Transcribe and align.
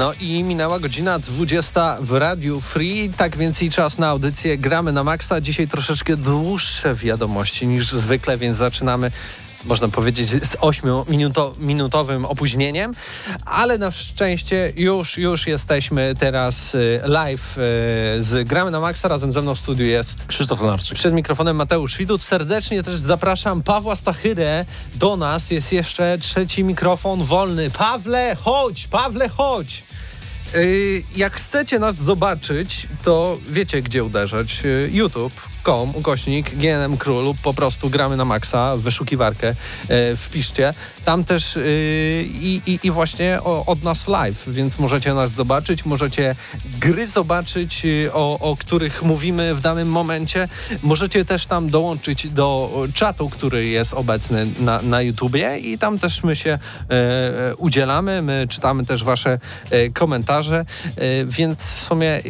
No 0.00 0.12
i 0.20 0.44
minęła 0.44 0.78
godzina 0.78 1.18
20 1.18 1.96
w 2.00 2.12
Radiu 2.12 2.60
Free, 2.60 3.10
tak 3.16 3.36
więc 3.36 3.62
i 3.62 3.70
czas 3.70 3.98
na 3.98 4.08
audycję 4.08 4.58
Gramy 4.58 4.92
na 4.92 5.04
Maxa. 5.04 5.40
Dzisiaj 5.40 5.68
troszeczkę 5.68 6.16
dłuższe 6.16 6.94
wiadomości 6.94 7.66
niż 7.66 7.92
zwykle, 7.92 8.38
więc 8.38 8.56
zaczynamy 8.56 9.10
można 9.64 9.88
powiedzieć, 9.88 10.28
z 10.28 10.56
8-minutowym 10.56 12.26
opóźnieniem, 12.26 12.92
ale 13.44 13.78
na 13.78 13.90
szczęście 13.90 14.72
już, 14.76 15.18
już 15.18 15.46
jesteśmy 15.46 16.14
teraz 16.18 16.74
y, 16.74 17.00
live 17.04 17.58
y, 17.58 17.60
z 18.22 18.48
Gramy 18.48 18.70
na 18.70 18.80
Maxa. 18.80 19.08
Razem 19.08 19.32
ze 19.32 19.42
mną 19.42 19.54
w 19.54 19.58
studiu 19.58 19.86
jest 19.86 20.26
Krzysztof 20.26 20.60
Lenarczyk. 20.60 20.94
Przed 20.94 21.14
mikrofonem 21.14 21.56
Mateusz 21.56 21.96
Widut. 21.96 22.22
Serdecznie 22.22 22.82
też 22.82 23.00
zapraszam 23.00 23.62
Pawła 23.62 23.96
Stachyrę 23.96 24.64
do 24.94 25.16
nas. 25.16 25.50
Jest 25.50 25.72
jeszcze 25.72 26.18
trzeci 26.18 26.64
mikrofon 26.64 27.24
wolny. 27.24 27.70
Pawle, 27.70 28.36
chodź! 28.40 28.88
Pawle, 28.88 29.28
chodź! 29.28 29.89
Y, 30.54 31.02
jak 31.16 31.32
chcecie 31.32 31.78
nas 31.78 31.96
zobaczyć, 31.96 32.86
to 33.02 33.38
wiecie 33.48 33.82
gdzie 33.82 34.04
uderzać. 34.04 34.62
YouTube 34.90 35.49
com 35.62 35.96
ukośnik 35.96 36.54
GNM 36.54 36.96
Król 36.96 37.24
lub 37.24 37.38
po 37.38 37.54
prostu 37.54 37.90
gramy 37.90 38.16
na 38.16 38.24
maksa, 38.24 38.76
wyszukiwarkę 38.76 39.54
e, 39.88 40.16
wpiszcie. 40.16 40.74
Tam 41.04 41.24
też 41.24 41.56
e, 41.56 41.60
i, 42.22 42.60
i, 42.66 42.78
i, 42.82 42.90
właśnie 42.90 43.38
o, 43.44 43.66
od 43.66 43.82
nas 43.82 44.08
live, 44.08 44.44
więc 44.46 44.78
możecie 44.78 45.14
nas 45.14 45.30
zobaczyć, 45.30 45.84
możecie 45.84 46.34
gry 46.80 47.06
zobaczyć, 47.06 47.86
e, 48.06 48.12
o, 48.12 48.38
o 48.38 48.56
których 48.56 49.02
mówimy 49.02 49.54
w 49.54 49.60
danym 49.60 49.88
momencie. 49.88 50.48
Możecie 50.82 51.24
też 51.24 51.46
tam 51.46 51.70
dołączyć 51.70 52.28
do 52.28 52.70
czatu, 52.94 53.30
który 53.30 53.66
jest 53.66 53.94
obecny 53.94 54.46
na, 54.60 54.82
na 54.82 55.02
YouTubie 55.02 55.58
i 55.58 55.78
tam 55.78 55.98
też 55.98 56.22
my 56.22 56.36
się 56.36 56.58
e, 56.90 57.56
udzielamy, 57.56 58.22
my 58.22 58.46
czytamy 58.48 58.86
też 58.86 59.04
wasze 59.04 59.38
e, 59.70 59.88
komentarze, 59.88 60.64
e, 60.96 61.24
więc 61.24 61.62
w 61.62 61.84
sumie 61.84 62.22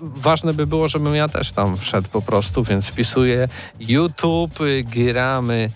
ważne 0.00 0.54
by 0.54 0.66
było, 0.66 0.88
żebym 0.88 1.14
ja 1.14 1.28
też 1.28 1.52
tam 1.52 1.76
wszedł 1.76 2.08
po 2.08 2.22
prostu, 2.22 2.64
więc 2.64 2.86
wpisuję 2.86 3.48
YouTube, 3.80 4.58
gramy 4.84 5.68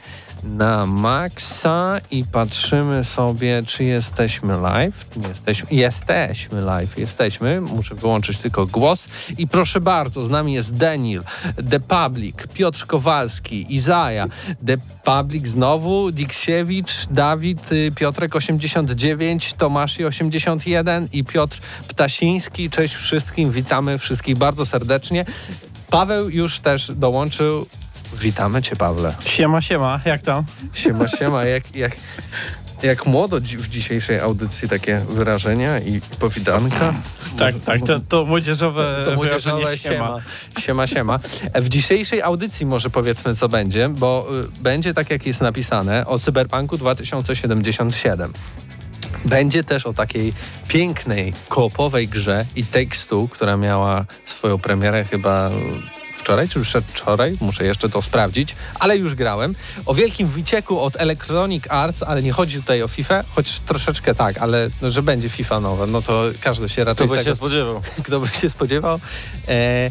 na 0.45 0.87
maksa 0.87 1.99
i 2.11 2.25
patrzymy 2.25 3.05
sobie, 3.05 3.63
czy 3.67 3.85
jesteśmy 3.85 4.61
live. 4.61 5.09
Jesteśmy, 5.29 5.69
jesteśmy 5.71 6.61
live, 6.61 6.99
jesteśmy. 6.99 7.61
Muszę 7.61 7.95
wyłączyć 7.95 8.39
tylko 8.39 8.67
głos. 8.67 9.09
I 9.39 9.49
proszę 9.49 9.81
bardzo, 9.81 10.25
z 10.25 10.31
nami 10.31 10.53
jest 10.53 10.75
Daniel, 10.75 11.23
The 11.71 11.81
Public, 11.81 12.37
Piotr 12.55 12.87
Kowalski, 12.87 13.75
Izaja, 13.75 14.27
The 14.67 14.77
Public 15.05 15.47
znowu, 15.47 16.13
Diksiewicz, 16.13 17.07
Dawid, 17.11 17.73
y, 17.73 17.93
Piotrek 17.95 18.37
89, 18.37 19.55
Tomasz 19.55 20.01
81 20.01 21.09
i 21.13 21.25
Piotr 21.25 21.59
Ptasiński. 21.89 22.71
Cześć 22.71 22.95
wszystkim, 22.95 23.51
witamy 23.51 23.99
wszystkich 23.99 24.37
bardzo 24.37 24.67
serdecznie. 24.67 25.25
Paweł 25.91 26.31
już 26.31 26.61
też 26.61 26.93
dołączył 26.95 27.67
Witamy 28.15 28.63
Cię, 28.63 28.77
Pawle. 28.77 29.15
Siema, 29.25 29.61
siema, 29.61 30.01
jak 30.05 30.23
tam? 30.23 30.45
Siema, 30.75 31.09
siema, 31.09 31.45
jak, 31.45 31.77
jak, 31.77 31.93
jak 32.83 33.07
młodo 33.07 33.41
w 33.41 33.69
dzisiejszej 33.69 34.21
audycji 34.21 34.69
takie 34.69 34.99
wyrażenia 35.09 35.79
i 35.79 36.01
powidanka. 36.21 36.95
Tak, 37.39 37.55
tak, 37.65 37.81
to, 37.87 38.01
to 38.01 38.25
młodzieżowe 38.25 39.03
to 39.05 39.15
młodzieżowe 39.15 39.79
siema. 39.79 40.23
siema. 40.59 40.87
Siema, 40.87 41.19
W 41.55 41.69
dzisiejszej 41.69 42.23
audycji 42.23 42.67
może 42.67 42.91
powiedzmy 42.91 43.37
co 43.37 43.49
będzie, 43.49 43.89
bo 43.89 44.27
y, 44.59 44.63
będzie 44.63 44.95
tak 44.95 45.11
jak 45.11 45.27
jest 45.27 45.41
napisane 45.41 46.07
o 46.07 46.19
Cyberpunku 46.19 46.79
2077. 46.79 48.33
Będzie 49.25 49.65
też 49.65 49.87
o 49.87 49.93
takiej 49.93 50.33
pięknej, 50.69 51.33
koopowej 51.49 52.09
grze 52.09 52.45
i 52.57 52.65
tekstu, 52.65 53.29
która 53.33 53.57
miała 53.57 54.05
swoją 54.25 54.59
premierę 54.59 55.05
chyba 55.05 55.51
wczoraj 56.21 56.49
czy 56.49 56.61
przedwczoraj, 56.61 57.37
muszę 57.41 57.65
jeszcze 57.65 57.89
to 57.89 58.03
sprawdzić, 58.03 58.57
ale 58.79 58.97
już 58.97 59.15
grałem. 59.15 59.55
O 59.87 59.95
wielkim 59.95 60.29
wycieku 60.29 60.81
od 60.81 60.97
Electronic 60.97 61.65
Arts, 61.69 62.03
ale 62.03 62.23
nie 62.23 62.33
chodzi 62.33 62.57
tutaj 62.57 62.83
o 62.83 62.89
FIFA, 62.89 63.25
choć 63.35 63.61
troszeczkę 63.61 64.15
tak, 64.15 64.39
ale 64.39 64.71
no, 64.83 64.91
że 64.91 65.03
będzie 65.03 65.29
FIFA 65.29 65.61
nowe, 65.61 65.87
no 65.87 66.03
to 66.03 66.25
każdy 66.41 66.69
się 66.69 66.85
raczej... 66.85 67.07
Kto 67.07 67.15
by 67.15 67.19
tego, 67.19 67.31
się 67.31 67.35
spodziewał. 67.35 67.83
Kto 68.07 68.21
by 68.21 68.29
się 68.29 68.51
spodziewał. 68.51 69.01
E, 69.49 69.91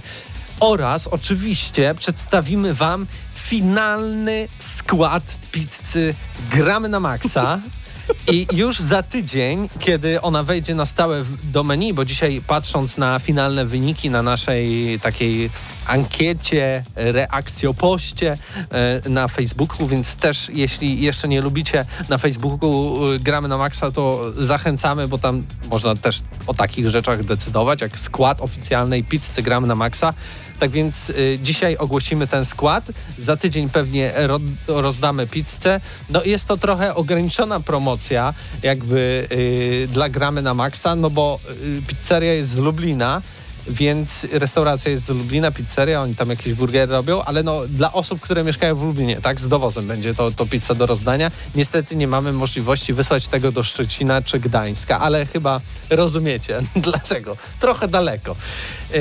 oraz 0.59 1.07
oczywiście 1.07 1.95
przedstawimy 1.99 2.73
Wam 2.73 3.07
finalny 3.33 4.47
skład 4.59 5.23
pizzy 5.51 6.15
Gramy 6.51 6.89
na 6.89 6.99
Maxa. 6.99 7.59
I 8.27 8.47
już 8.53 8.79
za 8.79 9.03
tydzień, 9.03 9.69
kiedy 9.79 10.21
ona 10.21 10.43
wejdzie 10.43 10.75
na 10.75 10.85
stałe 10.85 11.23
do 11.43 11.63
menu, 11.63 11.93
bo 11.93 12.05
dzisiaj 12.05 12.41
patrząc 12.47 12.97
na 12.97 13.19
finalne 13.19 13.65
wyniki 13.65 14.09
na 14.09 14.23
naszej 14.23 14.99
takiej 14.99 15.49
ankiecie, 15.87 16.83
reakcjopoście 16.95 18.37
e, 18.71 19.09
na 19.09 19.27
Facebooku, 19.27 19.87
więc 19.87 20.15
też 20.15 20.49
jeśli 20.53 21.01
jeszcze 21.01 21.27
nie 21.27 21.41
lubicie 21.41 21.85
na 22.09 22.17
Facebooku 22.17 22.97
e, 23.07 23.19
gramy 23.19 23.47
na 23.47 23.57
maksa, 23.57 23.91
to 23.91 24.31
zachęcamy, 24.37 25.07
bo 25.07 25.17
tam 25.17 25.43
można 25.71 25.95
też 25.95 26.21
o 26.47 26.53
takich 26.53 26.89
rzeczach 26.89 27.23
decydować, 27.23 27.81
jak 27.81 27.99
skład 27.99 28.41
oficjalnej 28.41 29.03
pizzy 29.03 29.41
gramy 29.41 29.67
na 29.67 29.75
maksa. 29.75 30.13
Tak 30.59 30.71
więc 30.71 31.09
y, 31.09 31.39
dzisiaj 31.43 31.77
ogłosimy 31.77 32.27
ten 32.27 32.45
skład. 32.45 32.91
Za 33.19 33.37
tydzień 33.37 33.69
pewnie 33.69 34.11
ro, 34.15 34.39
rozdamy 34.67 35.27
pizzę. 35.27 35.81
No 36.09 36.23
jest 36.23 36.47
to 36.47 36.57
trochę 36.57 36.95
ograniczona 36.95 37.59
promocja 37.59 38.33
jakby 38.63 39.27
y, 39.31 39.87
dla 39.91 40.09
gramy 40.09 40.41
na 40.41 40.53
maksa, 40.53 40.95
no 40.95 41.09
bo 41.09 41.39
y, 41.63 41.81
pizzeria 41.87 42.33
jest 42.33 42.49
z 42.49 42.57
Lublina 42.57 43.21
więc 43.69 44.27
restauracja 44.31 44.91
jest 44.91 45.05
z 45.05 45.09
Lublina, 45.09 45.51
pizzeria, 45.51 46.01
oni 46.01 46.15
tam 46.15 46.29
jakieś 46.29 46.53
burgery 46.53 46.91
robią, 46.91 47.23
ale 47.23 47.43
no 47.43 47.61
dla 47.67 47.93
osób, 47.93 48.19
które 48.19 48.43
mieszkają 48.43 48.75
w 48.75 48.83
Lublinie, 48.83 49.21
tak, 49.21 49.39
z 49.39 49.47
dowozem 49.47 49.87
będzie 49.87 50.13
to, 50.15 50.31
to 50.31 50.45
pizza 50.45 50.75
do 50.75 50.85
rozdania. 50.85 51.31
Niestety 51.55 51.95
nie 51.95 52.07
mamy 52.07 52.33
możliwości 52.33 52.93
wysłać 52.93 53.27
tego 53.27 53.51
do 53.51 53.63
Szczecina 53.63 54.21
czy 54.21 54.39
Gdańska, 54.39 54.99
ale 54.99 55.25
chyba 55.25 55.61
rozumiecie 55.89 56.61
dlaczego. 56.75 57.37
Trochę 57.59 57.87
daleko. 57.87 58.35
Yy, 58.93 58.99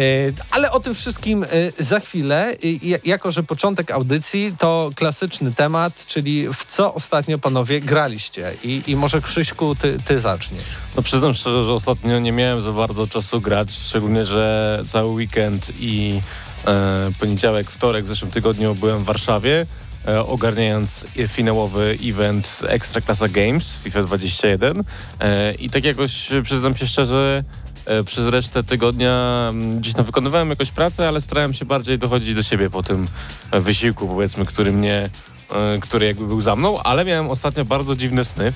ale 0.51 0.71
o 0.71 0.81
tym 0.81 0.95
wszystkim 0.95 1.47
yy, 1.53 1.85
za 1.85 2.01
chwilę. 2.01 2.57
Jako, 3.05 3.31
że 3.31 3.43
początek 3.43 3.91
audycji 3.91 4.55
to 4.59 4.91
klasyczny 4.95 5.53
temat, 5.53 6.07
czyli 6.07 6.49
w 6.49 6.65
co 6.69 6.95
ostatnio 6.95 7.39
panowie 7.39 7.81
graliście? 7.81 8.55
I, 8.65 8.83
i 8.87 8.97
może 8.97 9.21
Krzyśku, 9.21 9.75
ty, 9.75 9.99
ty 10.07 10.21
zaczniesz. 10.21 10.65
No 10.97 11.03
przyznam 11.03 11.35
szczerze, 11.35 11.65
że 11.65 11.73
ostatnio 11.73 12.19
nie 12.19 12.33
miałem 12.33 12.61
za 12.61 12.73
bardzo 12.73 13.07
czasu 13.07 13.41
grać, 13.41 13.73
szczególnie, 13.73 14.25
że 14.25 14.58
cały 14.87 15.13
weekend 15.13 15.73
i 15.81 16.21
e, 16.67 17.11
poniedziałek, 17.21 17.71
wtorek 17.71 18.05
w 18.05 18.09
zeszłym 18.09 18.31
tygodniu 18.31 18.75
byłem 18.75 19.03
w 19.03 19.05
Warszawie, 19.05 19.67
e, 20.09 20.27
ogarniając 20.27 21.07
finałowy 21.29 21.99
event 22.05 22.63
Extra 22.69 23.01
Klasa 23.01 23.29
Games 23.29 23.79
FIFA 23.85 24.03
21 24.03 24.85
e, 25.21 25.55
i 25.55 25.71
tak 25.71 25.85
jakoś 25.85 26.29
przyznam 26.45 26.77
się 26.77 26.87
szczerze, 26.87 27.45
e, 27.87 28.05
przez 28.05 28.27
resztę 28.27 28.65
tygodnia 28.65 29.47
mm, 29.51 29.81
gdzieś 29.81 29.95
tam 29.95 30.05
wykonywałem 30.05 30.51
jakąś 30.51 30.71
pracę, 30.71 31.09
ale 31.09 31.21
starałem 31.21 31.55
się 31.55 31.65
bardziej 31.65 31.99
dochodzić 31.99 32.35
do 32.35 32.43
siebie 32.43 32.71
po 32.71 32.83
tym 32.83 33.07
wysiłku, 33.53 34.09
powiedzmy, 34.09 34.47
który 34.47 34.73
mnie, 34.73 35.11
e, 35.51 35.79
który 35.81 36.07
jakby 36.07 36.27
był 36.27 36.41
za 36.41 36.57
mną, 36.57 36.83
ale 36.83 37.05
miałem 37.05 37.31
ostatnio 37.31 37.65
bardzo 37.65 37.97
dziwne 37.97 38.25
sny. 38.25 38.53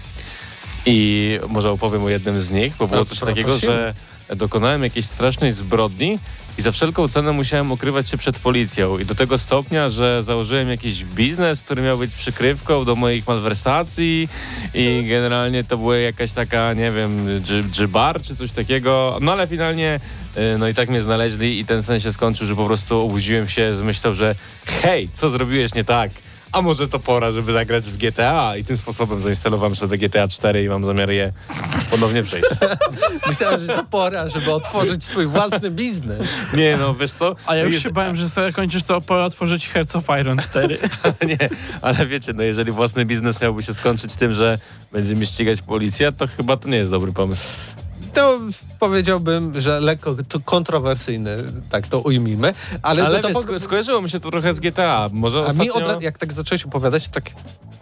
I 0.87 1.39
może 1.49 1.71
opowiem 1.71 2.05
o 2.05 2.09
jednym 2.09 2.41
z 2.41 2.51
nich, 2.51 2.77
bo 2.79 2.89
było 2.89 3.05
coś 3.05 3.21
takiego, 3.21 3.59
że 3.59 3.95
dokonałem 4.37 4.83
jakiejś 4.83 5.07
strasznej 5.07 5.53
zbrodni 5.53 6.19
i 6.59 6.63
za 6.63 6.73
wszelką 6.73 7.09
cenę 7.09 7.33
musiałem 7.33 7.73
ukrywać 7.73 8.09
się 8.09 8.17
przed 8.17 8.39
policją. 8.39 8.99
I 8.99 9.05
do 9.05 9.15
tego 9.15 9.39
stopnia, 9.39 9.89
że 9.89 10.23
założyłem 10.23 10.69
jakiś 10.69 11.05
biznes, 11.05 11.61
który 11.61 11.83
miał 11.83 11.99
być 11.99 12.15
przykrywką 12.15 12.85
do 12.85 12.97
moich 12.97 13.27
malwersacji 13.29 14.29
i 14.75 15.05
generalnie 15.09 15.65
to 15.65 15.79
była 15.79 15.97
jakaś 15.97 16.33
taka, 16.33 16.75
nie 16.75 16.91
wiem, 16.91 17.27
dży- 17.43 17.71
dżybar 17.71 18.23
czy 18.23 18.37
coś 18.37 18.53
takiego. 18.53 19.19
No 19.21 19.33
ale 19.33 19.47
finalnie, 19.47 20.01
y, 20.37 20.59
no 20.59 20.69
i 20.69 20.75
tak 20.75 20.89
mnie 20.89 21.01
znaleźli 21.01 21.59
i 21.59 21.65
ten 21.65 21.83
sen 21.83 22.01
się 22.01 22.13
skończył, 22.13 22.47
że 22.47 22.57
po 22.57 22.67
prostu 22.67 23.01
obudziłem 23.01 23.49
się 23.49 23.75
z 23.75 23.83
myślą, 23.83 24.15
że 24.15 24.35
hej, 24.83 25.09
co 25.15 25.29
zrobiłeś 25.31 25.75
nie 25.75 25.85
tak? 25.85 26.11
A 26.53 26.63
może 26.63 26.89
to 26.89 26.99
pora, 26.99 27.33
żeby 27.33 27.53
zagrać 27.53 27.91
w 27.91 27.97
GTA 27.99 28.57
i 28.57 28.65
tym 28.65 28.77
sposobem 28.77 29.23
zainstalowałem 29.23 29.77
sobie 29.77 29.99
GTA 29.99 30.29
4 30.29 30.65
i 30.65 30.69
mam 30.69 30.85
zamiar 30.85 31.11
je 31.11 31.33
ponownie 31.91 32.23
przejść. 32.23 32.49
Myślałem, 33.29 33.61
że 33.61 33.67
to 33.67 33.85
pora, 33.85 34.29
żeby 34.29 34.53
otworzyć 34.53 35.05
swój 35.05 35.27
własny 35.27 35.71
biznes. 35.71 36.29
Nie 36.55 36.77
no, 36.77 36.95
wiesz 36.95 37.11
co? 37.11 37.37
A 37.47 37.55
ja 37.57 37.65
już 37.65 37.75
Jeż- 37.75 37.83
się 37.83 37.91
bałem, 37.91 38.17
że 38.17 38.29
sobie 38.29 38.53
kończysz 38.53 38.83
to 38.83 39.01
pora 39.01 39.25
otworzyć 39.25 39.69
Hearts 39.69 39.97
of 39.97 40.05
Iron 40.21 40.39
4. 40.39 40.79
Nie, 41.29 41.39
ale 41.83 42.07
wiecie, 42.07 42.33
no 42.33 42.43
jeżeli 42.43 42.73
własny 42.73 43.05
biznes 43.05 43.41
miałby 43.41 43.63
się 43.63 43.75
skończyć 43.75 44.15
tym, 44.15 44.35
że 44.35 44.59
będzie 44.93 45.15
mnie 45.15 45.27
ścigać 45.27 45.63
policja, 45.63 46.13
to 46.13 46.27
chyba 46.27 46.57
to 46.57 46.69
nie 46.69 46.77
jest 46.77 46.91
dobry 46.91 47.13
pomysł. 47.13 47.45
To 48.15 48.41
powiedziałbym, 48.81 49.61
że 49.61 49.81
lekko 49.81 50.17
to 50.29 50.41
kontrowersyjny, 50.41 51.37
tak 51.71 51.87
to 51.87 52.01
ujmijmy. 52.01 52.55
Ale, 52.83 53.07
Ale 53.07 53.21
to, 53.21 53.29
wiesz, 53.29 53.37
to 53.37 53.43
sko- 53.43 53.61
skojarzyło 53.61 54.03
mi 54.03 54.11
się 54.11 54.21
to 54.21 54.31
trochę 54.31 54.53
z 54.55 54.61
GTA. 54.61 55.11
Może 55.13 55.39
A 55.39 55.43
ostatnio... 55.43 55.65
mi 55.65 55.71
od, 55.71 55.83
ra- 55.83 55.99
jak 56.01 56.19
tak 56.19 56.33
zacząłeś 56.33 56.65
opowiadać, 56.65 57.09
tak 57.09 57.31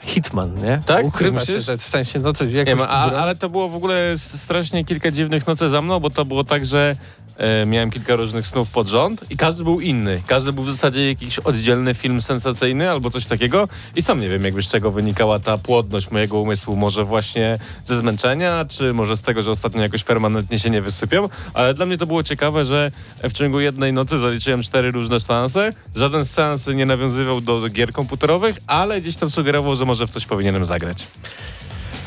Hitman, 0.00 0.55
nie? 0.55 0.81
Tak? 0.87 1.05
Ukrywa 1.06 1.44
się, 1.44 1.61
że 1.61 1.79
w 1.79 1.82
sensie, 1.82 2.19
no 2.19 2.32
coś, 2.32 2.49
Nie 2.49 2.55
jakąś 2.55 2.75
wiem, 2.79 2.87
a, 2.91 3.12
ale 3.12 3.37
to 3.37 3.49
było 3.49 3.69
w 3.69 3.75
ogóle 3.75 4.19
strasznie 4.19 4.85
kilka 4.85 5.11
dziwnych 5.11 5.47
nocy 5.47 5.69
za 5.71 5.82
mną, 5.82 6.00
bo 6.00 6.11
to 6.11 6.25
było 6.25 6.44
tak, 6.44 6.67
że 6.67 6.97
e, 7.40 7.66
miałem 7.66 7.90
kilka 7.90 8.16
różnych 8.16 8.46
snów 8.46 8.70
pod 8.70 8.88
rząd 8.88 9.31
i 9.31 9.37
każdy 9.37 9.64
był 9.64 9.81
inny. 9.81 10.22
Każdy 10.26 10.52
był 10.52 10.64
w 10.64 10.70
zasadzie 10.70 11.08
jakiś 11.08 11.38
oddzielny 11.38 11.94
film 11.94 12.22
sensacyjny 12.22 12.90
albo 12.90 13.10
coś 13.10 13.26
takiego 13.26 13.69
i 13.96 14.02
sam 14.02 14.20
nie 14.20 14.28
wiem 14.28 14.44
jakby 14.44 14.62
z 14.62 14.69
czego 14.69 14.90
wynikała 14.90 15.38
ta 15.38 15.58
płodność 15.58 16.10
mojego 16.10 16.40
umysłu. 16.40 16.76
Może 16.76 17.04
właśnie 17.04 17.58
ze 17.84 17.98
zmęczenia, 17.98 18.64
czy 18.64 18.92
może 18.92 19.16
z 19.16 19.20
tego, 19.20 19.42
że 19.42 19.50
ostatnio 19.50 19.82
jakoś 19.82 20.04
permanentnie 20.04 20.58
się 20.58 20.70
nie 20.70 20.82
wysypiam, 20.82 21.28
ale 21.54 21.75
dla 21.75 21.87
mnie 21.87 21.98
to 21.98 22.06
było 22.06 22.22
ciekawe, 22.22 22.64
że 22.64 22.90
w 23.22 23.32
ciągu 23.32 23.60
jednej 23.60 23.92
nocy 23.92 24.19
zaliczyłem 24.19 24.62
cztery 24.62 24.90
różne 24.90 25.20
seanse. 25.20 25.72
Żaden 25.96 26.25
z 26.25 26.31
seansy 26.31 26.75
nie 26.75 26.87
nawiązywał 26.87 27.40
do 27.40 27.69
gier 27.69 27.92
komputerowych, 27.92 28.56
ale 28.66 29.00
gdzieś 29.00 29.16
tam 29.16 29.31
sugerował, 29.31 29.76
że 29.76 29.84
może 29.84 30.06
w 30.06 30.10
coś 30.10 30.26
powinienem 30.26 30.64
zagrać. 30.64 31.06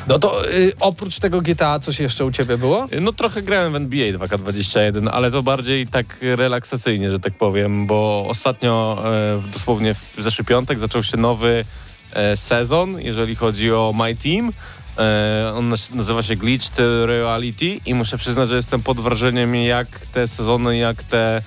No 0.08 0.20
to 0.20 0.50
y, 0.52 0.72
oprócz 0.80 1.20
tego 1.20 1.42
GTA 1.42 1.80
coś 1.80 2.00
jeszcze 2.00 2.26
u 2.26 2.32
ciebie 2.32 2.58
było? 2.58 2.88
No 3.02 3.14
trochę 3.14 3.42
grałem 3.42 3.74
w 3.74 3.76
NBA 3.76 4.08
2K21, 4.08 5.10
ale 5.12 5.32
to 5.32 5.44
bardziej 5.44 5.88
tak 5.88 6.18
relaksacyjnie, 6.22 7.12
że 7.12 7.20
tak 7.20 7.34
powiem, 7.34 7.88
bo 7.88 8.26
ostatnio, 8.30 9.04
e, 9.06 9.52
dosłownie 9.54 9.94
w 9.94 10.16
zeszły 10.18 10.46
piątek, 10.46 10.80
zaczął 10.80 11.04
się 11.04 11.18
nowy 11.18 11.66
e, 12.14 12.38
sezon, 12.38 13.02
jeżeli 13.02 13.36
chodzi 13.36 13.72
o 13.72 13.94
My 13.98 14.16
Team. 14.16 14.52
E, 14.98 15.54
on 15.56 15.76
nazywa 15.94 16.24
się 16.24 16.36
Glitched 16.36 16.80
Reality 17.06 17.80
i 17.86 17.94
muszę 17.94 18.18
przyznać, 18.18 18.50
że 18.50 18.56
jestem 18.56 18.84
pod 18.84 19.00
wrażeniem, 19.00 19.56
jak 19.56 19.88
te 19.88 20.28
sezony, 20.28 20.78
jak 20.78 21.04
te 21.04 21.42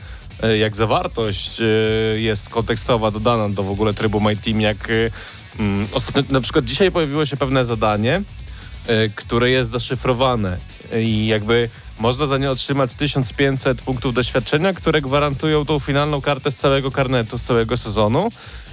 jak 0.58 0.76
zawartość 0.76 1.60
jest 2.16 2.48
kontekstowa 2.48 3.10
dodana 3.10 3.48
do 3.48 3.62
w 3.62 3.70
ogóle 3.70 3.94
trybu 3.94 4.20
My 4.20 4.36
Team, 4.36 4.60
jak 4.60 4.88
mm, 5.58 5.86
ostatnio, 5.92 6.22
na 6.30 6.40
przykład 6.40 6.64
dzisiaj 6.64 6.90
pojawiło 6.90 7.26
się 7.26 7.36
pewne 7.36 7.64
zadanie, 7.64 8.22
które 9.14 9.50
jest 9.50 9.70
zaszyfrowane 9.70 10.56
i 11.00 11.26
jakby 11.26 11.68
można 11.98 12.26
za 12.26 12.38
nie 12.38 12.50
otrzymać 12.50 12.94
1500 12.94 13.82
punktów 13.82 14.14
doświadczenia, 14.14 14.72
które 14.72 15.00
gwarantują 15.00 15.64
tą 15.64 15.78
finalną 15.78 16.20
kartę 16.20 16.50
z 16.50 16.56
całego 16.56 16.90
karnetu, 16.90 17.38
z 17.38 17.42
całego 17.42 17.76
sezonu. 17.76 18.28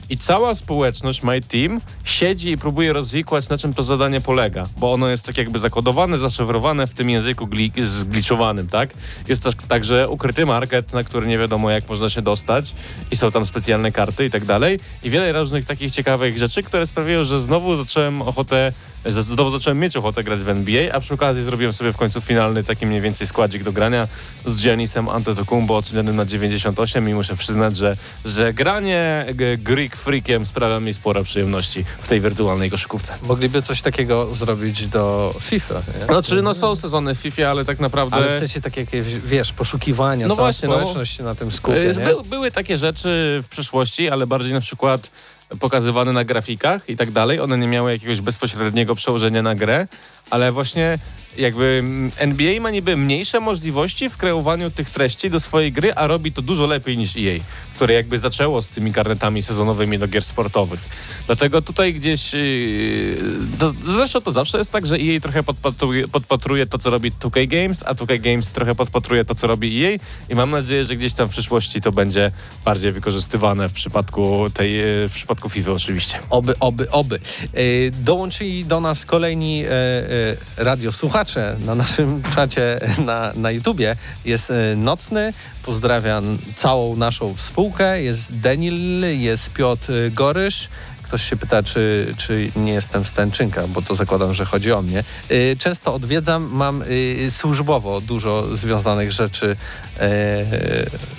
I 0.10 0.18
cała 0.18 0.56
społeczność, 0.56 1.24
My 1.24 1.42
Team, 1.42 1.82
siedzi 2.04 2.52
i 2.52 2.58
próbuje 2.58 2.94
rozwikłać, 2.94 3.50
na 3.50 3.58
czym 3.58 3.74
to 3.74 3.84
zadanie 3.84 4.22
polega, 4.22 4.68
bo 4.78 4.94
ono 4.94 5.08
jest 5.08 5.26
tak 5.26 5.38
jakby 5.38 5.60
zakodowane, 5.60 6.18
zaszyfrowane 6.18 6.88
w 6.88 6.94
tym 6.94 7.10
języku 7.10 7.46
gli- 7.48 7.86
zgliczowanym, 7.86 8.68
tak? 8.68 8.90
Jest 9.28 9.44
też 9.44 9.56
także 9.68 10.10
ukryty 10.10 10.46
market, 10.46 10.94
na 10.94 11.04
który 11.04 11.28
nie 11.28 11.38
wiadomo 11.38 11.72
jak 11.72 11.90
można 11.90 12.10
się 12.10 12.22
dostać 12.22 12.74
i 13.12 13.16
są 13.16 13.32
tam 13.32 13.46
specjalne 13.46 13.92
karty 13.92 14.26
i 14.26 14.30
tak 14.30 14.46
dalej. 14.46 14.80
I 15.04 15.10
wiele 15.10 15.34
różnych 15.34 15.66
takich 15.66 15.92
ciekawych 15.92 16.38
rzeczy, 16.38 16.64
które 16.64 16.88
sprawiają, 16.88 17.24
że 17.24 17.40
znowu 17.40 17.76
zacząłem 17.76 18.22
ochotę 18.22 18.74
Znowu 19.06 19.50
zacząłem 19.52 19.80
mieć 19.80 19.98
ochotę 19.98 20.24
grać 20.24 20.40
w 20.40 20.50
NBA, 20.50 20.94
a 20.94 21.00
przy 21.00 21.14
okazji 21.14 21.44
zrobiłem 21.44 21.74
sobie 21.74 21.94
w 21.94 21.98
końcu 21.98 22.22
finalny 22.22 22.64
taki 22.64 22.86
mniej 22.86 23.02
więcej 23.02 23.28
składzik 23.28 23.64
do 23.64 23.72
grania 23.72 24.08
z 24.46 24.62
Giannisem 24.62 25.10
Antetokounmpo 25.10 25.78
ocenionym 25.78 26.16
na 26.16 26.26
98 26.26 27.10
i 27.10 27.14
muszę 27.14 27.36
przyznać, 27.36 27.78
że, 27.78 27.98
że 28.26 28.54
granie 28.54 29.26
Greek 29.58 29.96
Freakiem 29.96 30.46
sprawia 30.46 30.80
mi 30.80 30.94
sporo 30.94 31.24
przyjemności 31.24 31.86
w 32.02 32.08
tej 32.08 32.22
wirtualnej 32.22 32.72
koszykówce. 32.72 33.14
Mogliby 33.24 33.62
coś 33.62 33.82
takiego 33.82 34.36
zrobić 34.36 34.88
do 34.88 35.34
FIFA, 35.42 35.82
nie? 36.00 36.06
Znaczy, 36.06 36.42
no 36.42 36.54
są 36.54 36.76
sezony 36.76 37.16
w 37.16 37.18
FIFA, 37.20 37.48
ale 37.50 37.66
tak 37.66 37.80
naprawdę... 37.80 38.16
Ale 38.16 38.36
w 38.36 38.40
sensie 38.40 38.62
takie 38.62 38.82
jakieś, 38.82 39.06
wiesz, 39.26 39.54
poszukiwania, 39.54 40.28
No 40.28 40.36
cała 40.36 40.48
właśnie, 40.48 40.70
no. 40.70 40.76
społeczność 40.76 41.18
się 41.18 41.24
na 41.24 41.36
tym 41.36 41.52
skupia, 41.52 41.78
Y? 41.78 41.94
By, 41.94 42.30
były 42.30 42.52
takie 42.52 42.78
rzeczy 42.78 43.40
w 43.44 43.48
przeszłości, 43.50 44.10
ale 44.10 44.28
bardziej 44.28 44.54
na 44.54 44.62
przykład 44.62 45.12
pokazywane 45.60 46.14
na 46.14 46.24
grafikach 46.24 46.90
i 46.90 46.98
tak 46.98 47.12
dalej. 47.12 47.40
One 47.40 47.58
nie 47.58 47.68
miały 47.68 47.92
jakiegoś 47.92 48.22
bezpośredniego 48.22 48.96
przełożenia 48.96 49.42
na 49.42 49.56
grę, 49.56 49.88
ale 50.34 50.52
właśnie 50.52 50.98
jakby 51.38 51.80
mm, 51.80 52.12
NBA 52.18 52.62
ma 52.62 52.72
niby 52.72 52.98
mniejsze 52.98 53.40
możliwości 53.40 54.10
w 54.10 54.18
kreowaniu 54.18 54.70
tych 54.70 54.90
treści 54.90 55.30
do 55.30 55.40
swojej 55.40 55.72
gry, 55.72 55.94
a 55.94 56.08
robi 56.08 56.32
to 56.32 56.42
dużo 56.42 56.68
lepiej 56.68 56.98
niż 56.98 57.18
EA, 57.18 57.40
które 57.76 57.94
jakby 57.94 58.20
zaczęło 58.20 58.62
z 58.62 58.70
tymi 58.70 58.94
karnetami 58.94 59.42
sezonowymi 59.42 60.00
do 60.00 60.08
gier 60.08 60.24
sportowych. 60.24 60.80
Dlatego 61.26 61.62
tutaj 61.62 61.94
gdzieś, 61.94 62.34
yy, 62.34 63.18
to, 63.60 63.74
zresztą 63.86 64.22
to 64.22 64.32
zawsze 64.32 64.58
jest 64.58 64.72
tak, 64.72 64.86
że 64.86 64.96
EA 64.96 65.20
trochę 65.20 65.44
podpatruje, 65.44 66.08
podpatruje 66.08 66.66
to, 66.66 66.78
co 66.78 66.90
robi 66.90 67.12
2K 67.12 67.48
Games, 67.48 67.84
a 67.86 67.94
2K 67.94 68.20
Games 68.20 68.52
trochę 68.52 68.76
podpatruje 68.76 69.26
to, 69.26 69.36
co 69.36 69.48
robi 69.48 69.86
EA 69.86 69.98
i 70.30 70.36
mam 70.36 70.52
nadzieję, 70.52 70.86
że 70.86 70.96
gdzieś 70.96 71.14
tam 71.14 71.28
w 71.28 71.32
przyszłości 71.32 71.82
to 71.82 71.92
będzie 71.92 72.32
bardziej 72.66 72.92
wykorzystywane 72.92 73.70
w 73.70 73.74
przypadku 73.74 74.50
tej, 74.54 74.74
yy, 74.74 75.10
w 75.10 75.12
przypadku 75.14 75.50
FIFA 75.50 75.72
oczywiście. 75.72 76.20
Oby, 76.30 76.54
oby, 76.60 76.92
oby. 76.92 77.20
Yy, 77.54 77.92
dołączyli 77.92 78.66
do 78.66 78.82
nas 78.82 79.06
kolejni 79.06 79.58
yy, 79.58 79.68
yy, 79.68 80.23
radiosłuchacze 80.58 81.56
na 81.66 81.76
naszym 81.76 82.24
czacie 82.36 82.80
na, 83.06 83.32
na 83.36 83.52
YouTubie. 83.52 83.96
Jest 84.26 84.50
yy, 84.50 84.76
Nocny, 84.78 85.34
pozdrawiam 85.64 86.38
całą 86.56 86.96
naszą 86.96 87.38
spółkę. 87.38 88.02
Jest 88.02 88.40
Denil, 88.40 89.02
jest 89.20 89.50
Piotr 89.50 89.92
Gorysz. 90.12 90.70
Ktoś 91.04 91.30
się 91.30 91.36
pyta, 91.36 91.64
czy, 91.64 92.14
czy 92.18 92.52
nie 92.56 92.74
jestem 92.74 93.06
stęczynka, 93.06 93.68
bo 93.68 93.82
to 93.82 93.96
zakładam, 93.96 94.34
że 94.34 94.46
chodzi 94.46 94.72
o 94.72 94.82
mnie. 94.82 95.04
Yy, 95.30 95.56
często 95.60 95.94
odwiedzam, 95.94 96.50
mam 96.52 96.84
służbowo 97.30 98.02
dużo 98.02 98.56
związanych 98.56 99.12
rzeczy 99.12 99.56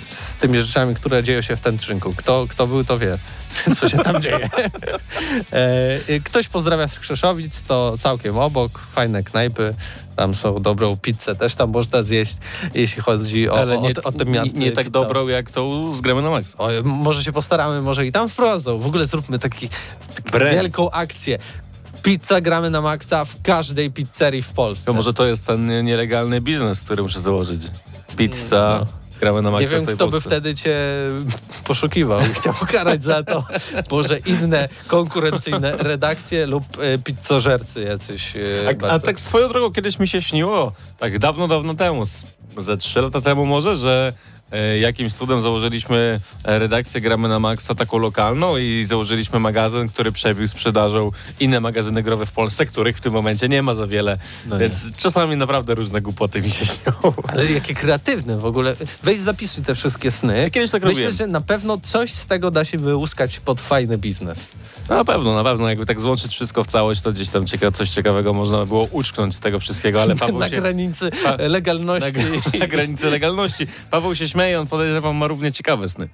z 0.05 0.33
tymi 0.39 0.59
rzeczami, 0.59 0.95
które 0.95 1.23
dzieją 1.23 1.41
się 1.41 1.55
w 1.55 1.61
tęczynku. 1.61 2.13
Kto, 2.17 2.45
kto 2.49 2.67
był, 2.67 2.83
to 2.83 2.99
wie, 2.99 3.17
co 3.77 3.89
się 3.89 3.97
tam 3.97 4.21
dzieje. 4.21 4.49
E, 5.53 5.99
y, 6.09 6.21
Ktoś 6.23 6.47
pozdrawia 6.47 6.87
z 6.87 6.99
Krzeszowic, 6.99 7.63
to 7.63 7.95
całkiem 7.97 8.37
obok, 8.37 8.79
fajne 8.79 9.23
knajpy, 9.23 9.75
tam 10.15 10.35
są 10.35 10.61
dobrą 10.61 10.97
pizzę, 10.97 11.35
też 11.35 11.55
tam 11.55 11.71
można 11.71 12.03
zjeść, 12.03 12.37
jeśli 12.73 13.01
chodzi 13.01 13.49
o, 13.49 13.57
Ale 13.57 13.77
nie, 13.81 13.89
o, 14.03 14.09
o 14.09 14.23
nie, 14.25 14.41
nie 14.41 14.71
tak 14.71 14.89
dobrą 14.89 15.27
jak 15.27 15.51
tą 15.51 15.95
z 15.95 16.01
gramy 16.01 16.21
na 16.21 16.29
Max. 16.29 16.55
O, 16.57 16.69
może 16.83 17.23
się 17.23 17.31
postaramy, 17.31 17.81
może 17.81 18.05
i 18.05 18.11
tam 18.11 18.29
wprowadzą. 18.29 18.79
W 18.79 18.85
ogóle 18.87 19.05
zróbmy 19.05 19.39
taki, 19.39 19.69
Brand. 20.31 20.51
wielką 20.55 20.91
akcję. 20.91 21.37
Pizza 22.03 22.41
gramy 22.41 22.69
na 22.69 22.81
maksa 22.81 23.25
w 23.25 23.41
każdej 23.41 23.91
pizzerii 23.91 24.41
w 24.41 24.49
Polsce. 24.49 24.85
To 24.85 24.93
może 24.93 25.13
to 25.13 25.25
jest 25.25 25.45
ten 25.45 25.67
nie- 25.67 25.83
nielegalny 25.83 26.41
biznes, 26.41 26.81
który 26.81 27.03
muszę 27.03 27.21
założyć. 27.21 27.61
Pizza, 28.17 28.85
gramy 29.25 29.41
na 29.41 29.59
Nie 29.59 29.67
wiem, 29.67 29.85
kto 29.85 30.07
by 30.07 30.21
wtedy 30.21 30.55
cię 30.55 30.77
poszukiwał 31.63 32.21
i 32.21 32.33
chciał 32.39 32.53
karać 32.67 33.03
za 33.03 33.23
to. 33.23 33.43
Może 33.91 34.17
inne 34.17 34.69
konkurencyjne 34.87 35.77
redakcje 35.77 36.45
lub 36.45 36.63
e, 36.79 36.97
pizzożercy 36.97 37.81
jacyś. 37.81 38.35
E, 38.35 38.89
A, 38.89 38.93
a 38.93 38.99
tak 38.99 39.19
swoją 39.19 39.49
drogą 39.49 39.73
kiedyś 39.73 39.99
mi 39.99 40.07
się 40.07 40.21
śniło, 40.21 40.71
tak 40.99 41.19
dawno, 41.19 41.47
dawno 41.47 41.75
temu, 41.75 42.03
ze 42.57 42.77
trzy 42.77 43.01
lata 43.01 43.21
temu 43.21 43.45
może, 43.45 43.75
że 43.75 44.13
jakimś 44.79 45.13
cudem 45.13 45.41
założyliśmy 45.41 46.19
e, 46.43 46.59
redakcję 46.59 47.01
Gramy 47.01 47.27
na 47.29 47.39
Maxa 47.39 47.75
taką 47.75 47.97
lokalną 47.97 48.57
i 48.57 48.85
założyliśmy 48.89 49.39
magazyn, 49.39 49.87
który 49.87 50.11
przebił 50.11 50.47
sprzedażą 50.47 51.11
inne 51.39 51.59
magazyny 51.59 52.03
growe 52.03 52.25
w 52.25 52.31
Polsce, 52.31 52.65
których 52.65 52.97
w 52.97 53.01
tym 53.01 53.13
momencie 53.13 53.49
nie 53.49 53.61
ma 53.61 53.75
za 53.75 53.87
wiele, 53.87 54.17
No 54.45 54.57
więc 54.57 54.75
czasami 54.97 55.35
naprawdę 55.37 55.75
różne 55.75 56.01
głupoty 56.01 56.41
mi 56.41 56.51
się 56.51 56.65
śnią. 56.65 56.93
Ale 57.31 57.45
jakie 57.45 57.73
kreatywne 57.75 58.37
w 58.37 58.45
ogóle. 58.45 58.75
Weź 59.03 59.19
zapisuj 59.19 59.63
te 59.63 59.75
wszystkie 59.75 60.11
sny. 60.11 60.41
Ja 60.41 60.49
kiedyś 60.49 60.71
tak 60.71 60.83
Myślę, 60.83 60.93
robiłem. 60.93 61.13
że 61.13 61.27
na 61.27 61.41
pewno 61.41 61.77
coś 61.77 62.11
z 62.13 62.25
tego 62.25 62.51
da 62.51 62.65
się 62.65 62.77
wyłuskać 62.77 63.39
pod 63.39 63.61
fajny 63.61 63.97
biznes. 63.97 64.47
No, 64.89 64.95
na 64.95 65.05
pewno, 65.05 65.35
na 65.35 65.43
pewno, 65.43 65.69
jakby 65.69 65.85
tak 65.85 66.01
złączyć 66.01 66.31
wszystko 66.31 66.63
w 66.63 66.67
całość, 66.67 67.01
to 67.01 67.11
gdzieś 67.11 67.29
tam 67.29 67.45
cieka, 67.45 67.71
coś 67.71 67.89
ciekawego 67.89 68.33
można 68.33 68.57
by 68.57 68.65
było 68.65 68.87
uczknąć 68.91 69.35
z 69.35 69.39
tego 69.39 69.59
wszystkiego, 69.59 70.01
ale 70.01 70.15
Paweł 70.25 70.39
na 70.39 70.49
się... 70.49 70.61
granicy 70.61 71.11
legalności. 71.39 72.13
na, 72.53 72.59
na 72.59 72.67
granicy 72.67 73.09
legalności. 73.09 73.67
Paweł 73.91 74.15
się 74.15 74.27
śmieje, 74.27 74.44
śmieje, 74.45 74.59
on 74.59 74.67
podejrzewam 74.67 75.15
ma 75.15 75.27
równie 75.27 75.51
ciekawe 75.51 75.89
sny. 75.89 76.09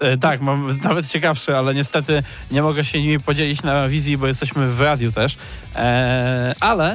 E, 0.00 0.18
tak, 0.18 0.40
mam 0.40 0.78
nawet 0.82 1.08
ciekawsze, 1.08 1.58
ale 1.58 1.74
niestety 1.74 2.22
nie 2.50 2.62
mogę 2.62 2.84
się 2.84 3.02
nimi 3.02 3.20
podzielić 3.20 3.62
na 3.62 3.88
wizji, 3.88 4.18
bo 4.18 4.26
jesteśmy 4.26 4.68
w 4.68 4.80
radiu 4.80 5.12
też. 5.12 5.36
E, 5.76 6.54
ale 6.60 6.92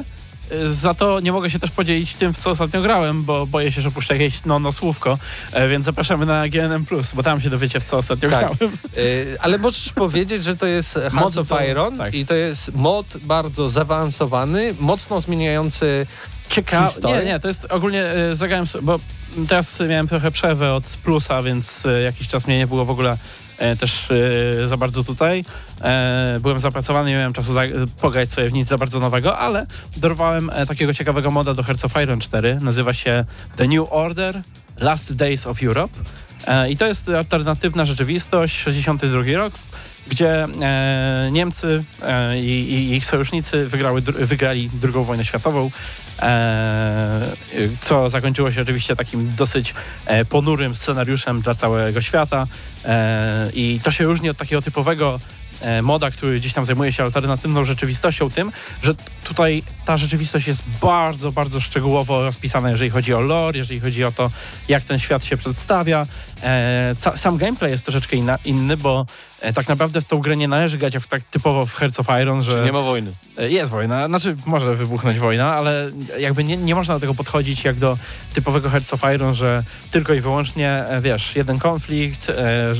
e, 0.50 0.66
za 0.72 0.94
to 0.94 1.20
nie 1.20 1.32
mogę 1.32 1.50
się 1.50 1.58
też 1.58 1.70
podzielić 1.70 2.14
tym, 2.14 2.34
w 2.34 2.38
co 2.38 2.50
ostatnio 2.50 2.82
grałem, 2.82 3.22
bo 3.24 3.46
boję 3.46 3.72
się, 3.72 3.80
że 3.80 3.90
puszczę 3.90 4.14
jakieś 4.14 4.44
no, 4.44 4.58
no 4.58 4.72
słówko, 4.72 5.18
e, 5.52 5.68
więc 5.68 5.84
zapraszamy 5.84 6.26
na 6.26 6.48
GNM+, 6.48 6.84
bo 7.14 7.22
tam 7.22 7.40
się 7.40 7.50
dowiecie, 7.50 7.80
w 7.80 7.84
co 7.84 7.96
ostatnio 7.98 8.30
Tak. 8.30 8.40
grałem. 8.40 8.74
Y, 8.96 9.36
ale 9.40 9.58
możesz 9.58 9.92
powiedzieć, 10.04 10.44
że 10.44 10.56
to 10.56 10.66
jest 10.66 10.94
Hearts 10.94 11.36
of 11.36 11.48
to- 11.48 11.64
Iron 11.64 11.98
tak. 11.98 12.14
i 12.14 12.26
to 12.26 12.34
jest 12.34 12.74
mod 12.74 13.06
bardzo 13.16 13.68
zaawansowany, 13.68 14.74
mocno 14.80 15.20
zmieniający 15.20 16.06
Ciekawe. 16.48 16.90
Nie, 17.04 17.24
nie, 17.24 17.40
to 17.40 17.48
jest 17.48 17.64
ogólnie 17.64 18.02
e, 18.04 18.36
zagrałem, 18.36 18.66
sobie, 18.66 18.84
bo 18.84 19.00
teraz 19.48 19.80
miałem 19.88 20.08
trochę 20.08 20.30
przerwę 20.30 20.74
od 20.74 20.84
plusa, 20.84 21.42
więc 21.42 21.86
e, 21.86 22.02
jakiś 22.02 22.28
czas 22.28 22.46
mnie 22.46 22.58
nie 22.58 22.66
było 22.66 22.84
w 22.84 22.90
ogóle 22.90 23.18
e, 23.58 23.76
też 23.76 24.08
e, 24.10 24.68
za 24.68 24.76
bardzo 24.76 25.04
tutaj. 25.04 25.44
Byłem 26.40 26.60
zapracowany, 26.60 27.10
nie 27.10 27.16
miałem 27.16 27.32
czasu 27.32 27.52
za, 27.52 27.62
pograć 28.00 28.30
sobie 28.30 28.48
w 28.48 28.52
nic 28.52 28.68
za 28.68 28.78
bardzo 28.78 29.00
nowego, 29.00 29.38
ale 29.38 29.66
dorwałem 29.96 30.50
takiego 30.68 30.94
ciekawego 30.94 31.30
moda 31.30 31.54
do 31.54 31.62
Hearts 31.62 31.84
of 31.84 32.02
Iron 32.02 32.20
4. 32.20 32.58
Nazywa 32.60 32.92
się 32.92 33.24
The 33.56 33.68
New 33.68 33.86
Order 33.90 34.42
Last 34.80 35.14
Days 35.14 35.46
of 35.46 35.62
Europe. 35.62 35.98
I 36.68 36.76
to 36.76 36.86
jest 36.86 37.08
alternatywna 37.08 37.84
rzeczywistość, 37.84 38.58
62 38.58 39.22
rok, 39.36 39.54
gdzie 40.08 40.48
Niemcy 41.32 41.84
i, 42.36 42.90
ich 42.96 43.06
sojusznicy 43.06 43.66
wygrały, 43.66 44.00
wygrali 44.00 44.70
II 44.82 45.04
wojnę 45.04 45.24
światową, 45.24 45.70
co 47.80 48.10
zakończyło 48.10 48.52
się 48.52 48.62
oczywiście 48.62 48.96
takim 48.96 49.32
dosyć 49.36 49.74
e, 50.06 50.24
ponurym 50.24 50.74
scenariuszem 50.74 51.40
dla 51.40 51.54
całego 51.54 52.02
świata 52.02 52.46
e, 52.84 53.50
i 53.54 53.80
to 53.82 53.90
się 53.90 54.04
różni 54.04 54.30
od 54.30 54.36
takiego 54.36 54.62
typowego 54.62 55.20
e, 55.60 55.82
moda, 55.82 56.10
który 56.10 56.40
gdzieś 56.40 56.52
tam 56.52 56.64
zajmuje 56.64 56.92
się 56.92 57.02
alternatywną 57.02 57.64
rzeczywistością 57.64 58.30
tym, 58.30 58.52
że 58.82 58.94
tutaj 59.24 59.62
ta 59.86 59.96
rzeczywistość 59.96 60.46
jest 60.46 60.62
bardzo, 60.82 61.32
bardzo 61.32 61.60
szczegółowo 61.60 62.22
rozpisana, 62.22 62.70
jeżeli 62.70 62.90
chodzi 62.90 63.14
o 63.14 63.20
lore, 63.20 63.58
jeżeli 63.58 63.80
chodzi 63.80 64.04
o 64.04 64.12
to, 64.12 64.30
jak 64.68 64.82
ten 64.82 64.98
świat 64.98 65.24
się 65.24 65.36
przedstawia. 65.36 66.06
E, 66.42 66.94
sam 67.16 67.36
gameplay 67.36 67.70
jest 67.70 67.84
troszeczkę 67.84 68.16
inna, 68.16 68.38
inny, 68.44 68.76
bo 68.76 69.06
e, 69.40 69.52
tak 69.52 69.68
naprawdę 69.68 70.00
w 70.00 70.04
tą 70.04 70.18
grę 70.18 70.36
nie 70.36 70.48
należy 70.48 70.78
grać 70.78 70.94
jak 70.94 71.06
tak 71.06 71.22
typowo 71.22 71.66
w 71.66 71.74
Hearts 71.74 72.00
of 72.00 72.06
Iron, 72.22 72.42
że... 72.42 72.58
Czy 72.58 72.64
nie 72.64 72.72
ma 72.72 72.80
wojny? 72.80 73.12
E, 73.38 73.50
Jest 73.50 73.70
wojna, 73.70 74.06
znaczy 74.06 74.36
może 74.46 74.76
wybuchnąć 74.76 75.18
wojna, 75.18 75.54
ale 75.54 75.90
jakby 76.18 76.44
nie, 76.44 76.56
nie 76.56 76.74
można 76.74 76.94
do 76.94 77.00
tego 77.00 77.14
podchodzić 77.14 77.64
jak 77.64 77.76
do 77.76 77.98
typowego 78.34 78.70
Hearts 78.70 78.94
of 78.94 79.00
Iron, 79.14 79.34
że 79.34 79.62
tylko 79.90 80.14
i 80.14 80.20
wyłącznie, 80.20 80.84
wiesz, 81.00 81.36
jeden 81.36 81.58
konflikt, 81.58 82.32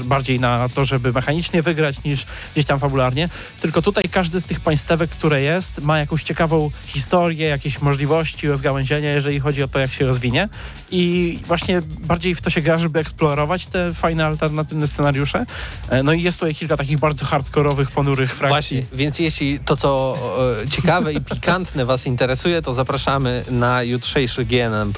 bardziej 0.04 0.40
na 0.40 0.68
to, 0.74 0.84
żeby 0.84 1.12
mechanicznie 1.12 1.62
wygrać 1.62 2.04
niż 2.04 2.26
gdzieś 2.52 2.66
tam 2.66 2.78
fabularnie. 2.78 3.28
Tylko 3.60 3.82
tutaj 3.82 4.04
każdy 4.10 4.40
z 4.40 4.44
tych 4.44 4.60
państwek, 4.60 5.10
które 5.10 5.42
jest, 5.42 5.80
ma 5.82 5.98
jakąś 5.98 6.22
ciekawą 6.22 6.70
historię, 6.86 7.48
jakieś 7.48 7.80
możliwości 7.80 8.48
rozgałęzienia, 8.48 9.12
jeżeli 9.12 9.40
chodzi 9.40 9.62
o 9.62 9.68
to, 9.68 9.78
jak 9.78 9.92
się 9.92 10.06
rozwinie. 10.06 10.48
I 10.90 11.38
właśnie 11.46 11.82
bardziej 12.00 12.34
w 12.34 12.40
to 12.42 12.50
się 12.50 12.60
gra, 12.60 12.78
żeby 12.78 12.98
eksplorować 12.98 13.45
te 13.70 13.94
fajne, 13.94 14.26
alternatywne 14.26 14.86
scenariusze. 14.86 15.46
E, 15.88 16.02
No 16.02 16.12
i 16.12 16.22
jest 16.22 16.38
tutaj 16.38 16.54
kilka 16.54 16.76
takich 16.76 16.98
bardzo 16.98 17.24
hardkorowych, 17.24 17.90
ponurych 17.90 18.34
frakcji. 18.34 18.76
Właśnie, 18.82 18.96
więc 18.98 19.18
jeśli 19.18 19.60
to, 19.60 19.76
co 19.76 20.18
e, 20.64 20.68
ciekawe 20.68 21.12
i 21.12 21.20
pikantne 21.20 21.84
Was 21.84 22.06
interesuje, 22.06 22.62
to 22.62 22.74
zapraszamy 22.74 23.44
na 23.50 23.82
jutrzejszy 23.82 24.44
GNM+, 24.44 24.92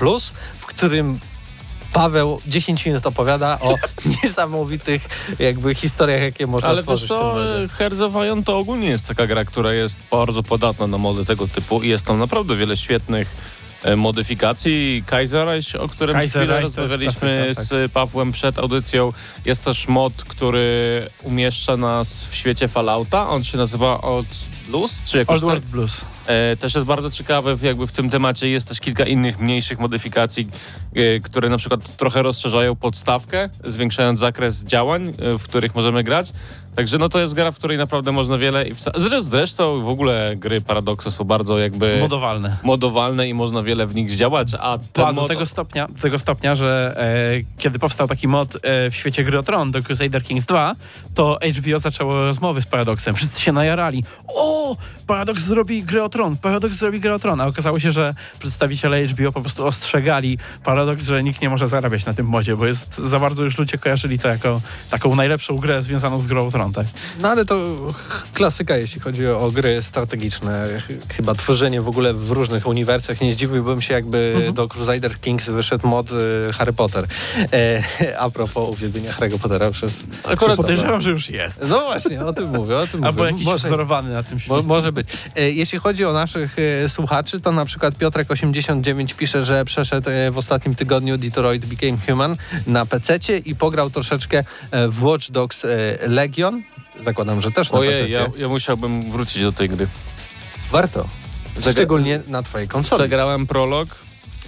w 0.61 0.67
którym 0.67 1.21
Paweł 1.93 2.41
10 2.47 2.87
minut 2.87 3.07
opowiada 3.07 3.59
o 3.61 3.75
niesamowitych 4.23 5.03
jakby 5.39 5.75
historiach, 5.75 6.21
jakie 6.21 6.47
można 6.47 6.69
Ale 6.69 6.83
stworzyć 6.83 7.09
tym 7.09 7.19
co. 7.19 7.35
Hearts 7.79 8.01
of 8.01 8.13
Iron 8.25 8.45
to 8.45 8.59
ogólnie 8.59 8.89
jest 8.89 9.07
taka 9.07 9.27
gra, 9.27 9.45
która 9.45 9.73
jest 9.73 9.97
bardzo 10.11 10.43
podatna 10.43 10.87
na 10.87 10.99
mody 10.99 11.25
tego 11.25 11.49
typu 11.49 11.83
i 11.83 11.89
jest 11.89 12.07
tam 12.07 12.19
naprawdę 12.19 12.57
wiele 12.57 12.77
świetnych 12.77 13.58
modyfikacji. 13.97 15.05
Kaiserreich, 15.07 15.75
o 15.81 15.89
którym 15.89 16.29
chwilę 16.29 16.61
rozmawialiśmy 16.61 17.51
klasyka, 17.55 17.87
z 17.87 17.93
Pawłem 17.93 18.33
przed 18.33 18.59
audycją. 18.59 19.13
Jest 19.45 19.65
też 19.65 19.89
mod, 19.89 20.13
który 20.13 21.07
umieszcza 21.23 21.77
nas 21.77 22.25
w 22.25 22.35
świecie 22.35 22.69
Fallouta. 22.69 23.29
On 23.29 23.45
się 23.45 23.59
nazywa 23.59 24.01
Old 24.01 24.29
Blues, 24.69 25.03
czy 25.05 25.19
jakoś 25.19 25.35
Old 25.35 25.41
tak? 25.41 25.49
World 25.49 25.65
Blues. 25.65 26.01
E, 26.27 26.57
też 26.57 26.75
jest 26.75 26.87
bardzo 26.87 27.11
ciekawe 27.11 27.57
jakby 27.63 27.87
w 27.87 27.93
tym 27.93 28.11
temacie. 28.11 28.49
Jest 28.49 28.69
też 28.69 28.81
kilka 28.81 29.05
innych 29.05 29.41
mniejszych 29.41 29.79
modyfikacji, 29.79 30.49
e, 30.95 31.21
które 31.21 31.49
na 31.49 31.59
przykład 31.59 31.97
trochę 31.97 32.23
rozszerzają 32.23 32.77
podstawkę, 32.77 33.49
zwiększając 33.65 34.21
zakres 34.21 34.65
działań, 34.65 35.09
e, 35.09 35.39
w 35.39 35.43
których 35.43 35.75
możemy 35.75 36.05
grać. 36.05 36.33
Także 36.77 36.99
no 36.99 37.09
to 37.09 37.19
jest 37.19 37.35
gra, 37.35 37.51
w 37.51 37.59
której 37.59 37.79
naprawdę 37.79 38.13
można 38.13 38.39
wiele... 38.39 38.65
Zresztą, 39.21 39.83
w 39.83 39.89
ogóle 39.89 40.33
gry 40.37 40.61
Paradoxa 40.61 41.11
są 41.11 41.25
bardzo 41.25 41.59
jakby 41.59 41.99
Modowalne. 42.01 42.57
modowalne 42.63 43.29
i 43.29 43.35
można 43.35 43.63
wiele 43.63 43.87
w 43.87 43.95
nich 43.95 44.11
zdziałać, 44.11 44.49
a 44.61 44.79
ten 44.93 45.05
A 45.05 45.13
do 45.13 45.21
mod... 45.21 45.29
tego 45.29 45.47
stopnia, 45.47 45.89
do 45.89 46.03
tego 46.03 46.19
stopnia 46.19 46.55
że 46.55 46.95
e, 46.97 47.59
kiedy 47.59 47.79
powstał 47.79 48.09
taki 48.09 48.29
mod 48.29 48.57
e, 48.57 48.91
w 48.91 48.95
świecie 48.95 49.25
gry 49.25 49.39
o 49.39 49.43
Tron 49.43 49.71
do 49.71 49.83
Crusader 49.83 50.23
Kings 50.23 50.47
2, 50.47 50.75
to 51.15 51.39
HBO 51.59 51.79
zaczęło 51.79 52.15
rozmowy 52.15 52.63
z 52.63 52.67
Paradoxem. 52.67 53.15
Wszyscy 53.15 53.41
się 53.41 53.53
najarali. 53.53 54.05
O! 54.29 54.58
Paradox 55.07 55.43
zrobi 55.43 55.83
grę 55.83 56.05
o 56.05 56.09
Tron, 56.09 56.37
Paradox 56.37 56.77
zrobi 56.77 57.01
grę 57.01 57.15
o 57.15 57.19
Tron. 57.19 57.41
A 57.41 57.47
okazało 57.47 57.81
się, 57.81 57.93
że 57.93 58.15
przedstawiciele 58.39 59.07
HBO 59.07 59.33
po 59.33 59.41
prostu 59.41 59.67
ostrzegali 59.67 60.39
Paradox, 60.65 61.05
że 61.05 61.23
nikt 61.23 61.43
nie 61.43 61.51
może 61.51 61.69
zarabiać 61.69 62.07
na 62.07 62.15
tym 62.15 62.27
modzie, 62.27 62.57
bo 62.57 62.67
jest 62.67 62.99
za 62.99 63.19
bardzo 63.19 63.45
już 63.45 63.59
ludzie 63.59 63.79
kojarzyli 63.79 64.19
to 64.19 64.29
jako 64.29 64.61
taką 64.91 65.15
najlepszą 65.17 65.57
grę 65.59 65.83
związaną 65.83 66.23
z 66.23 66.27
grą 66.27 66.47
o 66.47 66.51
Tron, 66.51 66.73
tak? 66.73 66.87
No 67.21 67.29
ale 67.29 67.45
to 67.45 67.57
klasyka, 68.35 68.77
jeśli 68.77 69.01
chodzi 69.01 69.27
o, 69.27 69.41
o 69.41 69.51
gry 69.51 69.83
strategiczne. 69.83 70.67
Ch- 70.89 71.15
Chyba 71.17 71.35
tworzenie 71.35 71.83
w 71.83 71.89
ogóle 71.89 72.15
w 72.15 72.31
różnych 72.31 72.67
uniwersach. 72.67 73.21
Nie 73.21 73.33
zdziwiłbym 73.33 73.81
się, 73.81 73.95
jakby 73.95 74.33
Mhm. 74.37 74.55
do 74.55 74.69
Crusader 74.69 75.21
Kings 75.21 75.49
wyszedł 75.51 75.89
mod 75.89 76.11
y, 76.13 76.15
Harry 76.53 76.73
Potter. 76.73 77.07
E, 77.53 77.83
a 78.25 78.31
propos 78.31 78.69
uwielbienia 78.71 79.13
Harry'ego 79.13 79.39
Pottera 79.39 79.71
przez... 79.71 80.01
Akurat 80.25 80.57
Podejrzewam, 80.57 81.01
że 81.01 81.11
już 81.11 81.31
jest. 81.31 81.61
No 81.69 81.81
właśnie, 81.81 82.25
o 82.25 82.33
tym 82.33 82.49
mówię, 82.49 82.77
o 82.77 82.87
tym 82.87 83.05
Albo 83.05 83.19
mówię. 83.19 83.31
jakiś 83.33 83.47
Może- 83.47 83.67
wzorowany 83.69 84.13
na 84.13 84.23
tym 84.23 84.41
Mo, 84.49 84.63
może 84.63 84.93
być. 84.93 85.09
E, 85.37 85.51
Jeśli 85.51 85.79
chodzi 85.79 86.05
o 86.05 86.13
naszych 86.13 86.57
e, 86.85 86.89
słuchaczy, 86.89 87.41
to 87.41 87.53
na 87.53 87.65
przykład 87.65 87.95
Piotrek89 87.95 89.15
pisze, 89.15 89.45
że 89.45 89.65
przeszedł 89.65 90.11
e, 90.11 90.31
w 90.31 90.39
ostatnim 90.39 90.75
tygodniu 90.75 91.19
Detroit 91.19 91.67
Became 91.67 91.99
Human 92.09 92.37
na 92.67 92.87
PC 92.87 93.19
i 93.45 93.55
pograł 93.55 93.91
troszeczkę 93.91 94.45
w 94.89 95.05
Watch 95.05 95.31
Dogs 95.31 95.67
Legion. 96.07 96.63
Zakładam, 97.05 97.43
że 97.43 97.51
też 97.51 97.73
na 97.73 97.79
Ojej, 97.79 97.93
PC. 98.03 98.09
ja, 98.11 98.27
ja 98.39 98.49
musiałbym 98.49 99.11
wrócić 99.11 99.43
do 99.43 99.53
tej 99.53 99.69
gry. 99.69 99.87
Warto. 100.71 101.09
Zagra- 101.61 101.73
Szczególnie 101.73 102.21
na 102.29 102.43
twojej 102.43 102.69
konsoli. 102.69 103.03
Zagrałem 103.03 103.47
prolog 103.47 103.89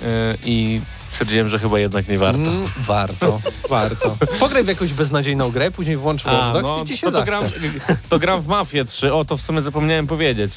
e, 0.03 0.35
i 0.45 0.81
stwierdziłem, 1.21 1.49
że 1.49 1.59
chyba 1.59 1.79
jednak 1.79 2.09
nie 2.09 2.19
warto. 2.19 2.51
Mm, 2.51 2.67
warto, 2.77 3.41
warto. 3.69 4.17
Pograj 4.39 4.65
w 4.65 4.69
jakąś 4.69 4.93
beznadziejną 4.93 5.51
grę, 5.51 5.71
później 5.71 5.97
włącz 5.97 6.25
Watch 6.25 6.53
Dogs 6.53 6.85
i 6.85 6.89
ci 6.89 6.97
się 6.97 7.07
no 7.07 7.13
to, 7.13 7.25
gram, 7.25 7.45
to 8.09 8.19
gram 8.19 8.41
w 8.41 8.47
Mafię 8.47 8.85
3. 8.85 9.13
O, 9.13 9.25
to 9.25 9.37
w 9.37 9.43
sumie 9.43 9.63
zapomniałem 9.63 10.07
powiedzieć. 10.07 10.53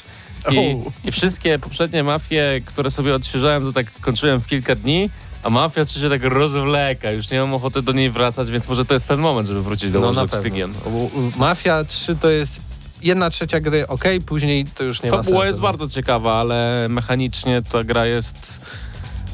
I. 0.50 0.76
I 1.08 1.12
wszystkie 1.12 1.58
poprzednie 1.58 2.02
mafie, 2.02 2.60
które 2.64 2.90
sobie 2.90 3.14
odświeżałem, 3.14 3.62
to 3.62 3.72
tak 3.72 3.86
kończyłem 4.00 4.40
w 4.40 4.46
kilka 4.46 4.74
dni, 4.74 5.10
a 5.42 5.50
Mafia 5.50 5.84
3 5.84 6.00
się 6.00 6.08
tak 6.08 6.24
rozwleka. 6.24 7.10
Już 7.10 7.30
nie 7.30 7.40
mam 7.40 7.54
ochoty 7.54 7.82
do 7.82 7.92
niej 7.92 8.10
wracać, 8.10 8.50
więc 8.50 8.68
może 8.68 8.84
to 8.84 8.94
jest 8.94 9.08
ten 9.08 9.20
moment, 9.20 9.48
żeby 9.48 9.62
wrócić 9.62 9.90
do 9.90 10.00
No 10.00 10.06
Watch 10.06 10.32
Dogs. 10.32 10.44
Legion. 10.44 10.74
Mafia 11.36 11.84
3 11.84 12.16
to 12.16 12.30
jest 12.30 12.60
jedna 13.02 13.30
trzecia 13.30 13.60
gry, 13.60 13.88
ok, 13.88 14.04
później 14.26 14.64
to 14.64 14.84
już 14.84 15.02
nie 15.02 15.10
ma 15.10 15.16
sensu. 15.16 15.30
Fabuła 15.30 15.46
jest 15.46 15.60
bardzo 15.60 15.88
ciekawa, 15.88 16.34
ale 16.34 16.86
mechanicznie 16.88 17.62
ta 17.62 17.84
gra 17.84 18.06
jest... 18.06 18.60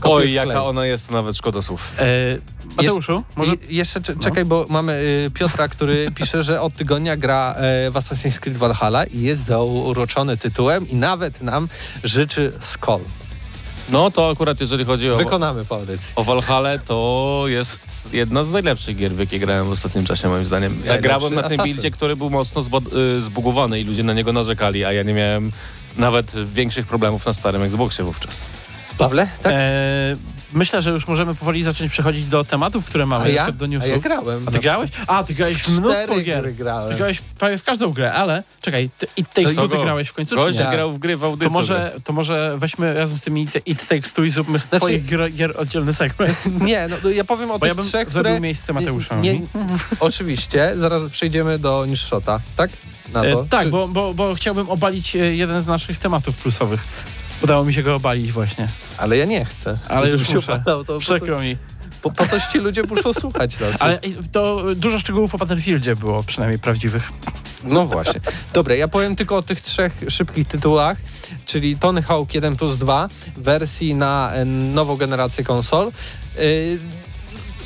Kopiuj 0.01 0.23
Oj, 0.23 0.33
jaka 0.33 0.65
ona 0.65 0.87
jest, 0.87 1.07
to 1.07 1.13
nawet 1.13 1.37
szkoda 1.37 1.63
słów. 1.63 1.93
E, 1.99 2.05
Mateuszu, 2.77 3.23
może... 3.37 3.55
I 3.69 3.77
jeszcze 3.77 4.01
cze- 4.03 4.17
czekaj, 4.17 4.45
bo 4.45 4.67
mamy 4.69 4.93
y, 5.27 5.31
Piotra, 5.35 5.69
który 5.69 6.11
pisze, 6.15 6.43
że 6.43 6.61
od 6.61 6.75
tygodnia 6.75 7.17
gra 7.17 7.55
e, 7.57 7.91
w 7.91 7.95
Assassin's 7.95 8.39
Creed 8.39 8.59
Valhalla 8.59 9.05
i 9.05 9.21
jest 9.21 9.47
zauroczony 9.47 10.37
tytułem 10.37 10.89
i 10.89 10.97
nawet 10.97 11.43
nam 11.43 11.69
życzy 12.05 12.53
Skull. 12.61 13.01
No 13.89 14.11
to 14.11 14.31
akurat 14.31 14.61
jeżeli 14.61 14.85
chodzi 14.85 15.11
o, 15.11 15.17
Wykonamy 15.17 15.65
po 15.65 15.75
audycji. 15.77 16.13
o 16.17 16.25
Valhalla, 16.25 16.79
to 16.79 17.45
jest 17.47 17.79
jedna 18.13 18.45
z 18.45 18.51
najlepszych 18.51 18.97
gier, 18.97 19.13
w 19.13 19.19
jakie 19.19 19.39
grałem 19.39 19.67
w 19.67 19.71
ostatnim 19.73 20.05
czasie, 20.07 20.29
moim 20.29 20.47
zdaniem. 20.47 20.83
Ja 20.87 20.99
grałem 20.99 21.35
na 21.35 21.43
tym 21.43 21.53
Assassin. 21.61 21.73
buildzie, 21.75 21.91
który 21.91 22.17
był 22.17 22.31
mocno 22.31 22.63
zbo- 22.63 23.17
y, 23.19 23.21
zbugowany 23.23 23.81
i 23.81 23.85
ludzie 23.85 24.03
na 24.03 24.13
niego 24.13 24.33
narzekali, 24.33 24.85
a 24.85 24.93
ja 24.93 25.03
nie 25.03 25.15
miałem 25.15 25.53
nawet 25.97 26.33
większych 26.55 26.87
problemów 26.87 27.27
na 27.27 27.33
starym 27.33 27.63
Xboxie 27.63 28.05
wówczas. 28.05 28.47
Pawle, 29.05 29.29
tak? 29.43 29.53
E, 29.57 30.17
myślę, 30.53 30.83
że 30.83 30.91
już 30.91 31.07
możemy 31.09 31.35
powoli 31.35 31.63
zacząć 31.63 31.93
przechodzić 31.93 32.25
do 32.25 32.45
tematów, 32.45 32.85
które 32.85 33.07
mamy. 33.07 33.25
A 33.25 33.29
ja? 33.29 33.53
do 33.53 33.65
A 33.65 33.69
newsów. 33.69 33.91
ja 33.91 33.99
grałem. 33.99 34.43
A 34.49 34.51
ty 34.51 34.59
grałeś? 34.59 34.91
A, 35.07 35.25
ty 35.25 35.35
grałeś 35.35 35.59
w 35.63 35.69
mnóstwo 35.79 36.21
gier. 36.21 36.55
grałem. 36.55 36.91
Ty 36.91 36.97
grałeś 36.97 37.21
prawie 37.39 37.59
w 37.59 37.65
każdą 37.65 37.93
grę, 37.93 38.13
ale 38.13 38.43
czekaj, 38.61 38.91
ty, 38.99 39.07
i 39.17 39.25
tej 39.25 39.55
To 39.55 39.69
ty 39.69 39.79
grałeś 39.79 40.09
w 40.09 40.13
końcu, 40.13 40.37
czy 40.37 40.59
nie? 40.59 40.71
Grał 40.71 40.93
w 40.93 40.99
gry 40.99 41.17
w 41.17 41.21
To 41.21 41.27
audycji. 41.27 41.53
może, 41.53 41.93
to 42.05 42.13
może 42.13 42.55
weźmy 42.59 42.95
razem 42.95 43.19
z 43.19 43.23
tymi 43.23 43.43
It- 43.43 43.63
It 43.67 43.87
Takes 43.89 44.13
Two 44.13 44.25
i 44.25 44.31
zróbmy 44.31 44.59
z 44.59 44.63
Znaczy- 44.63 44.79
twoich 44.81 45.07
gier, 45.07 45.33
gier 45.33 45.53
oddzielny 45.61 45.95
segment. 45.95 46.39
Nie, 46.61 46.89
no 46.91 46.97
no 47.05 47.11
ja 47.11 47.25
powiem 47.25 47.51
o 47.51 47.59
Bo 47.59 47.67
ja 47.67 47.73
tych 47.73 47.83
bym 47.83 47.89
trzech, 47.91 48.11
zrobił 48.11 48.31
które... 48.31 48.41
miejsce 48.41 48.73
Mateusza. 48.73 49.17
Nie, 49.21 49.39
nie, 49.39 49.47
oczywiście, 50.01 50.73
zaraz 50.77 51.03
przejdziemy 51.11 51.59
do 51.59 51.87
Nishota, 51.87 52.41
tak? 52.57 52.71
Na 53.13 53.23
to. 53.23 53.29
E, 53.43 53.45
tak, 53.51 53.63
Czy- 53.65 53.71
bo, 53.71 53.89
bo, 53.89 54.15
bo 54.15 54.35
chciałbym 54.35 54.71
obalić 54.71 55.17
e, 55.17 55.19
jeden 55.19 55.63
z 55.63 55.67
naszych 55.67 55.99
tematów 55.99 56.37
plusowych. 56.37 56.81
Udało 57.43 57.65
mi 57.65 57.75
się 57.75 57.83
go 57.83 57.95
obalić 57.95 58.33
właśnie. 58.33 58.69
Ale 58.99 59.17
ja 59.17 59.25
nie 59.25 59.45
chcę. 59.45 59.79
Ale 59.89 60.11
już 60.11 60.29
muszę. 60.29 60.39
opadał, 60.39 60.85
to, 60.85 60.93
to, 60.95 60.99
Przykro 61.01 61.41
mi. 61.41 61.57
po, 62.03 62.11
po 62.11 62.27
coś 62.27 62.47
ci 62.47 62.59
ludzie 62.59 62.83
muszą 62.83 63.13
słuchać 63.21 63.61
nas. 63.61 63.77
Ale 63.79 63.99
to 64.33 64.63
dużo 64.77 64.99
szczegółów 64.99 65.35
o 65.35 65.39
Battlefieldzie 65.39 65.97
było, 65.97 66.23
przynajmniej 66.23 66.59
prawdziwych. 66.59 67.13
No 67.65 67.87
właśnie. 67.87 68.21
Dobra, 68.53 68.75
ja 68.75 68.89
powiem 68.89 69.17
tylko 69.17 69.37
o 69.37 69.43
tych 69.43 69.61
trzech 69.61 69.93
szybkich 70.09 70.49
tytułach, 70.49 70.97
czyli 71.47 71.77
Tony 71.77 72.03
Hawk 72.03 72.35
1 72.35 72.57
plus 72.57 72.77
2 72.77 73.09
w 73.37 73.43
wersji 73.43 73.95
na 73.95 74.33
e, 74.33 74.45
nową 74.45 74.97
generację 74.97 75.45
konsol. 75.45 75.93
Yy, 76.37 76.79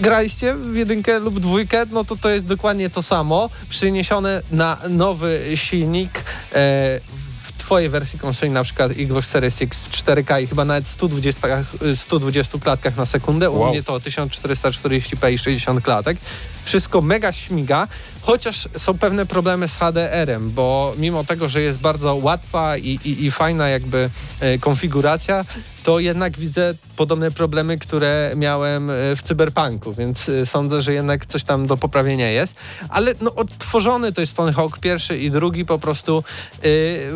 graliście 0.00 0.54
w 0.54 0.76
jedynkę 0.76 1.18
lub 1.18 1.40
dwójkę, 1.40 1.86
no 1.90 2.04
to 2.04 2.16
to 2.16 2.28
jest 2.28 2.46
dokładnie 2.46 2.90
to 2.90 3.02
samo, 3.02 3.50
przeniesione 3.68 4.42
na 4.50 4.78
nowy 4.88 5.40
silnik 5.54 6.24
w 6.52 7.23
twojej 7.64 7.88
wersji 7.88 8.18
konsoli, 8.18 8.52
na 8.52 8.64
przykład 8.64 8.92
Xbox 8.92 9.28
Series 9.28 9.62
X 9.62 9.78
w 9.80 9.90
4K 10.04 10.42
i 10.42 10.46
chyba 10.46 10.64
nawet 10.64 10.86
120, 10.86 11.48
120 11.94 12.58
klatkach 12.58 12.96
na 12.96 13.06
sekundę, 13.06 13.50
u 13.50 13.58
Wow. 13.60 13.70
mnie 13.70 13.82
to 13.82 13.98
1440p 13.98 15.32
i 15.32 15.38
60 15.38 15.84
klatek. 15.84 16.16
Wszystko 16.64 17.00
mega 17.00 17.32
śmiga, 17.32 17.88
chociaż 18.22 18.68
są 18.76 18.98
pewne 18.98 19.26
problemy 19.26 19.68
z 19.68 19.76
HDR-em, 19.76 20.50
bo 20.50 20.94
mimo 20.98 21.24
tego, 21.24 21.48
że 21.48 21.62
jest 21.62 21.78
bardzo 21.78 22.14
łatwa 22.14 22.76
i, 22.76 22.98
i, 23.04 23.24
i 23.24 23.30
fajna 23.30 23.68
jakby 23.68 24.10
e, 24.40 24.58
konfiguracja, 24.58 25.44
to 25.84 25.98
jednak 25.98 26.38
widzę 26.38 26.74
podobne 26.96 27.30
problemy, 27.30 27.78
które 27.78 28.32
miałem 28.36 28.90
e, 28.90 28.94
w 29.16 29.22
Cyberpunku, 29.22 29.92
więc 29.92 30.28
e, 30.28 30.46
sądzę, 30.46 30.82
że 30.82 30.92
jednak 30.92 31.26
coś 31.26 31.44
tam 31.44 31.66
do 31.66 31.76
poprawienia 31.76 32.30
jest. 32.30 32.54
Ale 32.88 33.14
no, 33.20 33.34
odtworzony 33.34 34.12
to 34.12 34.20
jest 34.20 34.36
Tony 34.36 34.52
Hawk 34.52 34.78
pierwszy 34.78 35.18
i 35.18 35.30
drugi 35.30 35.64
po 35.64 35.78
prostu 35.78 36.24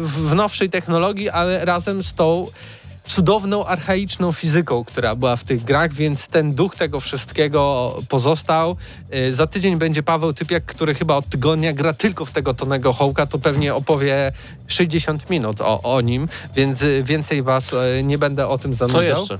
w 0.03 0.35
nowszej 0.35 0.71
technologii, 0.71 1.31
ale 1.31 1.65
razem 1.65 2.03
z 2.03 2.15
tą 2.15 2.47
cudowną, 3.09 3.67
archaiczną 3.67 4.33
fizyką, 4.33 4.85
która 4.85 5.15
była 5.15 5.37
w 5.37 5.45
tych 5.45 5.65
grach, 5.65 5.93
więc 5.93 6.29
ten 6.29 6.55
duch 6.55 6.77
tego 6.77 7.01
wszystkiego 7.01 7.95
pozostał. 8.09 8.77
Y, 9.15 9.33
Za 9.33 9.47
tydzień 9.47 9.77
będzie 9.77 10.03
Paweł 10.03 10.33
Typiak, 10.33 10.65
który 10.65 10.95
chyba 10.95 11.17
od 11.17 11.29
tygodnia 11.29 11.73
gra 11.73 11.93
tylko 11.93 12.25
w 12.25 12.31
tego 12.31 12.55
Tonego 12.55 12.93
Hołka, 12.93 13.27
to 13.27 13.39
pewnie 13.39 13.75
opowie 13.75 14.33
60 14.67 15.31
minut 15.31 15.61
o, 15.61 15.83
o 15.83 16.01
nim, 16.01 16.29
więc 16.55 16.83
y, 16.83 17.03
więcej 17.07 17.43
was 17.43 17.73
y, 17.73 18.03
nie 18.05 18.19
będę 18.19 18.49
o 18.49 18.59
tym 18.59 18.77
Co 18.77 18.89
zanudzał. 18.89 19.21
jeszcze? 19.21 19.39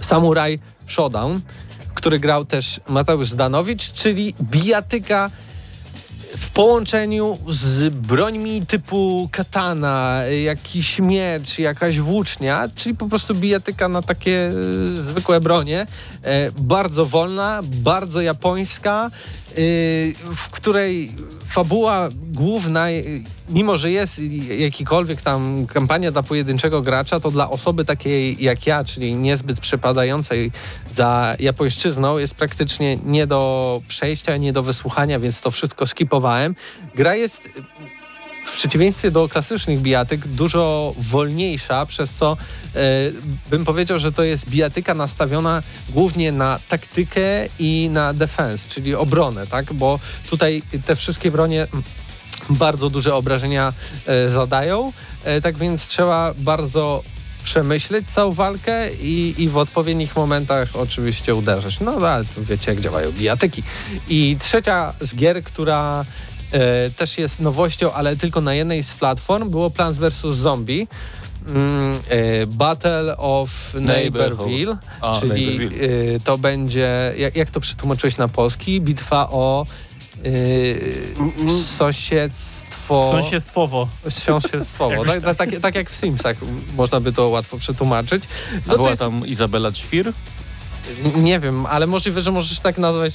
Samurai 0.00 0.58
Showdown, 0.86 1.40
który 1.94 2.18
grał 2.20 2.44
też 2.44 2.80
Mateusz 2.88 3.28
Zdanowicz, 3.30 3.92
czyli 3.92 4.34
bijatyka 4.42 5.30
w 6.36 6.50
połączeniu 6.50 7.38
z 7.48 7.94
brońmi 7.94 8.66
typu 8.66 9.28
katana, 9.32 10.22
jakiś 10.44 10.98
miecz, 10.98 11.58
jakaś 11.58 12.00
włócznia, 12.00 12.68
czyli 12.74 12.96
po 12.96 13.08
prostu 13.08 13.34
bijatyka 13.34 13.88
na 13.88 14.02
takie 14.02 14.52
e, 14.98 15.02
zwykłe 15.02 15.40
bronie. 15.40 15.86
E, 16.22 16.52
bardzo 16.52 17.04
wolna, 17.04 17.60
bardzo 17.62 18.20
japońska, 18.20 19.10
w 20.34 20.48
której 20.50 21.12
fabuła 21.46 22.08
główna, 22.32 22.90
e, 22.90 23.02
mimo 23.48 23.76
że 23.76 23.90
jest 23.90 24.20
jakikolwiek 24.58 25.22
tam 25.22 25.66
kampania 25.66 26.12
dla 26.12 26.22
pojedynczego 26.22 26.82
gracza, 26.82 27.20
to 27.20 27.30
dla 27.30 27.50
osoby 27.50 27.84
takiej 27.84 28.44
jak 28.44 28.66
ja, 28.66 28.84
czyli 28.84 29.14
niezbyt 29.14 29.60
przepadającej 29.60 30.52
za 30.90 31.36
japońszczyzną, 31.40 32.18
jest 32.18 32.34
praktycznie 32.34 32.96
nie 32.96 33.26
do 33.26 33.82
przejścia, 33.88 34.36
nie 34.36 34.52
do 34.52 34.62
wysłuchania, 34.62 35.18
więc 35.18 35.40
to 35.40 35.50
wszystko 35.50 35.86
skipowałem. 35.86 36.54
Gra 36.94 37.14
jest 37.14 37.48
przeciwieństwie 38.60 39.10
do 39.10 39.28
klasycznych 39.28 39.80
bijatyk 39.80 40.28
dużo 40.28 40.94
wolniejsza, 40.98 41.86
przez 41.86 42.14
co 42.14 42.36
e, 42.74 42.78
bym 43.50 43.64
powiedział, 43.64 43.98
że 43.98 44.12
to 44.12 44.22
jest 44.22 44.48
bijatyka 44.48 44.94
nastawiona 44.94 45.62
głównie 45.88 46.32
na 46.32 46.58
taktykę 46.68 47.46
i 47.58 47.88
na 47.92 48.14
defense, 48.14 48.68
czyli 48.68 48.94
obronę, 48.94 49.46
tak? 49.46 49.72
Bo 49.72 49.98
tutaj 50.30 50.62
te 50.86 50.96
wszystkie 50.96 51.30
bronie 51.30 51.66
bardzo 52.50 52.90
duże 52.90 53.14
obrażenia 53.14 53.72
e, 54.06 54.28
zadają, 54.28 54.92
e, 55.24 55.40
tak 55.40 55.56
więc 55.56 55.86
trzeba 55.86 56.34
bardzo 56.38 57.02
przemyśleć 57.44 58.06
całą 58.10 58.32
walkę 58.32 58.94
i, 58.94 59.34
i 59.38 59.48
w 59.48 59.56
odpowiednich 59.56 60.16
momentach 60.16 60.68
oczywiście 60.74 61.34
uderzyć. 61.34 61.80
No 61.80 61.92
ale 61.92 62.24
wiecie, 62.36 62.70
jak 62.70 62.80
działają 62.80 63.12
bijatyki. 63.12 63.62
I 64.08 64.36
trzecia 64.40 64.92
z 65.00 65.14
gier, 65.14 65.44
która 65.44 66.04
e, 66.52 66.90
też 66.90 67.18
jest 67.18 67.40
nowością, 67.40 67.92
ale 67.92 68.16
tylko 68.16 68.40
na 68.40 68.54
jednej 68.54 68.82
z 68.82 68.94
platform, 68.94 69.50
było 69.50 69.70
Plants 69.70 69.98
vs. 69.98 70.36
Zombie. 70.36 70.88
Mm, 71.48 72.00
e, 72.08 72.46
Battle 72.46 73.16
of 73.16 73.74
Neighborville, 73.74 74.76
A, 75.00 75.20
czyli 75.20 75.46
Neighborville. 75.58 76.14
e, 76.16 76.20
to 76.20 76.38
będzie, 76.38 77.14
jak, 77.18 77.36
jak 77.36 77.50
to 77.50 77.60
przetłumaczyłeś 77.60 78.16
na 78.16 78.28
polski? 78.28 78.80
Bitwa 78.80 79.28
o 79.30 79.66
e, 80.24 80.30
sąsiedztwo. 81.78 83.10
Sąsiedztwowo. 83.10 83.88
Sąsiedztwowo. 84.08 85.04
Tak, 85.06 85.20
tak, 85.22 85.36
tak, 85.36 85.60
tak 85.60 85.74
jak 85.74 85.90
w 85.90 85.96
Simsach 85.96 86.36
można 86.76 87.00
by 87.00 87.12
to 87.12 87.28
łatwo 87.28 87.58
przetłumaczyć. 87.58 88.24
A 88.24 88.56
No 88.66 88.72
to 88.72 88.76
była 88.76 88.88
jest, 88.90 89.00
tam 89.00 89.26
Izabela 89.26 89.72
Ćwir? 89.72 90.12
Nie 91.16 91.40
wiem, 91.40 91.66
ale 91.66 91.86
możliwe, 91.86 92.20
że 92.20 92.30
możesz 92.32 92.58
tak 92.60 92.78
nazwać 92.78 93.12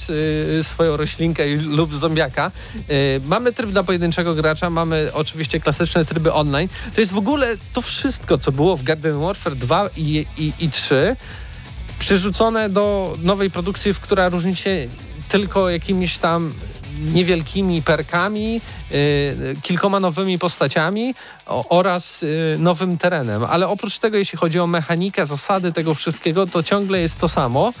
y, 0.58 0.64
swoją 0.64 0.96
roślinkę 0.96 1.50
i- 1.52 1.54
lub 1.54 1.94
zombiaka. 1.94 2.50
Y, 2.90 3.20
mamy 3.24 3.52
tryb 3.52 3.70
dla 3.70 3.82
pojedynczego 3.82 4.34
gracza, 4.34 4.70
mamy 4.70 5.10
oczywiście 5.12 5.60
klasyczne 5.60 6.04
tryby 6.04 6.32
online. 6.32 6.68
To 6.94 7.00
jest 7.00 7.12
w 7.12 7.18
ogóle 7.18 7.56
to 7.72 7.82
wszystko, 7.82 8.38
co 8.38 8.52
było 8.52 8.76
w 8.76 8.82
Garden 8.82 9.20
Warfare 9.20 9.56
2 9.56 9.88
i, 9.96 10.26
i, 10.38 10.52
i 10.60 10.70
3, 10.70 11.16
przerzucone 11.98 12.68
do 12.68 13.16
nowej 13.22 13.50
produkcji, 13.50 13.94
w 13.94 14.00
która 14.00 14.28
różni 14.28 14.56
się 14.56 14.88
tylko 15.28 15.70
jakimiś 15.70 16.18
tam 16.18 16.52
niewielkimi 17.14 17.82
perkami, 17.82 18.60
y, 18.92 19.56
kilkoma 19.62 20.00
nowymi 20.00 20.38
postaciami 20.38 21.14
oraz 21.68 22.22
y, 22.22 22.56
nowym 22.58 22.98
terenem. 22.98 23.44
Ale 23.44 23.68
oprócz 23.68 23.98
tego, 23.98 24.16
jeśli 24.18 24.38
chodzi 24.38 24.60
o 24.60 24.66
mechanikę, 24.66 25.26
zasady 25.26 25.72
tego 25.72 25.94
wszystkiego, 25.94 26.46
to 26.46 26.62
ciągle 26.62 27.00
jest 27.00 27.18
to 27.18 27.28
samo. 27.28 27.72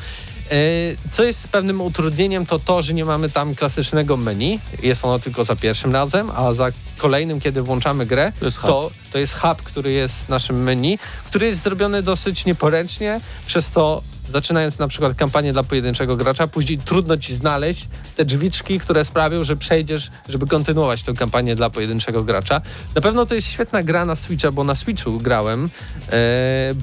Y, 0.52 0.96
Co 1.10 1.22
jest 1.24 1.48
pewnym 1.48 1.80
utrudnieniem, 1.80 2.46
to 2.46 2.58
to, 2.58 2.82
że 2.82 2.94
nie 2.94 3.04
mamy 3.04 3.30
tam 3.30 3.54
klasycznego 3.54 4.16
menu. 4.16 4.60
Jest 4.82 5.04
ono 5.04 5.18
tylko 5.18 5.44
za 5.44 5.56
pierwszym 5.56 5.92
razem, 5.92 6.30
a 6.34 6.52
za 6.52 6.68
kolejnym, 6.98 7.40
kiedy 7.40 7.62
włączamy 7.62 8.06
grę, 8.06 8.32
To 8.40 8.44
jest 8.44 8.58
hub. 8.58 8.66
to, 8.70 8.90
to 9.12 9.18
jest 9.18 9.34
hub, 9.34 9.62
który 9.62 9.92
jest 9.92 10.28
naszym 10.28 10.62
menu, 10.62 10.98
który 11.26 11.46
jest 11.46 11.62
zrobiony 11.62 12.02
dosyć 12.02 12.44
nieporęcznie, 12.44 13.20
przez 13.46 13.70
to 13.70 14.02
zaczynając 14.36 14.78
na 14.78 14.88
przykład 14.88 15.16
kampanię 15.16 15.52
dla 15.52 15.62
pojedynczego 15.62 16.16
gracza, 16.16 16.46
później 16.46 16.78
trudno 16.78 17.16
ci 17.16 17.34
znaleźć 17.34 17.88
te 18.16 18.24
drzwiczki, 18.24 18.80
które 18.80 19.04
sprawią, 19.04 19.44
że 19.44 19.56
przejdziesz, 19.56 20.10
żeby 20.28 20.46
kontynuować 20.46 21.02
tę 21.02 21.14
kampanię 21.14 21.56
dla 21.56 21.70
pojedynczego 21.70 22.24
gracza. 22.24 22.60
Na 22.94 23.00
pewno 23.00 23.26
to 23.26 23.34
jest 23.34 23.48
świetna 23.48 23.82
gra 23.82 24.04
na 24.04 24.16
Switcha, 24.16 24.52
bo 24.52 24.64
na 24.64 24.74
Switchu 24.74 25.18
grałem. 25.18 25.68
E, 26.12 26.74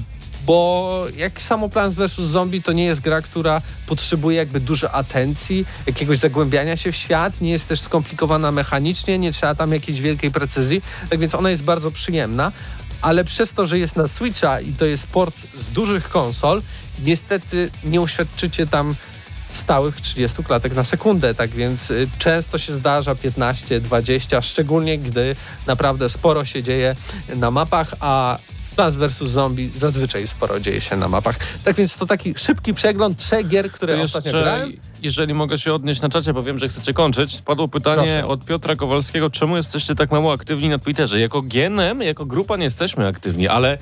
bo 0.46 1.06
jak 1.16 1.42
samo 1.42 1.68
Plants 1.68 1.96
vs. 1.96 2.14
Zombie 2.14 2.62
to 2.62 2.72
nie 2.72 2.84
jest 2.84 3.00
gra, 3.00 3.22
która 3.22 3.62
potrzebuje 3.86 4.36
jakby 4.36 4.60
dużo 4.60 4.92
atencji, 4.92 5.66
jakiegoś 5.86 6.18
zagłębiania 6.18 6.76
się 6.76 6.92
w 6.92 6.96
świat, 6.96 7.40
nie 7.40 7.50
jest 7.50 7.68
też 7.68 7.80
skomplikowana 7.80 8.52
mechanicznie, 8.52 9.18
nie 9.18 9.32
trzeba 9.32 9.54
tam 9.54 9.72
jakiejś 9.72 10.00
wielkiej 10.00 10.30
precyzji, 10.30 10.82
tak 11.10 11.18
więc 11.18 11.34
ona 11.34 11.50
jest 11.50 11.62
bardzo 11.62 11.90
przyjemna, 11.90 12.52
ale 13.04 13.24
przez 13.24 13.52
to, 13.52 13.66
że 13.66 13.78
jest 13.78 13.96
na 13.96 14.08
Switcha 14.08 14.60
i 14.60 14.72
to 14.72 14.86
jest 14.86 15.06
port 15.06 15.36
z 15.58 15.66
dużych 15.66 16.08
konsol, 16.08 16.62
niestety 17.04 17.70
nie 17.84 18.00
uświadczycie 18.00 18.66
tam 18.66 18.94
stałych 19.52 20.00
30 20.00 20.44
klatek 20.44 20.74
na 20.74 20.84
sekundę, 20.84 21.34
tak 21.34 21.50
więc 21.50 21.90
y, 21.90 22.08
często 22.18 22.58
się 22.58 22.72
zdarza 22.72 23.14
15, 23.14 23.80
20, 23.80 24.42
szczególnie 24.42 24.98
gdy 24.98 25.36
naprawdę 25.66 26.08
sporo 26.08 26.44
się 26.44 26.62
dzieje 26.62 26.96
na 27.36 27.50
mapach, 27.50 27.94
a 28.00 28.38
Plants 28.76 28.96
vs. 28.96 29.18
Zombie 29.18 29.70
zazwyczaj 29.76 30.26
sporo 30.26 30.60
dzieje 30.60 30.80
się 30.80 30.96
na 30.96 31.08
mapach. 31.08 31.36
Tak 31.64 31.76
więc 31.76 31.96
to 31.96 32.06
taki 32.06 32.34
szybki 32.36 32.74
przegląd 32.74 33.18
trzech 33.18 33.48
gier, 33.48 33.72
które 33.72 33.96
To 33.96 34.02
ostatnio 34.02 34.32
grałem. 34.32 34.72
Jeżeli 35.04 35.34
mogę 35.34 35.58
się 35.58 35.72
odnieść 35.74 36.02
na 36.02 36.08
czacie, 36.08 36.32
bo 36.32 36.42
wiem, 36.42 36.58
że 36.58 36.68
chcecie 36.68 36.92
kończyć. 36.92 37.42
Padło 37.42 37.68
pytanie 37.68 37.96
Proszę. 37.96 38.26
od 38.26 38.44
Piotra 38.44 38.76
Kowalskiego, 38.76 39.30
czemu 39.30 39.56
jesteście 39.56 39.94
tak 39.94 40.10
mało 40.10 40.32
aktywni 40.32 40.68
na 40.68 40.78
Twitterze? 40.78 41.20
Jako 41.20 41.42
GNM, 41.42 42.02
jako 42.02 42.26
grupa 42.26 42.56
nie 42.56 42.64
jesteśmy 42.64 43.06
aktywni, 43.06 43.48
ale 43.48 43.78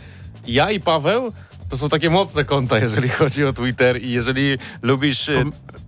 ja 0.46 0.70
i 0.70 0.80
Paweł 0.80 1.32
to 1.72 1.76
są 1.76 1.88
takie 1.88 2.10
mocne 2.10 2.44
konta, 2.44 2.78
jeżeli 2.78 3.08
chodzi 3.08 3.44
o 3.44 3.52
Twitter 3.52 4.02
i 4.02 4.10
jeżeli 4.10 4.58
lubisz... 4.82 5.28
e, 5.28 5.44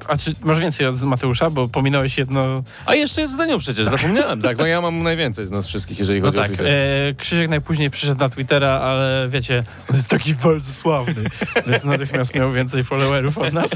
A 0.09 0.17
czy 0.17 0.35
masz 0.43 0.61
więcej 0.61 0.87
od 0.87 1.03
Mateusza, 1.03 1.51
bo 1.51 1.69
pominąłeś 1.69 2.19
jedno... 2.19 2.63
A 2.87 2.95
jeszcze 2.95 3.21
jest 3.21 3.33
Zdeniu 3.35 3.59
przecież, 3.59 3.85
zapomniałem. 3.89 4.43
Tak, 4.43 4.59
no 4.59 4.67
ja 4.67 4.81
mam 4.81 5.03
najwięcej 5.03 5.47
z 5.47 5.51
nas 5.51 5.67
wszystkich, 5.69 5.99
jeżeli 5.99 6.21
No 6.21 6.27
chodzi 6.27 6.39
o 6.39 6.43
tak, 6.43 6.49
Twitter. 6.51 6.67
e, 6.67 7.15
Krzysiek 7.15 7.49
najpóźniej 7.51 7.91
przyszedł 7.91 8.21
na 8.21 8.29
Twittera, 8.29 8.69
ale 8.69 9.27
wiecie, 9.29 9.65
on 9.91 9.97
jest 9.97 10.09
taki 10.09 10.35
bardzo 10.35 10.73
sławny, 10.73 11.25
więc 11.67 11.85
natychmiast 11.85 12.35
miał 12.35 12.53
więcej 12.53 12.85
followerów 12.85 13.39
od 13.39 13.53
nas. 13.53 13.71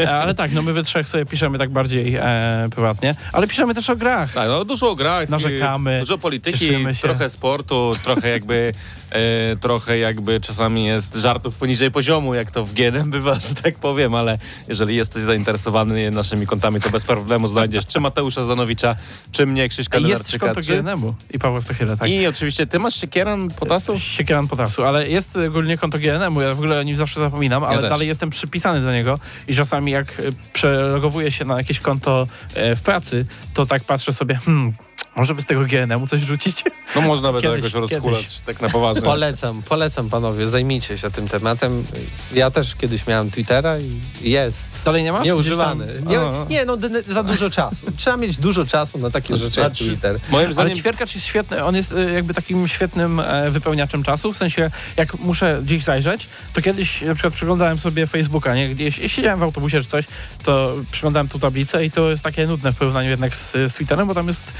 E, 0.00 0.10
ale 0.10 0.34
tak, 0.34 0.52
no 0.52 0.62
my 0.62 0.72
we 0.72 0.82
trzech 0.82 1.08
sobie 1.08 1.26
piszemy 1.26 1.58
tak 1.58 1.70
bardziej 1.70 2.14
e, 2.20 2.68
prywatnie, 2.70 3.14
ale 3.32 3.46
piszemy 3.46 3.74
też 3.74 3.90
o 3.90 3.96
grach. 3.96 4.32
Tak, 4.32 4.48
no 4.48 4.64
dużo 4.64 4.90
o 4.90 4.96
grach, 4.96 5.28
Narzekamy, 5.28 6.00
dużo 6.00 6.18
polityki, 6.18 6.70
trochę 7.02 7.30
sportu, 7.30 7.92
trochę 8.04 8.28
jakby, 8.28 8.74
e, 9.10 9.56
trochę 9.56 9.98
jakby 9.98 10.40
czasami 10.40 10.84
jest 10.84 11.14
żartów 11.14 11.56
poniżej 11.56 11.90
poziomu, 11.90 12.34
jak 12.34 12.50
to 12.50 12.66
w 12.66 12.72
GNM 12.72 13.10
bywa, 13.10 13.34
że 13.34 13.54
tak 13.62 13.74
powiem, 13.74 14.14
ale 14.14 14.38
jeżeli 14.68 14.96
jesteś 14.96 15.22
zainteresowany 15.22 16.10
naszymi 16.10 16.46
kontami, 16.46 16.80
to 16.80 16.90
bez 16.90 17.04
problemu 17.04 17.48
znajdziesz 17.48 17.86
czy 17.86 18.00
Mateusza 18.00 18.44
Zanowicza, 18.44 18.96
czy 19.32 19.46
mnie, 19.46 19.68
Krzyśka 19.68 19.98
Jest 19.98 20.10
Lenarczyka, 20.10 20.46
konto 20.46 20.62
czy... 20.62 20.82
GNM-u 20.82 21.14
i 21.30 21.38
Pawła 21.38 21.60
Stachyla, 21.60 21.96
tak. 21.96 22.10
I 22.10 22.26
oczywiście 22.26 22.66
ty 22.66 22.78
masz 22.78 22.94
siekieran 22.94 23.50
potasu? 23.50 23.98
Siekieran 23.98 24.48
Potasu, 24.48 24.84
ale 24.84 25.08
jest 25.08 25.36
ogólnie 25.36 25.78
konto 25.78 25.98
GNM-u, 25.98 26.40
ja 26.40 26.54
w 26.54 26.58
ogóle 26.58 26.80
o 26.80 26.82
nim 26.82 26.96
zawsze 26.96 27.20
zapominam, 27.20 27.64
ale 27.64 27.80
też. 27.80 27.90
dalej 27.90 28.08
jestem 28.08 28.30
przypisany 28.30 28.80
do 28.80 28.92
niego 28.92 29.18
i 29.48 29.54
czasami 29.54 29.92
jak 29.92 30.20
e, 30.20 30.22
przelogowuję 30.52 31.30
się 31.30 31.44
na 31.44 31.56
jakieś 31.56 31.80
konto 31.80 32.26
e, 32.54 32.76
w 32.76 32.80
pracy, 32.80 33.26
to 33.54 33.66
tak 33.66 33.84
patrzę 33.84 34.12
sobie, 34.12 34.34
hmm, 34.34 34.72
może 35.18 35.34
by 35.34 35.42
z 35.42 35.46
tego 35.46 35.64
GNM-u 35.64 36.06
coś 36.06 36.20
rzucić? 36.20 36.64
No 36.96 37.00
można 37.00 37.32
by 37.32 37.42
to 37.42 37.54
jakoś 37.54 37.72
kiedyś. 37.72 37.90
rozkulać, 37.90 38.40
tak 38.40 38.60
na 38.60 38.68
poważnie. 38.68 39.02
Polecam, 39.02 39.62
polecam 39.62 40.10
panowie, 40.10 40.48
zajmijcie 40.48 40.98
się 40.98 41.10
tym 41.10 41.28
tematem. 41.28 41.84
Ja 42.32 42.50
też 42.50 42.74
kiedyś 42.74 43.06
miałem 43.06 43.30
Twittera 43.30 43.78
i 43.78 44.00
jest. 44.20 44.66
Dalej 44.84 45.04
nie 45.04 45.12
masz? 45.12 45.24
Nieużywany. 45.24 45.86
Nie, 46.06 46.18
nie 46.50 46.64
no 46.64 46.76
za 47.06 47.22
dużo 47.22 47.50
czasu. 47.50 47.86
Trzeba 47.96 48.16
mieć 48.16 48.36
dużo 48.36 48.66
czasu 48.66 48.98
na 48.98 49.10
takie 49.10 49.36
rzeczy 49.36 49.60
jak 49.60 49.68
Znaczy, 49.68 49.84
Twitter. 49.84 50.18
Moim 50.30 50.44
Ale 50.44 50.54
zdaniem 50.54 50.78
ćwierkacz 50.78 51.14
jest 51.14 51.26
świetny, 51.26 51.64
on 51.64 51.76
jest 51.76 51.92
e, 51.92 52.12
jakby 52.12 52.34
takim 52.34 52.68
świetnym 52.68 53.20
e, 53.20 53.50
wypełniaczem 53.50 54.02
czasu, 54.02 54.32
w 54.32 54.36
sensie 54.36 54.70
jak 54.96 55.18
muszę 55.18 55.60
gdzieś 55.64 55.84
zajrzeć, 55.84 56.26
to 56.52 56.62
kiedyś 56.62 57.02
na 57.02 57.14
przykład 57.14 57.34
przeglądałem 57.34 57.78
sobie 57.78 58.06
Facebooka, 58.06 58.54
nie? 58.54 58.68
Gdzieś 58.68 59.00
siedziałem 59.06 59.40
w 59.40 59.42
autobusie 59.42 59.82
czy 59.82 59.88
coś, 59.88 60.04
to 60.44 60.74
przeglądałem 60.90 61.28
tu 61.28 61.38
tablicę 61.38 61.84
i 61.84 61.90
to 61.90 62.10
jest 62.10 62.22
takie 62.22 62.46
nudne 62.46 62.72
w 62.72 62.76
porównaniu 62.76 63.10
jednak 63.10 63.36
z, 63.36 63.52
z 63.52 63.74
Twitterem, 63.74 64.08
bo 64.08 64.14
tam 64.14 64.26
jest 64.26 64.52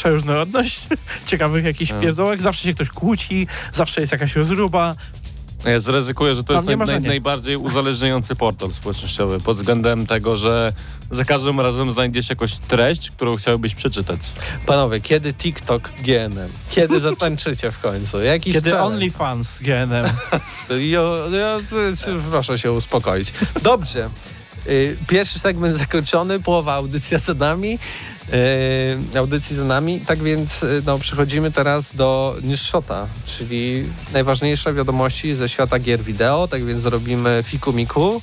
większa 0.00 0.10
różnorodność 0.10 0.86
ciekawych 1.26 1.64
jakichś 1.64 1.92
pierdołek, 2.00 2.42
zawsze 2.42 2.62
się 2.62 2.74
ktoś 2.74 2.88
kłóci, 2.88 3.46
zawsze 3.74 4.00
jest 4.00 4.12
jakaś 4.12 4.36
rozruba, 4.36 4.94
Ja 5.64 5.80
zrezykuję, 5.80 6.34
że 6.34 6.44
to 6.44 6.54
Tam 6.54 6.66
jest 6.66 6.78
naj, 6.78 7.00
naj, 7.00 7.00
najbardziej 7.00 7.56
uzależniający 7.56 8.36
portal 8.36 8.72
społecznościowy 8.72 9.40
pod 9.40 9.56
względem 9.56 10.06
tego, 10.06 10.36
że 10.36 10.72
za 11.10 11.24
każdym 11.24 11.60
razem 11.60 11.92
znajdziesz 11.92 12.30
jakąś 12.30 12.56
treść, 12.56 13.10
którą 13.10 13.36
chciałbyś 13.36 13.74
przeczytać. 13.74 14.20
Panowie, 14.66 15.00
kiedy 15.00 15.34
TikTok 15.34 15.90
GNM? 16.02 16.50
Kiedy 16.70 17.00
zatańczycie 17.10 17.70
w 17.70 17.80
końcu? 17.80 18.22
Jakiś 18.22 18.54
kiedy? 18.54 18.78
OnlyFans 18.78 19.58
GNM. 19.60 20.06
Jo, 20.90 21.16
jo, 21.30 21.60
proszę 22.30 22.58
się 22.58 22.72
uspokoić. 22.72 23.32
Dobrze. 23.62 24.10
Y, 24.66 24.96
Pierwszy 25.08 25.38
segment 25.38 25.76
zakończony, 25.76 26.40
połowa 26.40 26.74
audycja 26.74 27.18
za 27.18 27.34
nami. 27.34 27.78
Y, 28.34 29.18
Audycji 29.18 29.56
za 29.56 29.64
nami. 29.64 30.00
Tak 30.00 30.18
więc 30.18 30.62
y, 30.62 30.82
no, 30.86 30.98
przechodzimy 30.98 31.50
teraz 31.52 31.96
do 31.96 32.36
Newsshota, 32.42 33.06
czyli 33.26 33.84
najważniejsze 34.12 34.74
wiadomości 34.74 35.34
ze 35.34 35.48
świata 35.48 35.78
gier 35.78 36.00
wideo. 36.00 36.48
Tak 36.48 36.64
więc 36.64 36.82
zrobimy 36.82 37.42
fiku 37.46 37.72
miku. 37.72 38.22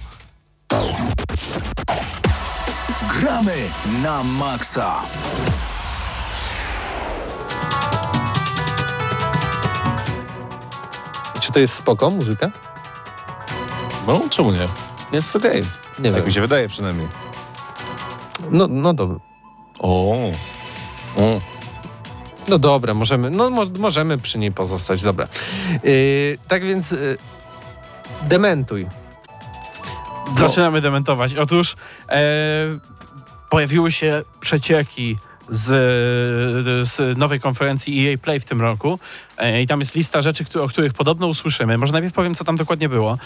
Gramy 3.21 3.53
na 4.03 4.23
maksa. 4.23 5.01
Czy 11.39 11.51
to 11.51 11.59
jest 11.59 11.73
spoko 11.73 12.09
muzyka? 12.09 12.51
No, 14.07 14.21
czemu 14.29 14.51
nie? 14.51 14.67
Jest 15.11 15.35
okej. 15.35 15.63
Nie 15.99 16.05
Tak 16.05 16.15
wiem. 16.15 16.25
mi 16.25 16.33
się 16.33 16.41
wydaje 16.41 16.67
przynajmniej. 16.69 17.07
No, 18.51 18.67
no 18.69 18.93
dobra. 18.93 19.17
O. 19.79 20.31
o. 21.17 21.41
No 22.47 22.59
dobra, 22.59 22.93
możemy, 22.93 23.29
no, 23.29 23.49
mo 23.49 23.65
możemy 23.79 24.17
przy 24.17 24.37
niej 24.37 24.51
pozostać, 24.51 25.01
dobra. 25.01 25.27
Yy, 25.83 26.37
tak 26.47 26.63
więc 26.63 26.91
yy, 26.91 27.17
dementuj. 28.21 28.87
Zaczynamy 30.37 30.81
dementować. 30.81 31.35
Otóż 31.35 31.75
e, 32.09 32.19
pojawiły 33.49 33.91
się 33.91 34.23
przecieki 34.39 35.17
z, 35.49 35.67
z 36.89 37.17
nowej 37.17 37.39
konferencji 37.39 38.07
EA 38.07 38.17
Play 38.17 38.39
w 38.39 38.45
tym 38.45 38.61
roku 38.61 38.99
e, 39.37 39.61
i 39.61 39.67
tam 39.67 39.79
jest 39.79 39.95
lista 39.95 40.21
rzeczy, 40.21 40.45
o 40.61 40.67
których 40.67 40.93
podobno 40.93 41.27
usłyszymy. 41.27 41.77
Może 41.77 41.93
najpierw 41.93 42.13
powiem, 42.13 42.35
co 42.35 42.43
tam 42.43 42.55
dokładnie 42.55 42.89
było. 42.89 43.17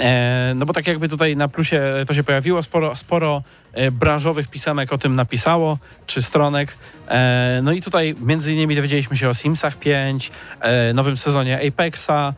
E, 0.00 0.52
no 0.56 0.66
bo 0.66 0.72
tak 0.72 0.86
jakby 0.86 1.08
tutaj 1.08 1.36
na 1.36 1.48
plusie 1.48 1.82
to 2.06 2.14
się 2.14 2.22
pojawiło, 2.22 2.62
sporo, 2.62 2.96
sporo 2.96 3.42
e, 3.72 3.90
branżowych 3.90 4.48
pisemek 4.48 4.92
o 4.92 4.98
tym 4.98 5.16
napisało, 5.16 5.78
czy 6.06 6.22
stronek. 6.22 6.76
E, 7.08 7.60
no 7.62 7.72
i 7.72 7.82
tutaj 7.82 8.14
między 8.20 8.52
innymi 8.54 8.76
dowiedzieliśmy 8.76 9.16
się 9.16 9.28
o 9.28 9.34
Simsach 9.34 9.76
5, 9.76 10.30
e, 10.60 10.92
nowym 10.92 11.18
sezonie 11.18 11.60
Apexa, 11.68 12.34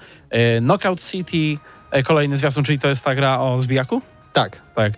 Knockout 0.61 1.01
City, 1.01 1.59
kolejny 2.05 2.37
zwiastun, 2.37 2.65
czyli 2.65 2.79
to 2.79 2.89
jest 2.89 3.05
ta 3.05 3.15
gra 3.15 3.39
o 3.39 3.63
zbijaku? 3.63 4.03
Tak. 4.33 4.61
Tak. 4.75 4.93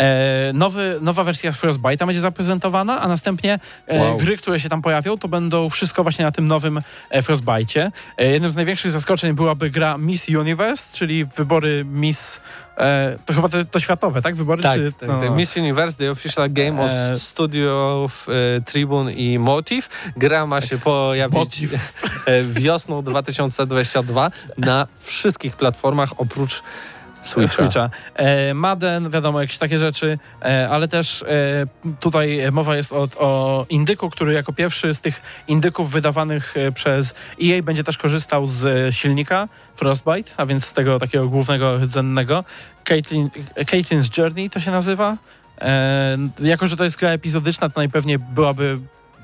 E, 0.00 0.52
nowy, 0.54 0.98
nowa 1.00 1.24
wersja 1.24 1.52
Frostbite'a 1.52 2.06
będzie 2.06 2.20
zaprezentowana, 2.20 3.00
a 3.00 3.08
następnie 3.08 3.58
e, 3.86 3.98
Wow. 4.00 4.18
gry, 4.18 4.36
które 4.36 4.60
się 4.60 4.68
tam 4.68 4.82
pojawią, 4.82 5.18
to 5.18 5.28
będą 5.28 5.68
wszystko 5.70 6.02
właśnie 6.02 6.24
na 6.24 6.32
tym 6.32 6.46
nowym 6.46 6.82
e, 7.10 7.22
Frostbite'cie. 7.22 7.90
Jednym 8.18 8.50
z 8.50 8.56
największych 8.56 8.92
zaskoczeń 8.92 9.32
byłaby 9.32 9.70
gra 9.70 9.98
Miss 9.98 10.28
Universe, 10.28 10.96
czyli 10.96 11.24
wybory 11.24 11.84
Miss... 11.84 12.40
To 13.26 13.32
chyba 13.34 13.48
to, 13.48 13.64
to 13.64 13.80
światowe, 13.80 14.22
tak? 14.22 14.34
Wybory? 14.36 14.62
Tak, 14.62 14.76
czy, 14.76 14.92
tak, 14.92 15.08
tak. 15.08 15.30
Miss 15.30 15.56
Universe, 15.56 15.96
the 15.96 16.10
official 16.10 16.50
game 16.52 16.82
of 16.84 16.90
E, 16.90 17.18
studiów 17.18 18.26
e, 18.28 18.60
Tribune 18.60 19.12
i 19.12 19.38
Motive. 19.38 19.88
Gra 20.16 20.46
ma 20.46 20.60
się 20.60 20.78
pojawić 20.78 21.34
Motive. 21.38 21.74
e, 22.26 22.44
wiosną 22.44 23.02
2022 23.10 24.30
na 24.58 24.86
wszystkich 25.04 25.56
platformach 25.56 26.10
oprócz 26.20 26.62
Switcha. 27.22 27.62
Switcha. 27.62 27.90
E, 28.14 28.54
Madden, 28.54 29.10
wiadomo, 29.10 29.40
jakieś 29.40 29.58
takie 29.58 29.78
rzeczy, 29.78 30.18
e, 30.42 30.68
ale 30.70 30.88
też 30.88 31.22
e, 31.22 31.26
tutaj 32.00 32.40
mowa 32.52 32.76
jest 32.76 32.92
o, 32.92 33.08
o 33.18 33.66
indyku, 33.68 34.10
który 34.10 34.32
jako 34.32 34.52
pierwszy 34.52 34.94
z 34.94 35.00
tych 35.00 35.22
indyków 35.48 35.90
wydawanych 35.90 36.56
e, 36.56 36.72
przez 36.72 37.14
EA 37.42 37.62
będzie 37.62 37.84
też 37.84 37.98
korzystał 37.98 38.46
z 38.46 38.64
e, 38.64 38.92
silnika 38.92 39.48
Frostbite, 39.76 40.32
a 40.36 40.46
więc 40.46 40.64
z 40.64 40.72
tego 40.72 40.98
takiego 40.98 41.28
głównego 41.28 41.78
rdzennego. 41.78 42.44
Caitlin, 42.84 43.30
Caitlin's 43.56 44.18
Journey 44.18 44.50
to 44.50 44.60
się 44.60 44.70
nazywa. 44.70 45.16
E, 45.60 46.18
jako, 46.40 46.66
że 46.66 46.76
to 46.76 46.84
jest 46.84 46.98
gra 46.98 47.10
epizodyczna, 47.10 47.68
to 47.68 47.80
najpewniej 47.80 48.18
byłaby 48.18 48.78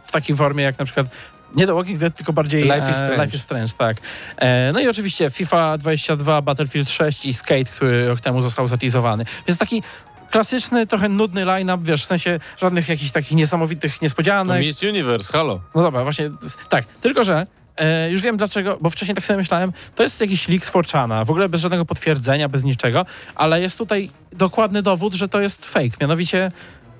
w 0.04 0.12
takiej 0.12 0.37
formie 0.37 0.64
jak 0.64 0.78
na 0.78 0.85
przykład 0.85 1.06
nie 1.54 1.66
The 1.66 1.74
Walking 1.74 1.98
Dead, 1.98 2.14
tylko 2.14 2.32
bardziej 2.32 2.62
Life 2.62 2.78
is 2.78 2.85
e, 2.85 2.94
Strange. 2.94 3.24
Life 3.24 3.37
is 3.37 3.42
Strange, 3.42 3.72
tak. 3.78 3.96
E, 4.37 4.70
no 4.72 4.80
i 4.80 4.88
oczywiście 4.88 5.30
FIFA 5.30 5.78
22, 5.78 6.42
Battlefield 6.42 6.90
6 6.90 7.26
i 7.26 7.35
Skate, 7.35 7.64
który 7.64 8.09
rok 8.09 8.20
temu 8.20 8.42
został 8.42 8.66
zatizowany. 8.66 9.24
Więc 9.46 9.59
taki 9.59 9.82
klasyczny, 10.30 10.87
trochę 10.87 11.09
nudny 11.09 11.44
line-up, 11.44 11.78
wiesz, 11.85 12.02
w 12.02 12.06
sensie 12.06 12.40
żadnych 12.59 12.88
jakichś 12.88 13.11
takich 13.11 13.32
niesamowitych 13.32 14.02
niespodzianek. 14.02 14.61
Miss 14.61 14.82
Universe, 14.82 15.32
halo. 15.32 15.61
No 15.74 15.82
dobra, 15.82 16.02
właśnie, 16.02 16.30
tak. 16.68 16.85
Tylko, 17.00 17.24
że 17.24 17.46
e, 17.76 18.11
już 18.11 18.22
wiem 18.22 18.37
dlaczego, 18.37 18.78
bo 18.80 18.90
wcześniej 18.90 19.14
tak 19.14 19.24
sobie 19.24 19.37
myślałem, 19.37 19.72
to 19.94 20.02
jest 20.02 20.20
jakiś 20.20 20.48
leak 20.48 20.66
z 20.66 20.70
4chana, 20.70 21.26
w 21.26 21.30
ogóle 21.30 21.48
bez 21.48 21.61
żadnego 21.61 21.85
potwierdzenia, 21.85 22.48
bez 22.48 22.64
niczego, 22.64 23.06
ale 23.35 23.61
jest 23.61 23.78
tutaj 23.78 24.11
dokładny 24.32 24.82
dowód, 24.82 25.14
że 25.14 25.28
to 25.28 25.40
jest 25.40 25.66
fake. 25.66 25.96
Mianowicie 26.00 26.52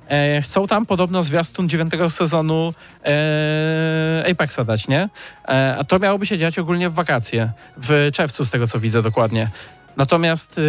e, 0.09 0.42
chcą 0.42 0.66
tam 0.66 0.87
podobno 0.87 1.23
zwiastun 1.23 1.69
dziewiątego 1.69 2.11
sezonu 2.11 2.75
e, 3.05 4.25
Apexa 4.31 4.64
dać, 4.64 4.88
nie? 4.88 5.09
E, 5.49 5.77
a 5.79 5.85
to 5.85 5.99
miałoby 5.99 6.27
się 6.27 6.38
dziać 6.38 6.59
ogólnie 6.59 6.88
w 6.90 6.95
wakacje, 6.95 7.51
w 7.77 8.09
czerwcu 8.12 8.45
z 8.45 8.51
tego 8.51 8.66
co 8.66 8.81
widzę 8.81 9.03
dokładnie. 9.03 9.49
Natomiast 9.97 10.61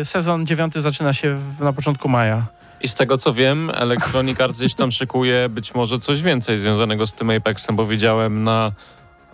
e, 0.00 0.04
sezon 0.04 0.46
dziewiąty 0.46 0.80
zaczyna 0.80 1.12
się 1.12 1.36
w, 1.36 1.60
na 1.60 1.72
początku 1.72 2.08
maja. 2.08 2.46
I 2.80 2.88
z 2.88 2.94
tego 2.94 3.18
co 3.18 3.34
wiem, 3.34 3.70
Electronic 3.74 4.40
Arts 4.40 4.58
gdzieś 4.58 4.74
tam 4.74 4.92
szykuje 4.92 5.48
być 5.48 5.74
może 5.74 5.98
coś 5.98 6.22
więcej 6.22 6.58
związanego 6.58 7.06
z 7.06 7.12
tym 7.12 7.30
Apexem, 7.30 7.76
bo 7.76 7.86
widziałem 7.86 8.44
na 8.44 8.72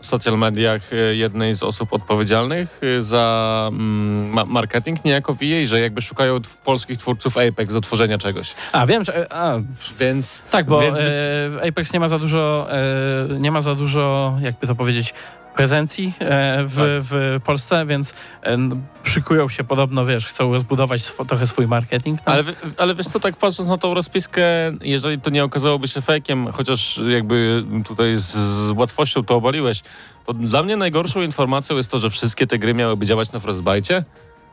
social 0.05 0.39
mediach 0.39 0.93
e, 0.93 0.97
jednej 1.15 1.55
z 1.55 1.63
osób 1.63 1.93
odpowiedzialnych 1.93 2.81
e, 2.99 3.03
za 3.03 3.69
mm, 3.73 4.31
ma- 4.31 4.45
marketing 4.45 5.05
niejako 5.05 5.35
w 5.35 5.43
EA, 5.43 5.67
że 5.67 5.81
jakby 5.81 6.03
szukają 6.03 6.41
polskich 6.65 6.99
twórców 6.99 7.37
Apex 7.39 7.75
do 7.75 7.81
tworzenia 7.81 8.19
czegoś. 8.19 8.55
A 8.73 8.87
wiem, 8.87 9.05
że... 9.05 9.33
A, 9.33 9.59
Więc 9.99 10.43
Tak, 10.51 10.67
bo 10.67 10.81
Więc 10.81 10.99
e, 10.99 11.69
Apex 11.69 11.93
nie 11.93 12.01
ma 12.01 12.09
za 12.09 12.19
dużo, 12.19 12.67
e, 12.73 13.39
nie 13.39 13.51
ma 13.51 13.61
za 13.61 13.75
dużo, 13.75 14.35
jakby 14.41 14.67
to 14.67 14.75
powiedzieć, 14.75 15.15
prezencji 15.57 16.13
e, 16.19 16.65
w, 16.65 17.01
w 17.11 17.41
Polsce, 17.45 17.87
więc 17.87 18.15
e, 18.43 18.59
szykują 19.03 19.49
się 19.49 19.65
podobno, 19.65 20.07
wiesz, 20.07 20.27
chcą 20.27 20.59
zbudować 20.59 21.03
swo, 21.03 21.25
trochę 21.25 21.47
swój 21.47 21.67
marketing. 21.67 22.21
tam. 22.21 22.35
Ale, 22.35 22.45
ale 22.77 22.95
wiesz 22.95 23.07
co, 23.07 23.21
tak 23.21 23.37
patrząc 23.37 23.69
na 23.69 23.79
tą 23.79 23.95
rozpiskę, 23.95 24.43
jeżeli 24.83 25.21
to 25.21 25.31
nie 25.31 25.45
okazałoby 25.45 25.89
się 25.89 26.01
fejkiem, 26.01 26.53
chociaż 26.53 27.01
jakby 27.09 27.65
tutaj 27.85 28.17
z, 28.17 28.33
z 28.33 28.71
łatwością 28.71 29.25
to 29.25 29.37
obaliłeś, 29.37 29.83
to 30.27 30.33
dla 30.33 30.63
mnie 30.63 30.77
najgorszą 30.77 31.23
informacją 31.23 31.77
jest 31.77 31.91
to, 31.91 31.99
że 31.99 32.11
wszystkie 32.11 32.47
te 32.47 32.59
gry 32.59 32.75
miałyby 32.75 33.07
działać 33.07 33.33
na 33.33 33.41
Frostbite. 33.41 34.05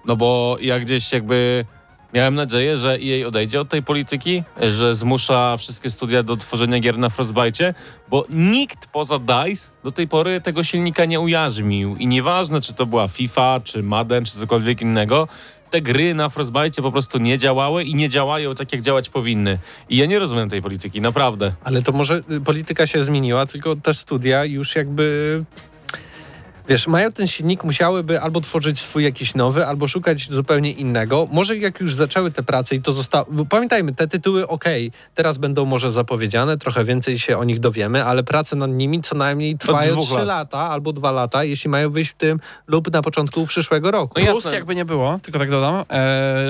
No 0.05 0.15
bo 0.15 0.57
ja 0.61 0.79
gdzieś 0.79 1.11
jakby 1.11 1.65
miałem 2.13 2.35
nadzieję, 2.35 2.77
że 2.77 2.97
EA 3.03 3.27
odejdzie 3.27 3.61
od 3.61 3.69
tej 3.69 3.83
polityki, 3.83 4.43
że 4.61 4.95
zmusza 4.95 5.57
wszystkie 5.57 5.91
studia 5.91 6.23
do 6.23 6.37
tworzenia 6.37 6.79
gier 6.79 6.97
na 6.97 7.09
Frostbite, 7.09 7.73
bo 8.09 8.25
nikt 8.29 8.87
poza 8.87 9.19
DICE 9.19 9.69
do 9.83 9.91
tej 9.91 10.07
pory 10.07 10.41
tego 10.41 10.63
silnika 10.63 11.05
nie 11.05 11.19
ujarzmił. 11.19 11.95
I 11.95 12.07
nieważne, 12.07 12.61
czy 12.61 12.73
to 12.73 12.85
była 12.85 13.07
FIFA, 13.07 13.61
czy 13.63 13.83
Madden, 13.83 14.25
czy 14.25 14.31
cokolwiek 14.31 14.81
innego, 14.81 15.27
te 15.71 15.81
gry 15.81 16.13
na 16.13 16.29
Frostbite 16.29 16.81
po 16.81 16.91
prostu 16.91 17.17
nie 17.17 17.37
działały 17.37 17.83
i 17.83 17.95
nie 17.95 18.09
działają 18.09 18.55
tak, 18.55 18.71
jak 18.73 18.81
działać 18.81 19.09
powinny. 19.09 19.59
I 19.89 19.97
ja 19.97 20.05
nie 20.05 20.19
rozumiem 20.19 20.49
tej 20.49 20.61
polityki, 20.61 21.01
naprawdę. 21.01 21.53
Ale 21.63 21.81
to 21.81 21.91
może 21.91 22.21
y, 22.31 22.41
polityka 22.41 22.87
się 22.87 23.03
zmieniła, 23.03 23.45
tylko 23.45 23.75
te 23.75 23.93
studia 23.93 24.45
już 24.45 24.75
jakby. 24.75 25.43
Wiesz, 26.69 26.87
mają 26.87 27.11
ten 27.11 27.27
silnik, 27.27 27.63
musiałyby 27.63 28.21
albo 28.21 28.41
tworzyć 28.41 28.79
swój 28.79 29.03
jakiś 29.03 29.35
nowy, 29.35 29.67
albo 29.67 29.87
szukać 29.87 30.27
zupełnie 30.31 30.71
innego. 30.71 31.27
Może 31.31 31.57
jak 31.57 31.79
już 31.79 31.95
zaczęły 31.95 32.31
te 32.31 32.43
prace 32.43 32.75
i 32.75 32.81
to 32.81 32.91
zostało. 32.91 33.25
Bo 33.31 33.45
pamiętajmy, 33.45 33.93
te 33.93 34.07
tytuły, 34.07 34.47
okej, 34.47 34.91
teraz 35.15 35.37
będą 35.37 35.65
może 35.65 35.91
zapowiedziane, 35.91 36.57
trochę 36.57 36.85
więcej 36.85 37.19
się 37.19 37.37
o 37.37 37.43
nich 37.43 37.59
dowiemy, 37.59 38.05
ale 38.05 38.23
prace 38.23 38.55
nad 38.55 38.71
nimi 38.71 39.01
co 39.01 39.15
najmniej 39.15 39.57
trwają 39.57 39.93
dwóch 39.93 40.05
3 40.05 40.15
lat. 40.15 40.27
lata 40.27 40.59
albo 40.59 40.93
2 40.93 41.11
lata, 41.11 41.43
jeśli 41.43 41.69
mają 41.69 41.91
wyjść 41.91 42.11
w 42.11 42.15
tym 42.15 42.39
lub 42.67 42.91
na 42.91 43.01
początku 43.01 43.45
przyszłego 43.45 43.91
roku. 43.91 44.19
No 44.19 44.25
Plus, 44.25 44.43
jasne. 44.43 44.55
jakby 44.55 44.75
nie 44.75 44.85
było, 44.85 45.19
tylko 45.21 45.39
tak 45.39 45.49
dodam, 45.49 45.75
e, 45.75 45.83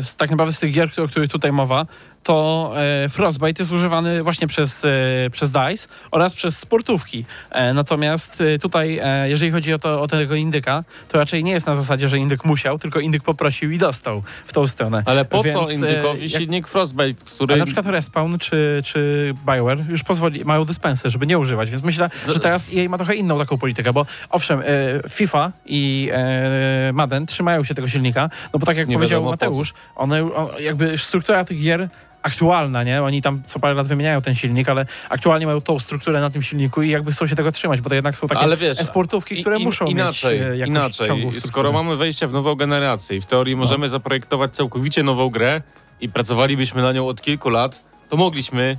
z, 0.03 0.15
tak 0.15 0.31
naprawdę 0.31 0.55
z 0.55 0.59
tych 0.59 0.73
gier, 0.73 0.89
o 1.03 1.07
których 1.07 1.29
tutaj 1.29 1.51
mowa, 1.51 1.85
to 2.23 2.71
e, 3.05 3.09
Frostbite 3.09 3.63
jest 3.63 3.71
używany 3.71 4.23
właśnie 4.23 4.47
przez, 4.47 4.85
e, 4.85 4.89
przez 5.31 5.51
DICE 5.51 5.87
oraz 6.11 6.33
przez 6.33 6.57
sportówki. 6.57 7.25
E, 7.51 7.73
natomiast 7.73 8.43
tutaj, 8.61 9.01
jeżeli 9.25 9.51
chodzi 9.51 9.73
o, 9.73 9.79
to, 9.79 10.01
o 10.01 10.07
tego 10.07 10.35
indyka, 10.35 10.83
to 11.09 11.17
raczej 11.17 11.43
nie 11.43 11.51
jest 11.51 11.67
na 11.67 11.75
zasadzie, 11.75 12.09
że 12.09 12.17
indyk 12.17 12.45
musiał, 12.45 12.79
tylko 12.79 12.99
indyk 12.99 13.23
poprosił 13.23 13.71
i 13.71 13.77
dostał 13.77 14.23
w 14.45 14.53
tą 14.53 14.67
stronę. 14.67 15.03
Ale 15.05 15.25
po 15.25 15.43
Więc, 15.43 15.59
co 15.59 15.71
Indykowi 15.71 16.21
jak- 16.21 16.41
silnik 16.41 16.67
Frostbite, 16.67 17.25
który... 17.25 17.53
A 17.53 17.57
na 17.57 17.65
przykład 17.65 17.85
Respawn 17.85 18.37
czy, 18.37 18.81
czy 18.85 19.33
BioWare 19.45 19.79
już 19.89 20.03
pozwoli, 20.03 20.45
mają 20.45 20.65
dyspensę, 20.65 21.09
żeby 21.09 21.27
nie 21.27 21.39
używać, 21.39 21.69
więc 21.71 21.83
myślę, 21.83 22.09
że 22.27 22.39
teraz 22.39 22.69
EA 22.75 22.89
ma 22.89 22.97
trochę 22.97 23.15
inną 23.15 23.39
taką 23.39 23.57
politykę, 23.57 23.93
bo 23.93 24.05
owszem, 24.29 24.61
FIFA 25.09 25.51
i 25.65 26.11
Madden 26.93 27.25
trzymają 27.25 27.63
się 27.63 27.75
tego 27.75 27.87
silnika, 27.87 28.29
no 28.53 28.59
bo 28.59 28.65
tak 28.65 28.77
jak 28.77 28.87
Nie 28.87 28.95
powiedział 28.95 29.21
wiadomo 29.21 29.31
Mateusz, 29.31 29.73
one, 29.95 30.33
on, 30.33 30.47
jakby 30.59 30.97
struktura 30.97 31.45
tych 31.45 31.61
gier 31.61 31.89
aktualna, 32.23 32.83
nie? 32.83 33.03
Oni 33.03 33.21
tam 33.21 33.41
co 33.45 33.59
parę 33.59 33.73
lat 33.73 33.87
wymieniają 33.87 34.21
ten 34.21 34.35
silnik, 34.35 34.69
ale 34.69 34.85
aktualnie 35.09 35.45
mają 35.45 35.61
tą 35.61 35.79
strukturę 35.79 36.21
na 36.21 36.29
tym 36.29 36.43
silniku 36.43 36.81
i 36.81 36.89
jakby 36.89 37.11
chcą 37.11 37.27
się 37.27 37.35
tego 37.35 37.51
trzymać, 37.51 37.81
bo 37.81 37.89
to 37.89 37.95
jednak 37.95 38.17
są 38.17 38.27
takie 38.27 38.41
Ale 38.41 38.57
wiesz, 38.57 38.77
sportówki, 38.77 39.41
które 39.41 39.59
i- 39.59 39.63
muszą 39.63 39.85
inaczej, 39.85 40.39
mieć 40.39 40.49
jakąś 40.59 40.67
inaczej. 40.67 40.93
strukturę. 41.07 41.41
Skoro 41.41 41.71
mamy 41.71 41.95
wejście 41.97 42.27
w 42.27 42.33
nową 42.33 42.55
generację 42.55 43.17
i 43.17 43.21
w 43.21 43.25
teorii 43.25 43.55
No. 43.55 43.61
możemy 43.61 43.89
zaprojektować 43.89 44.51
całkowicie 44.55 45.03
nową 45.03 45.29
grę 45.29 45.61
i 46.01 46.09
pracowalibyśmy 46.09 46.81
na 46.81 46.91
nią 46.91 47.07
od 47.07 47.21
kilku 47.21 47.49
lat, 47.49 47.83
to 48.09 48.17
mogliśmy, 48.17 48.77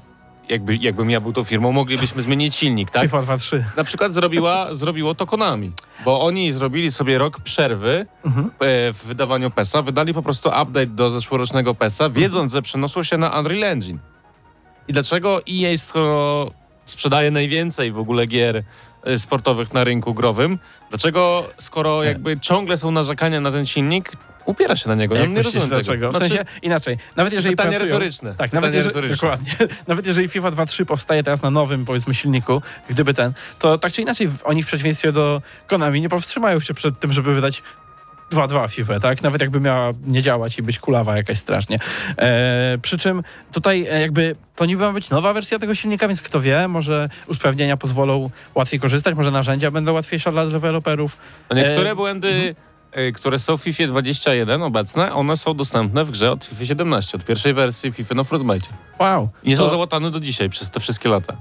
jakby, 0.49 0.77
jakbym 0.77 1.11
ja 1.11 1.21
był 1.21 1.33
tą 1.33 1.45
firmą, 1.45 1.73
moglibyśmy 1.73 2.23
zmienić 2.23 2.55
silnik, 2.55 2.91
tak? 2.91 3.03
FIFA 3.03 3.19
2-3. 3.23 3.63
Na 3.77 3.85
przykład 3.85 4.13
zrobiła, 4.13 4.75
zrobiło 4.75 5.15
to 5.15 5.27
Konami, 5.27 5.73
bo 6.05 6.23
oni 6.23 6.53
zrobili 6.53 6.93
sobie 6.93 7.19
rok 7.19 7.41
przerwy 7.41 8.07
Mhm. 8.25 8.47
e, 8.47 8.93
w 8.93 9.05
wydawaniu 9.05 9.51
PESA, 9.51 9.83
wydali 9.83 10.15
po 10.15 10.23
prostu 10.23 10.49
update 10.49 10.87
do 10.87 11.11
zeszłorocznego 11.11 11.75
PESA, 11.75 12.11
wiedząc, 12.11 12.53
że 12.53 12.63
przenoszą 12.63 13.03
się 13.03 13.19
na 13.19 13.39
Unreal 13.41 13.65
Engine. 13.73 13.99
I 14.89 14.93
dlaczego 14.93 15.41
EA, 15.51 15.77
skoro 15.79 16.51
sprzedaje 16.85 17.31
najwięcej 17.31 17.93
w 17.93 17.99
ogóle 17.99 18.27
gier 18.27 18.63
e, 19.05 19.19
sportowych 19.19 19.75
na 19.75 19.85
rynku 19.85 20.15
growym, 20.15 20.59
dlaczego 20.91 21.45
skoro 21.59 22.03
jakby 22.03 22.41
ciągle 22.41 22.77
są 22.77 22.91
narzekania 22.91 23.41
na 23.41 23.53
ten 23.53 23.67
silnik, 23.67 24.13
upiera 24.45 24.77
się 24.77 24.89
na 24.89 24.95
niego? 24.95 25.15
Ja 25.15 25.23
nie 25.23 25.29
myślisz, 25.29 25.45
rozumiem 25.45 25.69
tego. 25.69 25.83
dlaczego? 25.83 26.09
W 26.09 26.17
Znaczy, 26.17 26.29
sensie 26.35 26.45
inaczej. 26.63 26.97
Nawet 27.17 27.33
jeżeli 27.33 27.57
pytanie 27.57 27.71
pracują, 27.71 27.93
retoryczne. 27.95 28.35
Tak, 28.35 28.51
Pytanie 28.51 28.55
nawet 28.61 28.75
jeżeli, 28.75 28.89
retoryczne. 28.95 29.17
dokładnie. 29.17 29.53
Nawet 29.89 30.07
jeżeli 30.07 30.29
FIFA 30.29 30.51
2.3 30.51 30.85
powstaje 30.85 31.23
teraz 31.23 31.43
na 31.43 31.51
nowym, 31.51 31.85
powiedzmy, 31.85 32.15
silniku, 32.15 32.63
gdyby 32.91 33.15
ten, 33.15 33.33
to 33.59 33.79
tak 33.79 33.93
czy 33.93 34.03
inaczej 34.03 34.29
w- 34.29 34.41
oni 34.47 34.63
w 34.63 34.67
przeciwieństwie 34.67 35.13
do 35.13 35.43
Konami 35.67 36.01
nie 36.01 36.09
powstrzymają 36.09 36.61
się 36.61 36.75
przed 36.75 37.01
tym, 37.01 37.13
żeby 37.13 37.35
wydać 37.35 37.63
2-2 38.33 38.69
FIFA, 38.71 39.01
tak? 39.01 39.23
Nawet 39.23 39.41
jakby 39.41 39.61
miała 39.61 39.93
nie 40.07 40.23
działać 40.23 40.59
i 40.59 40.63
być 40.63 40.79
kulawa 40.79 41.17
jakaś 41.17 41.39
strasznie. 41.39 41.79
E, 42.19 42.79
przy 42.83 42.99
czym 42.99 43.23
tutaj 43.53 43.87
e, 43.91 44.01
jakby 44.01 44.37
to 44.57 44.67
niby 44.67 44.83
ma 44.83 44.93
być 44.93 45.11
nowa 45.11 45.33
wersja 45.33 45.59
tego 45.59 45.75
silnika, 45.75 46.09
więc 46.09 46.23
kto 46.23 46.41
wie, 46.41 46.69
może 46.69 47.09
usprawnienia 47.27 47.77
pozwolą 47.77 48.31
łatwiej 48.55 48.81
korzystać, 48.81 49.15
może 49.15 49.31
narzędzia 49.31 49.71
będą 49.71 49.93
łatwiejsze 49.93 50.33
dla 50.33 50.47
deweloperów. 50.47 51.17
No 51.51 51.57
niektóre 51.57 51.91
E, 51.91 51.95
błędy, 51.95 52.55
e, 52.59 52.72
które 53.15 53.39
są 53.39 53.57
w 53.57 53.63
FIFA 53.63 53.87
21 53.87 54.63
obecne, 54.63 55.13
one 55.13 55.37
są 55.37 55.55
dostępne 55.55 56.05
w 56.05 56.11
grze 56.11 56.33
od 56.33 56.45
FIFA 56.45 56.67
17, 56.67 57.17
od 57.19 57.25
pierwszej 57.25 57.55
wersji 57.55 57.93
FIFA 57.93 58.15
na 58.15 58.25
Frostbite. 58.25 58.69
Wow. 58.99 59.29
I 59.43 59.49
nie 59.49 59.57
To- 59.57 59.65
są 59.65 59.71
załatane 59.71 60.11
do 60.11 60.21
dzisiaj 60.21 60.51
przez 60.51 60.71
te 60.71 60.81
wszystkie 60.81 61.09
lata. 61.09 61.37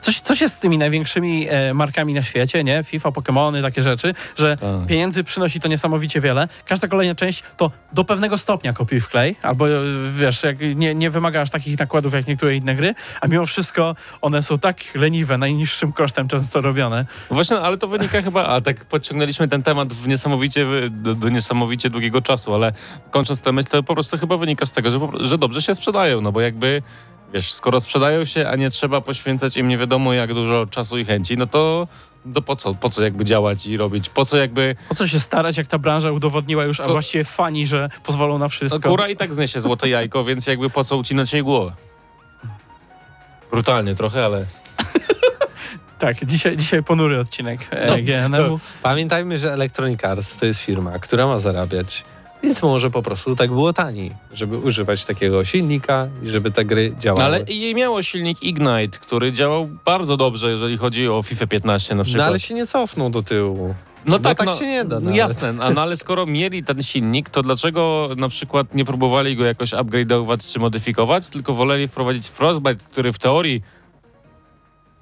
Coś, 0.00 0.20
coś 0.20 0.40
jest 0.40 0.54
z 0.54 0.58
tymi 0.58 0.78
największymi 0.78 1.46
e, 1.50 1.74
markami 1.74 2.14
na 2.14 2.22
świecie, 2.22 2.64
nie? 2.64 2.82
FIFA, 2.84 3.08
Pokémony, 3.08 3.62
takie 3.62 3.82
rzeczy, 3.82 4.14
że 4.36 4.56
Tak. 4.56 4.86
pieniędzy 4.86 5.24
przynosi 5.24 5.60
to 5.60 5.68
niesamowicie 5.68 6.20
wiele. 6.20 6.48
Każda 6.66 6.88
kolejna 6.88 7.14
część 7.14 7.42
to 7.56 7.70
do 7.92 8.04
pewnego 8.04 8.38
stopnia 8.38 8.72
kopiuj 8.72 9.00
wklej, 9.00 9.36
albo 9.42 9.68
e, 9.68 9.72
wiesz, 10.10 10.42
jak 10.42 10.56
nie, 10.60 10.94
nie 10.94 11.10
wymaga 11.10 11.40
aż 11.40 11.50
takich 11.50 11.78
nakładów 11.78 12.14
jak 12.14 12.26
niektóre 12.26 12.56
inne 12.56 12.74
gry, 12.74 12.94
a 13.20 13.26
mimo 13.26 13.46
wszystko 13.46 13.96
one 14.20 14.42
są 14.42 14.58
tak 14.58 14.76
leniwe, 14.94 15.38
najniższym 15.38 15.92
kosztem 15.92 16.28
często 16.28 16.60
robione. 16.60 17.06
No 17.30 17.34
Właśnie, 17.34 17.58
ale 17.58 17.78
to 17.78 17.88
wynika 17.88 18.22
chyba, 18.22 18.44
a 18.46 18.60
tak 18.60 18.84
podciągnęliśmy 18.84 19.48
ten 19.48 19.62
temat 19.62 19.92
w 19.92 20.08
niesamowicie, 20.08 20.66
do, 20.90 21.14
do 21.14 21.28
niesamowicie 21.28 21.90
długiego 21.90 22.20
czasu, 22.22 22.54
ale 22.54 22.72
kończąc 23.10 23.40
tę 23.40 23.52
myśl, 23.52 23.68
to 23.68 23.82
po 23.82 23.94
prostu 23.94 24.18
chyba 24.18 24.36
wynika 24.36 24.66
z 24.66 24.72
tego, 24.72 24.90
że, 24.90 24.98
że 25.20 25.38
dobrze 25.38 25.62
się 25.62 25.74
sprzedają, 25.74 26.20
no 26.20 26.32
bo 26.32 26.40
jakby, 26.40 26.82
wiesz, 27.32 27.52
skoro 27.52 27.80
sprzedają 27.80 28.24
się, 28.24 28.48
a 28.48 28.56
nie 28.56 28.70
trzeba 28.70 29.00
poświęcać 29.00 29.56
im 29.56 29.68
nie 29.68 29.78
wiadomo 29.78 30.12
jak 30.12 30.34
dużo 30.34 30.66
czasu 30.66 30.98
i 30.98 31.04
chęci, 31.04 31.36
no 31.36 31.46
to, 31.46 31.88
to 32.34 32.42
po 32.42 32.56
co, 32.56 32.74
po 32.74 32.90
co 32.90 33.02
jakby 33.02 33.24
działać 33.24 33.66
i 33.66 33.76
robić, 33.76 34.08
po 34.08 34.26
co 34.26 34.36
jakby, 34.36 34.76
Po 34.88 34.94
co 34.94 35.08
się 35.08 35.20
starać, 35.20 35.56
jak 35.56 35.66
ta 35.66 35.78
branża 35.78 36.12
udowodniła 36.12 36.64
już, 36.64 36.80
a 36.80 36.88
właściwie 36.88 37.24
fani, 37.24 37.66
że 37.66 37.88
pozwolą 38.04 38.38
na 38.38 38.44
no 38.44 38.48
wszystko. 38.48 38.90
kura 38.90 39.08
i 39.08 39.16
tak 39.16 39.34
zniesie 39.34 39.60
złote 39.60 39.88
jajko, 39.88 40.24
więc 40.24 40.46
jakby 40.46 40.70
po 40.70 40.84
co 40.84 40.96
ucinać 40.96 41.32
jej 41.32 41.42
głowę. 41.42 41.72
Brutalnie 43.50 43.94
trochę, 43.94 44.24
ale... 44.24 44.44
Tak, 45.98 46.24
dzisiaj, 46.26 46.56
dzisiaj 46.56 46.82
ponury 46.82 47.20
odcinek 47.20 47.60
e, 47.70 47.86
No, 47.86 47.96
GNM-u. 47.96 48.60
Pamiętajmy, 48.82 49.38
że 49.38 49.52
Electronic 49.52 50.04
Arts 50.04 50.36
to 50.36 50.46
jest 50.46 50.60
firma, 50.60 50.98
która 50.98 51.26
ma 51.26 51.38
zarabiać, 51.38 52.04
więc 52.42 52.62
może 52.62 52.90
po 52.90 53.02
prostu 53.02 53.36
tak 53.36 53.50
było 53.50 53.72
taniej, 53.72 54.12
żeby 54.32 54.58
używać 54.58 55.04
takiego 55.04 55.44
silnika 55.44 56.08
i 56.22 56.28
żeby 56.28 56.50
te 56.50 56.64
gry 56.64 56.94
działały. 56.98 57.20
No 57.20 57.26
ale 57.26 57.44
jej 57.48 57.74
miało 57.74 58.02
silnik 58.02 58.42
Ignite, 58.42 58.98
który 59.00 59.32
działał 59.32 59.68
bardzo 59.84 60.16
dobrze, 60.16 60.50
jeżeli 60.50 60.76
chodzi 60.76 61.08
o 61.08 61.22
FIFA 61.22 61.46
15 61.46 61.94
na 61.94 62.04
przykład. 62.04 62.24
No 62.24 62.26
ale 62.26 62.40
się 62.40 62.54
nie 62.54 62.66
cofnął 62.66 63.10
do 63.10 63.22
tyłu. 63.22 63.74
No 64.06 64.18
tak, 64.18 64.38
tak 64.38 64.50
się 64.50 64.66
nie 64.66 64.84
da 64.84 65.00
nawet. 65.00 65.16
Jasne, 65.16 65.48
a 65.60 65.70
no 65.70 65.80
ale 65.80 65.96
skoro 65.96 66.26
mieli 66.26 66.64
ten 66.64 66.82
silnik, 66.82 67.30
to 67.30 67.42
dlaczego 67.42 68.08
na 68.16 68.28
przykład 68.28 68.74
nie 68.74 68.84
próbowali 68.84 69.36
go 69.36 69.44
jakoś 69.44 69.70
upgrade'ować 69.70 70.52
czy 70.52 70.58
modyfikować, 70.58 71.28
tylko 71.28 71.54
woleli 71.54 71.88
wprowadzić 71.88 72.26
Frostbite, 72.26 72.84
który 72.90 73.12
w 73.12 73.18
teorii 73.18 73.62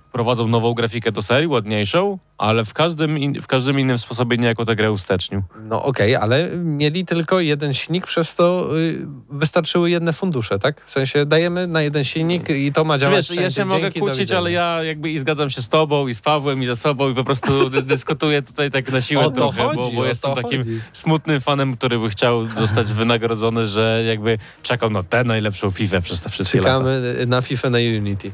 wprowadzą 0.09 0.49
nową 0.49 0.75
grafikę 0.75 1.13
do 1.13 1.23
serii, 1.23 1.49
ładniejszą, 1.49 2.19
ale 2.39 2.65
w 2.65 2.75
każdym, 2.75 3.19
in, 3.19 3.41
w 3.41 3.47
każdym 3.47 3.81
innym 3.81 3.99
sposobie 3.99 4.39
niejako 4.39 4.65
tę 4.65 4.77
grę 4.77 4.93
ustecznił. 4.93 5.43
No 5.61 5.85
okej, 5.85 6.17
ale 6.17 6.51
mieli 6.57 7.07
tylko 7.07 7.41
jeden 7.41 7.75
silnik, 7.75 8.07
przez 8.07 8.35
to 8.35 8.69
y, 8.79 9.07
wystarczyły 9.31 9.91
jedne 9.91 10.13
fundusze, 10.13 10.59
tak? 10.59 10.83
W 10.87 10.91
sensie 10.91 11.27
dajemy 11.27 11.67
na 11.67 11.83
jeden 11.83 12.05
silnik 12.05 12.49
i 12.51 12.73
to 12.73 12.85
ma 12.85 12.99
działać 12.99 13.29
wiesz, 13.29 13.41
ja 13.41 13.51
się 13.51 13.65
mogę 13.65 13.81
Dzięki, 13.81 14.01
kłócić, 14.01 14.33
ale 14.33 14.53
ja 14.53 14.83
jakby 14.83 15.11
i 15.11 15.19
zgadzam 15.19 15.51
się 15.51 15.63
z 15.63 15.69
tobą, 15.69 16.07
i 16.09 16.15
z 16.15 16.21
Pawłem, 16.21 16.63
i 16.63 16.67
ze 16.67 16.77
sobą, 16.77 17.11
i 17.11 17.15
po 17.15 17.25
prostu 17.25 17.47
dy- 17.71 17.83
dyskutuję 17.83 18.43
tutaj 18.43 18.71
tak 18.71 18.93
na 18.93 19.01
siłę 19.01 19.25
O 19.27 19.31
to 19.31 19.37
trochę, 19.37 19.63
chodzi, 19.63 19.77
bo, 19.77 19.87
o 19.89 19.91
bo 19.93 20.03
to 20.03 20.09
jestem 20.09 20.35
takim 20.35 20.59
chodzi. 20.65 20.81
smutnym 20.93 21.41
fanem, 21.41 21.77
który 21.77 21.99
by 21.99 22.11
chciał 22.11 22.49
zostać 22.49 22.93
wynagrodzony, 23.03 23.67
że 23.67 24.03
jakby 24.07 24.39
czekał 24.63 24.91
na 24.91 25.03
tę 25.03 25.25
najlepszą 25.25 25.71
FIFA 25.71 26.01
przez 26.01 26.21
te 26.21 26.31
wszystkie 26.31 26.61
lata. 26.61 26.71
Czekamy 26.79 27.27
na 27.27 27.43
FIFA 27.43 27.71
na 27.71 27.79
Unity. 27.79 28.31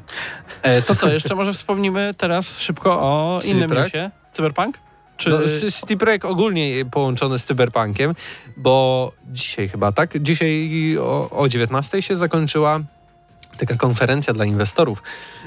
E, 0.63 0.83
to 0.83 0.95
co, 0.95 1.13
jeszcze 1.13 1.35
może 1.35 1.53
wspomnimy 1.53 2.15
teraz 2.19 2.59
szybko 2.59 2.93
o 3.01 3.41
innym 3.45 3.71
Cyberpunk? 4.33 4.79
Czy... 5.17 5.31
No, 5.31 5.39
City 5.81 5.97
Projekt 5.97 6.25
ogólnie 6.25 6.85
połączony 6.85 7.39
z 7.39 7.45
Cyberpunkiem, 7.45 8.15
bo 8.57 9.13
dzisiaj 9.33 9.69
chyba, 9.69 9.93
tak? 9.93 10.19
Dzisiaj 10.19 10.71
o, 11.01 11.31
o 11.31 11.49
19 11.49 12.03
się 12.03 12.17
zakończyła 12.17 12.81
taka 13.67 13.77
konferencja 13.77 14.35
dla 14.35 14.45
inwestorów 14.45 15.03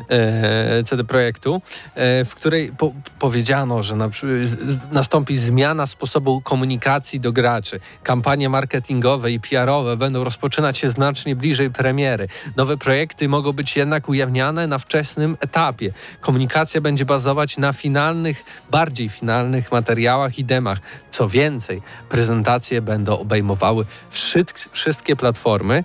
e, 0.09 0.83
CD 0.83 1.03
Projektu, 1.03 1.61
e, 1.95 2.25
w 2.25 2.35
której 2.35 2.71
po, 2.77 2.93
powiedziano, 3.19 3.83
że 3.83 3.95
na, 3.95 4.09
nastąpi 4.91 5.37
zmiana 5.37 5.87
sposobu 5.87 6.41
komunikacji 6.41 7.19
do 7.19 7.31
graczy. 7.31 7.79
Kampanie 8.03 8.49
marketingowe 8.49 9.31
i 9.31 9.39
PR-owe 9.39 9.97
będą 9.97 10.23
rozpoczynać 10.23 10.77
się 10.77 10.89
znacznie 10.89 11.35
bliżej 11.35 11.69
premiery. 11.71 12.27
Nowe 12.55 12.77
projekty 12.77 13.27
mogą 13.29 13.53
być 13.53 13.77
jednak 13.77 14.09
ujawniane 14.09 14.67
na 14.67 14.79
wczesnym 14.79 15.37
etapie. 15.39 15.91
Komunikacja 16.21 16.81
będzie 16.81 17.05
bazować 17.05 17.57
na 17.57 17.73
finalnych, 17.73 18.43
bardziej 18.71 19.09
finalnych 19.09 19.71
materiałach 19.71 20.39
i 20.39 20.43
demach. 20.43 20.79
Co 21.11 21.29
więcej, 21.29 21.81
prezentacje 22.09 22.81
będą 22.81 23.19
obejmowały 23.19 23.85
wszystk- 24.11 24.69
wszystkie 24.71 25.15
platformy. 25.15 25.83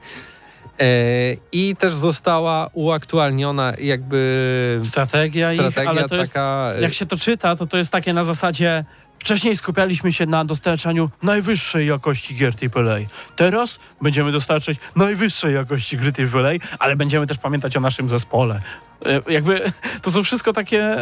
E, 0.81 1.37
I 1.53 1.77
też 1.77 1.95
została 1.95 2.71
uaktualniona 2.73 3.73
jakby 3.81 4.81
Strategia, 4.85 5.53
ich, 5.53 5.61
strategia 5.61 5.91
ale 5.91 6.09
to 6.09 6.17
jest, 6.17 6.33
taka. 6.33 6.73
e, 6.77 6.81
jak 6.81 6.95
się 6.95 7.07
to 7.07 7.17
czyta, 7.17 7.57
to 7.57 7.67
to 7.67 7.77
jest 7.77 7.91
takie 7.91 8.13
na 8.13 8.25
zasadzie 8.25 8.85
wcześniej 9.19 9.57
skupialiśmy 9.57 10.13
się 10.13 10.27
na 10.27 10.45
dostarczaniu 10.45 11.11
najwyższej 11.23 11.87
jakości 11.87 12.35
gier 12.35 12.53
AAA. 12.75 12.99
Teraz 13.37 13.79
będziemy 14.03 14.33
dostarczać 14.33 14.77
najwyższej 14.97 15.55
jakości 15.55 15.97
gry 15.97 16.13
AAA, 16.35 16.53
ale 16.79 16.97
będziemy 16.97 17.27
też 17.27 17.39
pamiętać 17.39 17.77
o 17.77 17.81
naszym 17.81 18.09
zespole. 18.11 18.61
E, 19.07 19.33
Jakby 19.33 19.61
to 20.03 20.11
są 20.11 20.23
wszystko 20.23 20.53
takie, 20.53 20.97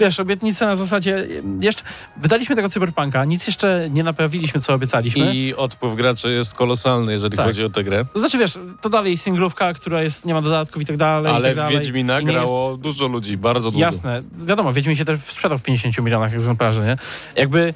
wiesz, 0.00 0.20
obietnice 0.20 0.66
na 0.66 0.76
zasadzie 0.76 1.26
jeszcze 1.60 1.82
wydaliśmy 2.16 2.56
tego 2.56 2.68
cyberpunka, 2.68 3.24
nic 3.24 3.46
jeszcze 3.46 3.88
nie 3.90 4.02
naprawiliśmy, 4.04 4.60
co 4.60 4.74
obiecaliśmy. 4.74 5.34
I 5.34 5.54
odpływ 5.54 5.94
graczy 5.94 6.30
jest 6.32 6.54
kolosalny, 6.54 7.12
jeżeli 7.12 7.36
Tak. 7.36 7.46
chodzi 7.46 7.64
o 7.64 7.68
tę 7.70 7.84
grę. 7.84 8.04
To 8.12 8.18
znaczy, 8.18 8.38
wiesz, 8.38 8.58
to 8.80 8.90
dalej 8.90 9.16
singlówka, 9.16 9.74
która 9.74 10.02
jest, 10.02 10.24
nie 10.24 10.34
ma 10.34 10.42
dodatków 10.42 10.82
i 10.82 10.86
tak 10.86 10.96
dalej. 10.96 11.32
Ale 11.32 11.48
tak 11.48 11.56
dalej. 11.56 11.78
Wiedźmina 11.78 12.20
nie 12.20 12.32
jest- 12.32 12.44
grało 12.44 12.76
dużo 12.76 13.06
ludzi, 13.08 13.36
bardzo 13.36 13.70
dużo. 13.70 13.84
Jasne, 13.84 14.22
wiadomo, 14.46 14.72
Wiedźmin 14.72 14.96
się 14.96 15.04
też 15.04 15.18
sprzedał 15.20 15.58
w 15.58 15.62
50 15.62 15.98
milionach 16.04 16.34
egzemplarzy, 16.34 16.80
nie? 16.80 16.96
Jakby 17.36 17.74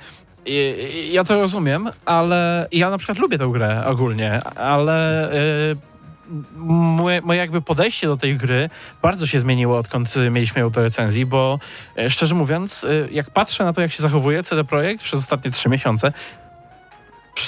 ja 1.11 1.25
to 1.25 1.41
rozumiem, 1.41 1.89
ale 2.05 2.69
ja 2.73 2.91
na 2.91 2.99
przykład 2.99 3.19
lubię 3.19 3.39
tę 3.39 3.51
grę 3.53 3.83
ogólnie, 3.87 4.45
ale 4.45 5.29
y, 5.33 5.77
moje, 6.57 7.21
moje 7.21 7.39
jakby 7.39 7.63
podejście 7.63 8.07
do 8.07 8.17
tej 8.17 8.37
gry 8.37 8.71
bardzo 9.03 9.27
się 9.27 9.41
zmieniło, 9.41 9.79
odkąd 9.79 10.15
mieliśmy 10.31 10.61
ją 10.61 10.71
do 10.71 10.83
recenzji, 10.83 11.27
bo 11.27 11.59
y, 11.99 12.11
szczerze 12.11 12.35
mówiąc, 12.35 12.85
y, 12.85 13.09
jak 13.13 13.31
patrzę 13.31 13.65
na 13.65 13.73
to, 13.73 13.81
jak 13.81 13.93
się 13.93 14.03
zachowuje 14.03 14.43
CD 14.43 14.65
Projekt 14.65 15.03
przez 15.03 15.21
ostatnie 15.21 15.51
trzy 15.51 15.69
miesiące, 15.69 16.13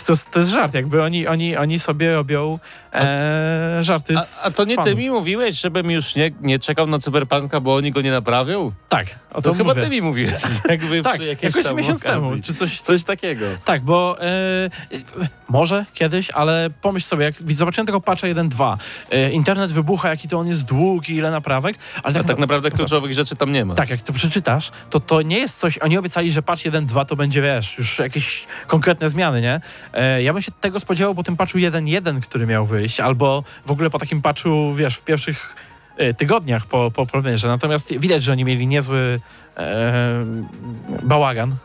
to, 0.07 0.15
to 0.31 0.39
jest 0.39 0.51
żart, 0.51 0.75
jakby 0.75 1.03
oni, 1.03 1.27
oni, 1.27 1.57
oni 1.57 1.79
sobie 1.79 2.15
robią 2.15 2.59
e, 2.95 3.79
żarty 3.85 4.15
A, 4.19 4.47
a 4.47 4.51
to 4.51 4.65
nie 4.65 4.77
ty 4.77 4.83
fanów. 4.83 4.99
mi 4.99 5.11
mówiłeś, 5.11 5.61
żebym 5.61 5.91
już 5.91 6.15
nie, 6.15 6.31
nie 6.41 6.59
czekał 6.59 6.87
na 6.87 6.99
Cyberpunka, 6.99 7.61
bo 7.61 7.75
oni 7.75 7.93
go 7.93 8.01
nie 8.03 8.11
naprawią? 8.11 8.73
Tak, 8.89 9.07
o 9.33 9.43
To, 9.43 9.51
to 9.51 9.55
chyba 9.55 9.75
ty 9.75 9.91
mi 9.91 10.03
mówiłeś. 10.03 10.43
Jakby 10.69 11.03
Tak, 11.03 11.15
przy 11.15 11.27
jakoś 11.43 11.65
tam 11.65 11.77
miesiąc 11.77 12.01
okazji. 12.03 12.21
temu, 12.31 12.43
czy 12.43 12.55
coś, 12.55 12.81
Coś 12.81 13.05
takiego. 13.05 13.47
Tak, 13.65 13.83
bo 13.83 14.17
e, 14.21 14.71
może 15.49 15.87
kiedyś, 15.95 16.31
ale 16.31 16.71
pomyśl 16.83 17.07
sobie, 17.07 17.25
jak 17.25 17.35
zobaczyłem 17.57 17.87
tego 17.87 18.01
patcha 18.01 18.27
1.2, 18.27 18.77
e, 19.11 19.31
internet 19.31 19.73
wybucha, 19.73 20.09
jaki 20.09 20.29
to 20.29 20.39
on 20.39 20.49
jest 20.49 20.65
długi, 20.65 21.15
ile 21.17 21.31
naprawek, 21.31 21.77
ale 22.03 22.15
A 22.15 22.19
tak, 22.19 22.27
tak 22.27 22.39
naprawdę 22.39 22.71
kluczowych 22.71 23.15
rzeczy 23.15 23.37
tam 23.37 23.53
nie 23.53 23.65
ma. 23.65 23.75
tak, 23.75 23.91
jak 23.91 24.01
to 24.01 24.13
przeczytasz, 24.13 24.71
to 24.91 25.01
to 25.01 25.23
nie 25.23 25.39
jest 25.39 25.59
coś, 25.59 25.79
oni 25.79 25.99
obiecali, 25.99 26.31
że 26.31 26.43
patch 26.43 26.63
1.2 26.63 27.07
to 27.07 27.17
będzie, 27.17 27.43
wiesz, 27.43 27.79
już 27.79 27.99
jakieś 27.99 28.45
konkretne 28.67 29.09
zmiany, 29.11 29.41
nie? 29.41 29.61
E, 29.93 30.23
ja 30.23 30.33
bym 30.33 30.43
się 30.43 30.53
tego 30.61 30.81
spodziewał 30.81 31.15
po 31.15 31.23
tym 31.23 31.37
patchu 31.37 31.59
1.1, 31.59 32.21
który 32.21 32.47
miał 32.47 32.67
wyjść, 32.67 32.82
albo 33.01 33.45
w 33.67 33.71
ogóle 33.71 33.91
po 33.91 33.99
takim 33.99 34.23
patchu, 34.23 34.75
wiesz, 34.75 34.97
w 34.97 35.05
pierwszych 35.05 35.57
e, 35.97 36.15
tygodniach 36.15 36.67
po, 36.67 36.91
po 36.91 37.07
premierze. 37.07 37.49
Natomiast 37.49 37.99
widać, 37.99 38.23
że 38.23 38.33
oni 38.33 38.45
mieli 38.45 38.67
niezły 38.67 39.21
bałagan 41.03 41.57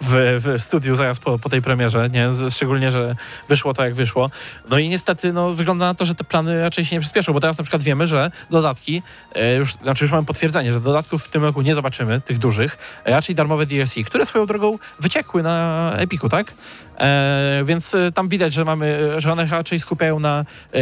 w, 0.00 0.40
w 0.44 0.62
studiu 0.62 0.94
zaraz 0.94 1.18
po, 1.18 1.38
po 1.38 1.48
tej 1.48 1.62
premierze, 1.62 2.10
nie? 2.10 2.50
Szczególnie, 2.50 2.90
że 2.90 3.16
wyszło 3.48 3.74
to 3.74 3.84
jak 3.84 3.94
wyszło. 3.94 4.30
No 4.70 4.78
i 4.78 4.88
niestety 4.88 5.32
no, 5.32 5.52
wygląda 5.52 5.86
na 5.86 5.94
to, 5.94 6.04
że 6.04 6.14
te 6.14 6.24
plany 6.24 6.62
raczej 6.62 6.84
się 6.84 6.96
nie 6.96 7.00
przyspieszą, 7.00 7.32
bo 7.32 7.40
teraz 7.40 7.58
na 7.58 7.64
przykład 7.64 7.82
wiemy, 7.82 8.06
że 8.06 8.30
dodatki, 8.50 9.02
e, 9.34 9.54
już, 9.54 9.74
znaczy 9.74 10.04
już 10.04 10.12
mamy 10.12 10.26
potwierdzenie, 10.26 10.72
że 10.72 10.80
dodatków 10.80 11.24
w 11.24 11.28
tym 11.28 11.44
roku 11.44 11.62
nie 11.62 11.74
zobaczymy, 11.74 12.20
tych 12.20 12.38
dużych, 12.38 12.78
e, 13.04 13.10
raczej 13.10 13.34
darmowe 13.34 13.66
DLC, 13.66 13.94
które 14.06 14.26
swoją 14.26 14.46
drogą 14.46 14.78
wyciekły 15.00 15.42
na 15.42 15.92
Epiku, 15.96 16.28
tak? 16.28 16.54
E, 16.98 17.62
więc 17.64 17.94
e, 17.94 18.12
tam 18.12 18.28
widać, 18.28 18.52
że 18.52 18.64
mamy, 18.64 19.14
że 19.18 19.32
one 19.32 19.46
raczej 19.46 19.80
skupiają 19.80 20.20
na 20.20 20.44
e, 20.74 20.80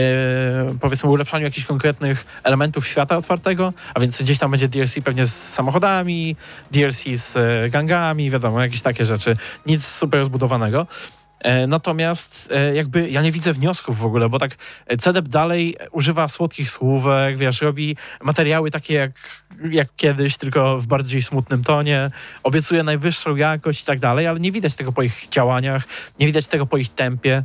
powiedzmy 0.81 1.11
ulepszaniu 1.11 1.45
jakichś 1.45 1.67
konkretnych 1.67 2.27
elementów 2.43 2.87
świata 2.87 3.17
otwartego, 3.17 3.73
a 3.95 4.01
więc 4.01 4.23
gdzieś 4.23 4.39
tam 4.39 4.51
będzie 4.51 4.69
DLC 4.69 4.95
pewnie 5.05 5.27
z 5.27 5.53
samochodami, 5.53 6.36
DLC 6.71 7.03
z 7.15 7.37
e, 7.37 7.71
gangami, 7.71 8.31
wiadomo, 8.31 8.63
jakieś 8.63 8.83
takie 8.83 9.05
rzeczy. 9.05 9.37
Nic 9.67 9.87
super 9.87 10.25
zbudowanego. 10.25 10.87
E, 11.41 11.67
Natomiast 11.67 12.49
e, 12.53 12.75
jakby 12.75 13.11
ja 13.11 13.23
nie 13.23 13.33
widzę 13.33 13.53
wniosków 13.53 13.99
w 13.99 14.07
ogóle, 14.07 14.29
bo 14.29 14.39
tak 14.39 14.51
CDEP 14.99 15.29
dalej 15.29 15.77
używa 15.93 16.29
słodkich 16.29 16.71
słówek, 16.71 17.37
wiesz, 17.37 17.61
robi 17.61 17.97
materiały 18.23 18.71
takie 18.71 18.95
jak, 18.95 19.11
jak 19.71 19.89
kiedyś, 19.97 20.37
tylko 20.37 20.81
w 20.81 20.87
bardziej 20.87 21.23
smutnym 21.23 21.65
tonie, 21.65 22.11
obiecuje 22.43 22.83
najwyższą 22.83 23.37
jakość 23.37 23.83
i 23.83 23.87
tak 23.87 23.99
dalej, 23.99 24.27
ale 24.27 24.41
nie 24.41 24.53
widać 24.53 24.75
tego 24.75 24.93
po 24.93 25.03
ich 25.03 25.29
działaniach, 25.31 25.85
nie 26.21 26.27
widać 26.27 26.47
tego 26.47 26.67
po 26.67 26.77
ich 26.77 26.89
tempie. 26.89 27.43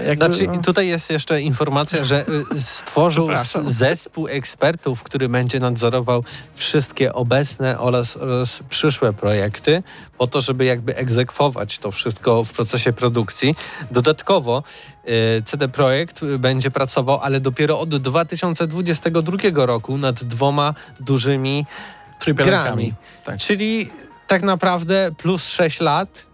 E, 0.00 0.06
Jakby, 0.06 0.26
Znaczy, 0.26 0.46
no, 0.46 0.62
tutaj 0.62 0.88
jest 0.88 1.10
jeszcze 1.10 1.42
informacja, 1.42 2.04
że 2.04 2.24
y, 2.54 2.60
stworzył 2.60 3.28
zespół 3.66 4.28
ekspertów, 4.28 5.02
który 5.02 5.28
będzie 5.28 5.60
nadzorował 5.60 6.24
wszystkie 6.54 7.12
obecne 7.12 7.78
oraz, 7.78 8.16
oraz 8.16 8.62
przyszłe 8.70 9.12
projekty, 9.12 9.82
po 10.18 10.26
to, 10.26 10.40
żeby 10.40 10.64
jakby 10.64 10.96
egzekwować 10.96 11.78
to 11.78 11.90
wszystko 11.90 12.44
w 12.44 12.52
procesie 12.52 12.92
produkcji. 12.92 13.56
Dodatkowo 13.90 14.62
y, 15.08 15.42
CD 15.44 15.68
Projekt 15.68 16.24
będzie 16.24 16.70
pracował, 16.70 17.20
ale 17.20 17.40
dopiero 17.40 17.80
od 17.80 17.96
2022 17.96 19.66
roku 19.66 19.98
nad 19.98 20.24
dwoma 20.24 20.74
dużymi 21.00 21.66
grami. 22.30 22.94
Tak. 23.24 23.38
Czyli 23.38 23.90
tak 24.26 24.42
naprawdę 24.42 25.10
plus 25.18 25.46
6 25.46 25.80
lat 25.80 26.26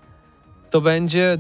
to 0.70 0.80
będzie 0.80 1.36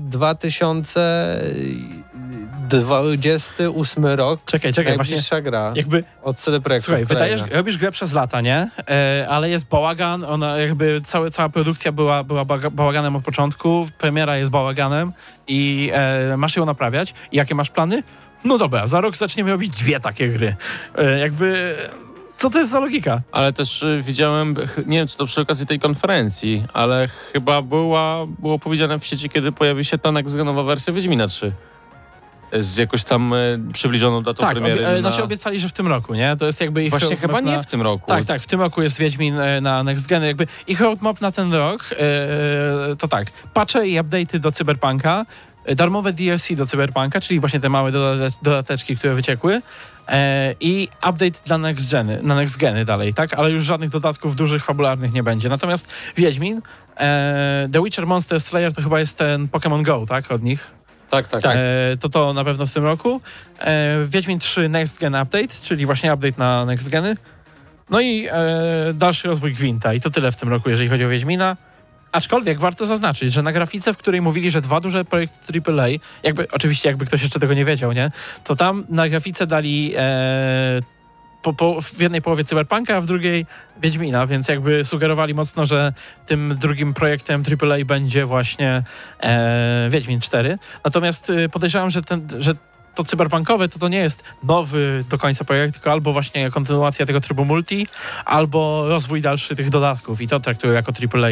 2028 2.68 4.06
rok. 4.06 4.40
Czekaj, 4.44 4.72
czekaj, 4.72 4.96
właśnie 4.96 5.16
Najbliższa 5.16 5.40
gra 5.40 5.72
jakby 5.74 6.04
od 6.22 6.36
CD 6.36 6.60
Projektu. 6.60 6.86
Słuchaj, 6.86 7.04
wydajesz, 7.04 7.42
robisz 7.50 7.78
grę 7.78 7.90
przez 7.90 8.12
lata, 8.12 8.40
nie? 8.40 8.70
E, 8.90 9.26
ale 9.28 9.50
jest 9.50 9.68
bałagan, 9.68 10.24
ona 10.24 10.58
jakby 10.58 11.00
całe, 11.00 11.30
cała 11.30 11.48
produkcja 11.48 11.92
była, 11.92 12.24
była 12.24 12.44
bałaganem 12.70 13.16
od 13.16 13.24
początku, 13.24 13.88
premiera 13.98 14.36
jest 14.36 14.50
bałaganem 14.50 15.12
i 15.48 15.90
e, 15.92 16.36
masz 16.36 16.56
ją 16.56 16.64
naprawiać. 16.64 17.14
I 17.32 17.36
jakie 17.36 17.54
masz 17.54 17.70
plany? 17.70 18.02
No 18.44 18.58
dobra, 18.58 18.86
za 18.86 19.00
rok 19.00 19.16
zaczniemy 19.16 19.50
robić 19.50 19.70
dwie 19.70 20.00
takie 20.00 20.28
gry. 20.28 20.56
E, 20.94 21.18
jakby, 21.18 21.76
co 22.36 22.50
to 22.50 22.58
jest 22.58 22.70
za 22.70 22.80
logika? 22.80 23.20
Ale 23.32 23.52
też 23.52 23.82
y, 23.82 24.02
widziałem, 24.06 24.54
nie 24.86 24.98
wiem 24.98 25.08
czy 25.08 25.16
to 25.16 25.26
przy 25.26 25.40
okazji 25.40 25.66
tej 25.66 25.80
konferencji, 25.80 26.64
ale 26.72 27.08
chyba 27.32 27.62
była, 27.62 28.26
było 28.38 28.58
powiedziane 28.58 28.98
w 28.98 29.06
sieci, 29.06 29.30
kiedy 29.30 29.52
pojawi 29.52 29.84
się 29.84 29.98
ta 29.98 30.08
next-genowa 30.08 30.66
wersja 30.66 30.92
Wiedźmina 30.92 31.28
3. 31.28 31.52
Z 32.52 32.76
jakoś 32.76 33.04
tam 33.04 33.32
y, 33.32 33.60
przybliżoną 33.72 34.22
datą 34.22 34.40
tak, 34.40 34.52
premiery. 34.52 34.74
obie, 34.80 34.88
e, 34.88 34.92
na... 34.92 35.00
znaczy 35.00 35.22
obiecali, 35.22 35.60
że 35.60 35.68
w 35.68 35.72
tym 35.72 35.86
roku, 35.86 36.14
nie? 36.14 36.36
To 36.36 36.46
jest 36.46 36.60
jakby 36.60 36.84
ich 36.84 36.90
Właśnie 36.90 37.16
chyba 37.16 37.40
nie 37.40 37.52
na- 37.56 37.62
w 37.62 37.66
tym 37.66 37.82
roku. 37.82 38.06
Tak, 38.06 38.24
tak, 38.24 38.42
w 38.42 38.46
tym 38.46 38.60
roku 38.60 38.82
jest 38.82 38.98
Wiedźmin 38.98 39.38
e, 39.38 39.60
na 39.60 39.82
Next 39.82 40.06
Gen. 40.06 40.22
Jakby 40.24 40.46
ich 40.66 40.80
roadmap 40.80 41.20
na 41.20 41.32
ten 41.32 41.52
rok 41.54 41.90
e, 41.92 42.96
to 42.96 43.08
tak, 43.08 43.26
patche 43.54 43.86
i 43.88 44.00
update'y 44.00 44.38
do 44.38 44.52
Cyberpunka, 44.52 45.26
e, 45.64 45.74
darmowe 45.74 46.12
DLC 46.12 46.48
do 46.56 46.66
Cyberpunka, 46.66 47.20
czyli 47.20 47.40
właśnie 47.40 47.60
te 47.60 47.68
małe 47.68 47.92
doda- 47.92 48.30
dodateczki, 48.42 48.96
które 48.96 49.14
wyciekły 49.14 49.62
e, 50.08 50.54
i 50.60 50.88
update 51.10 51.38
dla 51.46 51.58
Next 51.58 51.90
Geny, 51.90 52.18
na 52.22 52.34
Next 52.34 52.56
Geny 52.56 52.84
dalej, 52.84 53.14
tak? 53.14 53.34
Ale 53.34 53.50
już 53.50 53.64
żadnych 53.64 53.90
dodatków 53.90 54.36
dużych, 54.36 54.64
fabularnych 54.64 55.12
nie 55.12 55.22
będzie. 55.22 55.48
Natomiast 55.48 55.88
Wiedźmin, 56.16 56.62
e, 56.96 57.68
The 57.72 57.82
Witcher 57.84 58.06
Monster 58.06 58.40
Slayer 58.40 58.74
to 58.74 58.82
chyba 58.82 58.98
jest 58.98 59.16
ten 59.16 59.48
Pokémon 59.48 59.82
Go, 59.82 60.04
tak? 60.08 60.30
Od 60.32 60.42
nich. 60.42 60.77
Tak, 61.10 61.28
tak. 61.28 61.56
E, 61.56 61.96
to 62.00 62.08
to 62.08 62.32
na 62.32 62.44
pewno 62.44 62.66
w 62.66 62.72
tym 62.72 62.84
roku. 62.84 63.20
E, 63.60 64.06
Wiedźmin 64.06 64.38
3 64.38 64.68
Next 64.68 64.98
Gen 64.98 65.14
Update, 65.14 65.48
czyli 65.62 65.86
właśnie 65.86 66.14
update 66.14 66.38
na 66.38 66.64
Next 66.64 66.88
Geny. 66.88 67.16
No 67.90 68.00
i 68.00 68.26
e, 68.26 68.32
dalszy 68.94 69.28
rozwój 69.28 69.54
Gwinta. 69.54 69.94
I 69.94 70.00
to 70.00 70.10
tyle 70.10 70.32
w 70.32 70.36
tym 70.36 70.48
roku, 70.48 70.70
jeżeli 70.70 70.88
chodzi 70.88 71.04
o 71.04 71.08
Wiedźmina. 71.08 71.56
Aczkolwiek 72.12 72.60
warto 72.60 72.86
zaznaczyć, 72.86 73.32
że 73.32 73.42
na 73.42 73.52
grafice, 73.52 73.92
w 73.92 73.96
której 73.96 74.20
mówili, 74.20 74.50
że 74.50 74.60
dwa 74.60 74.80
duże 74.80 75.04
projekty 75.04 75.62
AAA, 75.66 75.88
jakby, 76.22 76.46
oczywiście 76.52 76.88
jakby 76.88 77.06
ktoś 77.06 77.22
jeszcze 77.22 77.40
tego 77.40 77.54
nie 77.54 77.64
wiedział, 77.64 77.92
nie? 77.92 78.10
To 78.44 78.56
tam 78.56 78.84
na 78.88 79.08
grafice 79.08 79.46
dali 79.46 79.94
e, 79.96 80.80
po, 81.42 81.52
po, 81.52 81.80
w 81.80 82.00
jednej 82.00 82.22
połowie 82.22 82.44
Cyberpunka, 82.44 82.96
a 82.96 83.00
w 83.00 83.06
drugiej 83.06 83.46
Wiedźmina, 83.82 84.26
więc 84.26 84.48
jakby 84.48 84.84
sugerowali 84.84 85.34
mocno, 85.34 85.66
że 85.66 85.92
tym 86.26 86.56
drugim 86.60 86.94
projektem 86.94 87.42
AAA 87.62 87.84
będzie 87.84 88.26
właśnie 88.26 88.82
e, 89.20 89.86
Wiedźmin 89.90 90.20
4. 90.20 90.58
Natomiast 90.84 91.30
y, 91.30 91.48
podejrzewam, 91.48 91.90
że, 91.90 92.02
ten, 92.02 92.28
że 92.38 92.54
to 92.94 93.04
cyberpunkowe 93.04 93.68
to 93.68 93.78
to 93.78 93.88
nie 93.88 93.98
jest 93.98 94.22
nowy 94.42 95.04
do 95.10 95.18
końca 95.18 95.44
projekt, 95.44 95.74
tylko 95.74 95.92
albo 95.92 96.12
właśnie 96.12 96.50
kontynuacja 96.50 97.06
tego 97.06 97.20
trybu 97.20 97.44
multi, 97.44 97.86
albo 98.24 98.88
rozwój 98.88 99.20
dalszy 99.22 99.56
tych 99.56 99.70
dodatków 99.70 100.20
i 100.20 100.28
to 100.28 100.40
traktuję 100.40 100.72
jako 100.72 100.92
AAA 101.14 101.28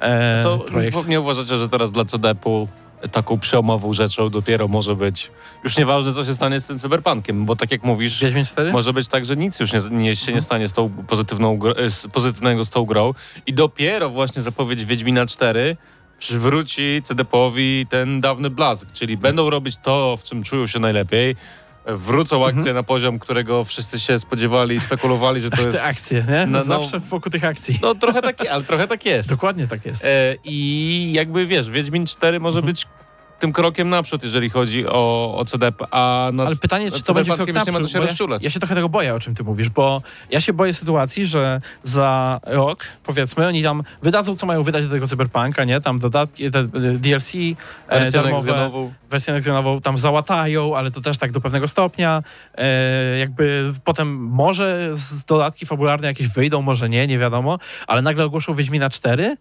e, 0.00 0.42
To 0.42 0.58
projekt. 0.58 1.08
nie 1.08 1.20
uważacie, 1.20 1.56
że 1.58 1.68
teraz 1.68 1.92
dla 1.92 2.04
CDP-u 2.04 2.68
taką 3.12 3.38
przełomową 3.38 3.92
rzeczą 3.92 4.28
dopiero 4.28 4.68
może 4.68 4.96
być, 4.96 5.30
już 5.64 5.76
nieważne 5.76 6.12
co 6.12 6.24
się 6.24 6.34
stanie 6.34 6.60
z 6.60 6.64
tym 6.64 6.78
cyberpunkiem, 6.78 7.46
bo 7.46 7.56
tak 7.56 7.70
jak 7.70 7.84
mówisz, 7.84 8.20
Wiedźmin 8.20 8.44
4? 8.44 8.72
może 8.72 8.92
być 8.92 9.08
tak, 9.08 9.24
że 9.24 9.36
nic 9.36 9.60
już 9.60 9.72
nie, 9.72 9.80
nie, 9.90 10.16
się 10.16 10.32
nie 10.32 10.42
stanie 10.42 10.68
z 10.68 10.72
tą 10.72 10.90
pozytywną, 10.90 11.58
e, 11.76 11.90
z 11.90 12.06
pozytywnego 12.06 12.64
z 12.64 12.70
tą 12.70 12.84
grą. 12.84 13.14
I 13.46 13.52
dopiero 13.52 14.10
właśnie 14.10 14.42
zapowiedź 14.42 14.84
Wiedźmina 14.84 15.26
4 15.26 15.76
przywróci 16.18 17.02
CDP-owi 17.04 17.86
ten 17.90 18.20
dawny 18.20 18.50
blask, 18.50 18.92
czyli 18.92 19.16
będą 19.16 19.50
robić 19.50 19.76
to, 19.82 20.16
w 20.16 20.22
czym 20.22 20.42
czują 20.42 20.66
się 20.66 20.78
najlepiej, 20.78 21.36
wrócą 21.86 22.46
akcje 22.46 22.74
na 22.74 22.82
poziom, 22.82 23.18
którego 23.18 23.64
wszyscy 23.64 24.00
się 24.00 24.20
spodziewali 24.20 24.76
i 24.76 24.80
spekulowali, 24.80 25.40
że 25.40 25.50
to 25.50 25.56
jest... 25.66 25.70
Te 25.72 25.82
akcje, 25.82 26.24
nie? 26.28 26.46
No, 26.46 26.58
no. 26.58 26.64
Zawsze 26.64 26.98
wokół 27.00 27.32
tych 27.32 27.44
akcji. 27.44 27.78
No 27.82 27.94
trochę 27.94 28.22
tak, 28.22 28.46
ale 28.50 28.64
trochę 28.64 28.86
tak 28.86 29.04
jest. 29.06 29.28
Dokładnie 29.28 29.66
tak 29.66 29.86
jest. 29.86 30.04
E, 30.04 30.36
I 30.44 31.10
jakby 31.14 31.46
wiesz, 31.46 31.70
Wiedźmin 31.70 32.06
4 32.06 32.40
może 32.40 32.58
Mhm. 32.58 32.72
być 32.74 32.86
tym 33.40 33.52
krokiem 33.52 33.88
naprzód, 33.88 34.24
jeżeli 34.24 34.50
chodzi 34.50 34.86
o, 34.86 35.34
o 35.36 35.44
CDP, 35.44 35.84
a 35.90 36.30
nad, 36.32 36.46
Ale 36.46 36.56
pytanie, 36.56 36.90
czy 36.90 37.02
to 37.02 37.14
będzie 37.14 37.34
krok 37.34 37.46
nie 37.48 37.52
ma 37.52 37.64
co 37.64 37.72
naprzód, 37.72 37.90
się. 37.90 38.24
Ja, 38.30 38.38
ja 38.40 38.50
się 38.50 38.60
trochę 38.60 38.74
tego 38.74 38.88
boję, 38.88 39.14
o 39.14 39.20
czym 39.20 39.34
ty 39.34 39.44
mówisz, 39.44 39.68
bo 39.68 40.02
ja 40.30 40.40
się 40.40 40.52
boję 40.52 40.74
sytuacji, 40.74 41.26
że 41.26 41.60
za 41.84 42.40
rok, 42.46 42.84
powiedzmy, 43.04 43.46
oni 43.46 43.62
tam 43.62 43.82
wydadzą, 44.02 44.36
co 44.36 44.46
mają 44.46 44.62
wydać 44.62 44.84
do 44.84 44.90
tego 44.90 45.06
cyberpunka, 45.06 45.64
nie? 45.64 45.80
Tam 45.80 45.98
dodatki, 45.98 46.50
te 46.50 46.58
e, 46.58 46.68
DLC, 46.98 47.34
e, 47.34 48.00
Wersję 48.00 48.20
Xenową. 48.20 48.92
wersję 49.10 49.34
next-genową 49.34 49.80
tam 49.80 49.98
załatają, 49.98 50.76
ale 50.76 50.90
to 50.90 51.00
też 51.00 51.18
tak 51.18 51.32
do 51.32 51.40
pewnego 51.40 51.68
stopnia. 51.68 52.22
E, 52.54 53.18
jakby 53.18 53.72
potem 53.84 54.16
może 54.16 54.90
z 54.92 55.24
dodatki 55.24 55.66
fabularne 55.66 56.08
jakieś 56.08 56.28
wyjdą, 56.28 56.62
może 56.62 56.88
nie, 56.88 57.06
nie 57.06 57.18
wiadomo, 57.18 57.58
ale 57.86 58.02
nagle 58.02 58.24
ogłoszą 58.24 58.54
Wiedźmina 58.54 58.90
4 58.90 59.36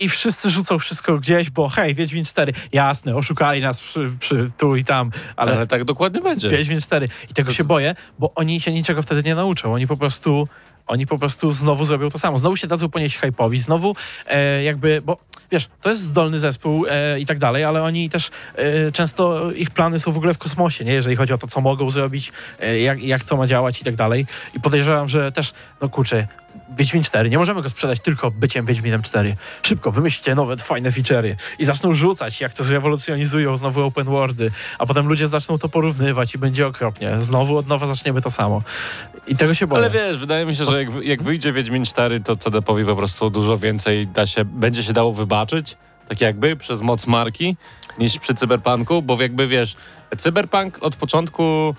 i 0.00 0.08
wszyscy 0.08 0.50
rzucą 0.50 0.78
wszystko 0.78 1.18
gdzieś, 1.18 1.50
bo 1.50 1.68
hej, 1.68 1.94
Wiedźmin 1.94 2.24
4, 2.24 2.52
jasne, 2.72 3.16
oszukali 3.16 3.60
nas 3.62 3.80
przy, 3.80 4.10
przy 4.20 4.50
tu 4.58 4.76
i 4.76 4.84
tam, 4.84 5.10
Ale, 5.36 5.52
ale 5.56 5.66
tak 5.66 5.84
dokładnie 5.84 6.20
będzie. 6.20 6.48
Wiedźmin 6.48 6.80
4. 6.80 7.08
I 7.30 7.34
tego 7.34 7.52
się 7.52 7.64
boję, 7.64 7.94
bo 8.18 8.34
oni 8.34 8.60
się 8.60 8.72
niczego 8.72 9.02
wtedy 9.02 9.22
nie 9.22 9.34
nauczą. 9.34 9.74
Oni 9.74 9.86
po 9.86 9.96
prostu 9.96 10.48
oni 10.86 11.06
po 11.06 11.18
prostu 11.18 11.52
znowu 11.52 11.84
zrobią 11.84 12.10
to 12.10 12.18
samo. 12.18 12.38
Znowu 12.38 12.56
się 12.56 12.66
dadzą 12.66 12.88
ponieść 12.88 13.18
hype'owi, 13.18 13.58
znowu 13.58 13.96
e, 14.26 14.62
jakby, 14.62 15.02
bo 15.04 15.18
wiesz, 15.50 15.68
to 15.82 15.88
jest 15.88 16.00
zdolny 16.00 16.38
zespół 16.38 16.86
e, 16.88 17.20
i 17.20 17.26
tak 17.26 17.38
dalej, 17.38 17.64
ale 17.64 17.82
oni 17.82 18.10
też 18.10 18.30
e, 18.54 18.92
często, 18.92 19.52
ich 19.52 19.70
plany 19.70 19.98
są 19.98 20.12
w 20.12 20.16
ogóle 20.16 20.34
w 20.34 20.38
kosmosie, 20.38 20.84
nie? 20.84 20.92
Jeżeli 20.92 21.16
chodzi 21.16 21.32
o 21.32 21.38
to, 21.38 21.46
co 21.46 21.60
mogą 21.60 21.90
zrobić, 21.90 22.32
e, 22.60 22.80
jak, 22.80 23.02
jak 23.02 23.24
co 23.24 23.36
ma 23.36 23.46
działać 23.46 23.80
i 23.80 23.84
tak 23.84 23.96
dalej. 23.96 24.26
I 24.54 24.60
podejrzewam, 24.60 25.08
że 25.08 25.32
też, 25.32 25.52
no 25.80 25.88
kurczę, 25.88 26.26
Wiedźmin 26.76 27.04
4, 27.04 27.30
nie 27.30 27.38
możemy 27.38 27.62
go 27.62 27.68
sprzedać 27.68 28.00
tylko 28.00 28.30
byciem 28.30 28.66
Wiedźminem 28.66 29.02
4. 29.02 29.36
Szybko, 29.62 29.92
wymyślcie 29.92 30.34
nowe, 30.34 30.56
fajne 30.56 30.90
feature'y 30.90 31.34
i 31.58 31.64
zaczną 31.64 31.94
rzucać, 31.94 32.40
jak 32.40 32.52
to 32.52 32.64
zrewolucjonizują 32.64 33.56
znowu 33.56 33.82
open 33.82 34.04
worldy, 34.04 34.50
a 34.78 34.86
potem 34.86 35.08
ludzie 35.08 35.28
zaczną 35.28 35.58
to 35.58 35.68
porównywać 35.68 36.34
i 36.34 36.38
będzie 36.38 36.66
okropnie. 36.66 37.16
Znowu 37.20 37.56
od 37.56 37.68
nowa 37.68 37.86
zaczniemy 37.86 38.22
to 38.22 38.30
samo. 38.30 38.62
I 39.26 39.36
tego 39.36 39.54
się 39.54 39.66
boję. 39.66 39.82
Ale 39.82 39.90
wiesz, 39.90 40.18
wydaje 40.18 40.46
mi 40.46 40.56
się, 40.56 40.64
że 40.64 40.82
jak, 40.82 40.88
jak 41.02 41.22
wyjdzie 41.22 41.52
Wiedźmin 41.52 41.84
4, 41.84 42.20
to 42.20 42.36
CDP-owi 42.36 42.84
po 42.84 42.96
prostu 42.96 43.30
dużo 43.30 43.58
więcej 43.58 44.06
da 44.06 44.26
się, 44.26 44.44
będzie 44.44 44.82
się 44.82 44.92
dało 44.92 45.12
wybaczyć, 45.12 45.76
tak 46.08 46.20
jakby, 46.20 46.56
przez 46.56 46.80
moc 46.80 47.06
marki, 47.06 47.56
niż 47.98 48.18
przy 48.18 48.34
Cyberpunku, 48.34 49.02
bo 49.02 49.22
jakby 49.22 49.46
wiesz, 49.46 49.76
Cyberpunk 50.18 50.78
od 50.80 50.96
początku 50.96 51.74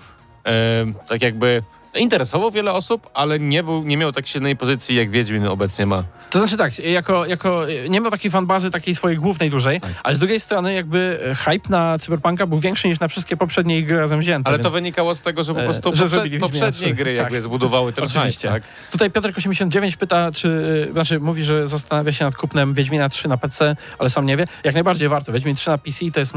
e, 0.46 0.84
tak 1.08 1.22
jakby 1.22 1.62
interesował 2.00 2.50
wiele 2.50 2.72
osób, 2.72 3.10
ale 3.14 3.40
nie, 3.40 3.62
był, 3.62 3.82
nie 3.82 3.96
miał 3.96 4.12
tak 4.12 4.26
silnej 4.26 4.56
pozycji, 4.56 4.96
jak 4.96 5.10
Wiedźmin 5.10 5.46
obecnie 5.46 5.86
ma. 5.86 6.04
To 6.32 6.38
znaczy 6.38 6.56
tak, 6.56 6.78
jako, 6.78 7.26
jako 7.26 7.62
nie 7.88 8.00
miał 8.00 8.10
takiej 8.10 8.30
fanbazy 8.30 8.70
takiej 8.70 8.94
swojej 8.94 9.18
głównej 9.18 9.50
dużej, 9.50 9.80
Tak. 9.80 9.90
ale 10.02 10.14
z 10.14 10.18
drugiej 10.18 10.40
strony 10.40 10.74
jakby 10.74 11.20
e, 11.30 11.34
hype 11.34 11.68
na 11.68 11.98
Cyberpunka 11.98 12.46
był 12.46 12.58
większy 12.58 12.88
niż 12.88 13.00
na 13.00 13.08
wszystkie 13.08 13.36
poprzednie 13.36 13.78
ich 13.78 13.86
gry 13.86 13.98
razem 13.98 14.20
wzięte. 14.20 14.48
Ale 14.48 14.58
to 14.58 14.62
więc... 14.64 14.74
wynikało 14.74 15.14
z 15.14 15.20
tego, 15.20 15.44
że 15.44 15.54
po 15.54 15.60
e, 15.60 15.64
prostu 15.64 15.94
że 15.96 16.04
poprze- 16.04 16.40
poprzednie 16.40 16.72
3. 16.72 16.94
gry 16.94 17.12
jakby 17.12 17.34
Tak. 17.34 17.42
zbudowały 17.42 17.92
ten 17.92 18.06
hype, 18.06 18.18
Oczywiście. 18.20 18.48
tak? 18.48 18.62
Tutaj 18.92 19.10
Piotrek89 19.10 19.96
pyta, 19.96 20.32
czy, 20.32 20.48
e, 20.88 20.92
znaczy 20.92 21.20
mówi, 21.20 21.44
że 21.44 21.68
zastanawia 21.68 22.12
się 22.12 22.24
nad 22.24 22.36
kupnem 22.36 22.74
Wiedźmina 22.74 23.08
3 23.08 23.28
na 23.28 23.36
PC, 23.36 23.76
ale 23.98 24.10
sam 24.10 24.26
nie 24.26 24.36
wie. 24.36 24.46
Jak 24.64 24.74
najbardziej 24.74 25.08
warto. 25.08 25.32
Wiedźmin 25.32 25.54
3 25.56 25.70
na 25.70 25.78
PC 25.78 26.10
to 26.14 26.20
jest, 26.20 26.32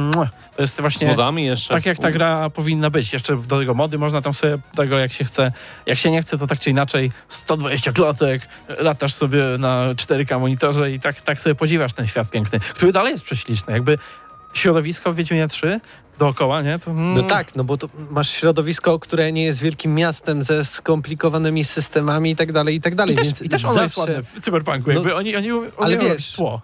to 0.56 0.62
jest 0.62 0.76
Z 0.78 0.82
właśnie 0.82 1.08
modami 1.08 1.46
jeszcze. 1.46 1.74
tak 1.74 1.86
jak 1.86 1.98
ta 1.98 2.12
gra 2.12 2.50
powinna 2.50 2.89
być. 2.89 3.14
Jeszcze 3.14 3.38
do 3.38 3.60
tego 3.60 3.74
mody 3.74 3.98
można 3.98 4.22
tam 4.22 4.34
sobie 4.34 4.58
tego 4.76 5.00
jak 5.00 5.14
się 5.14 5.24
chce. 5.26 5.52
Jak 5.86 5.98
się 5.98 6.12
nie 6.12 6.22
chce, 6.22 6.38
to 6.38 6.48
tak 6.48 6.60
czy 6.60 6.70
inaczej 6.70 7.12
120 7.30 7.91
klatek, 7.91 8.41
latasz 8.80 9.14
sobie 9.14 9.43
na 9.60 9.85
4K 9.94 10.40
monitorze 10.40 10.92
i 10.92 11.00
tak, 11.00 11.22
tak 11.22 11.40
sobie 11.40 11.56
podziwiasz 11.56 11.94
ten 11.94 12.08
świat 12.08 12.30
piękny, 12.30 12.60
który 12.60 12.92
dalej 12.92 13.12
jest 13.12 13.24
prześliczny. 13.24 13.74
Jakby 13.74 13.98
środowisko 14.54 15.14
w 15.14 15.16
Wiedźminie 15.16 15.48
3 15.48 15.80
dookoła, 16.20 16.61
nie? 16.61 16.80
To, 16.80 16.91
mm, 16.91 17.13
No 17.13 17.24
tak, 17.24 17.55
no 17.55 17.63
bo 17.63 17.78
to 17.78 17.89
masz 18.09 18.30
środowisko, 18.30 18.99
które 18.99 19.32
nie 19.32 19.43
jest 19.43 19.61
wielkim 19.61 19.95
miastem 19.95 20.43
ze 20.43 20.66
skomplikowanymi 20.66 21.63
systemami 21.63 22.32
i 22.32 22.36
tak 22.36 22.51
dalej, 22.51 22.76
i 22.76 22.82
tak 22.82 22.95
dalej. 22.95 23.13
I 23.13 23.18
też, 23.18 23.28
Więc 23.28 23.41
i 23.41 23.49
też 23.49 23.66
ono 23.66 23.82
jest 23.82 23.95
zawsze, 23.95 24.11
ładne 24.13 24.24
w 24.36 24.39
Cyberpunku. 24.41 24.84
No, 24.88 24.93
Jakby 24.93 25.16
oni, 25.16 25.36
oni 25.36 25.51
umieją 25.51 25.72
ale 25.78 25.97
wiesz, 25.97 26.32
tło. 26.32 26.61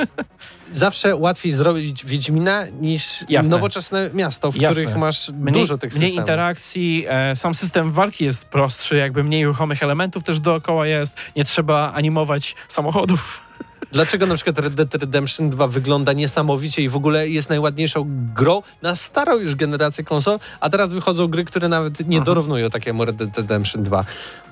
zawsze 0.74 1.16
łatwiej 1.16 1.52
zrobić 1.52 2.04
Wiedźmina 2.04 2.64
niż 2.80 3.24
Jasne. 3.28 3.50
nowoczesne 3.50 4.10
miasto, 4.14 4.52
w 4.52 4.56
Jasne. 4.56 4.76
których 4.82 4.96
masz 4.96 5.28
Mniej, 5.30 5.52
dużo 5.52 5.78
tych 5.78 5.90
mniej 5.94 6.00
systemów. 6.08 6.18
interakcji, 6.22 7.04
e, 7.08 7.36
sam 7.36 7.54
system 7.54 7.92
walki 7.92 8.24
jest 8.24 8.44
prostszy, 8.44 8.96
jakby 8.96 9.24
mniej 9.24 9.46
ruchomych 9.46 9.82
elementów 9.82 10.22
też 10.22 10.40
dookoła 10.40 10.86
jest, 10.86 11.14
nie 11.36 11.44
trzeba 11.44 11.92
animować 11.92 12.54
samochodów. 12.68 13.49
Dlaczego 13.92 14.26
na 14.26 14.34
przykład 14.34 14.58
Red 14.58 14.74
Dead 14.74 14.94
Redemption 14.94 15.50
2 15.50 15.66
wygląda 15.66 16.12
niesamowicie 16.12 16.82
i 16.82 16.88
w 16.88 16.96
ogóle 16.96 17.28
jest 17.28 17.48
najładniejszą 17.48 18.06
grą 18.34 18.62
na 18.82 18.96
starą 18.96 19.38
już 19.38 19.54
generację 19.54 20.04
konsol, 20.04 20.38
a 20.60 20.70
teraz 20.70 20.92
wychodzą 20.92 21.28
gry, 21.28 21.44
które 21.44 21.68
nawet 21.68 22.08
nie 22.08 22.20
dorównują 22.20 22.70
takiemu 22.70 23.04
Red 23.04 23.16
Dead 23.16 23.36
Redemption 23.36 23.82
2. 23.82 24.04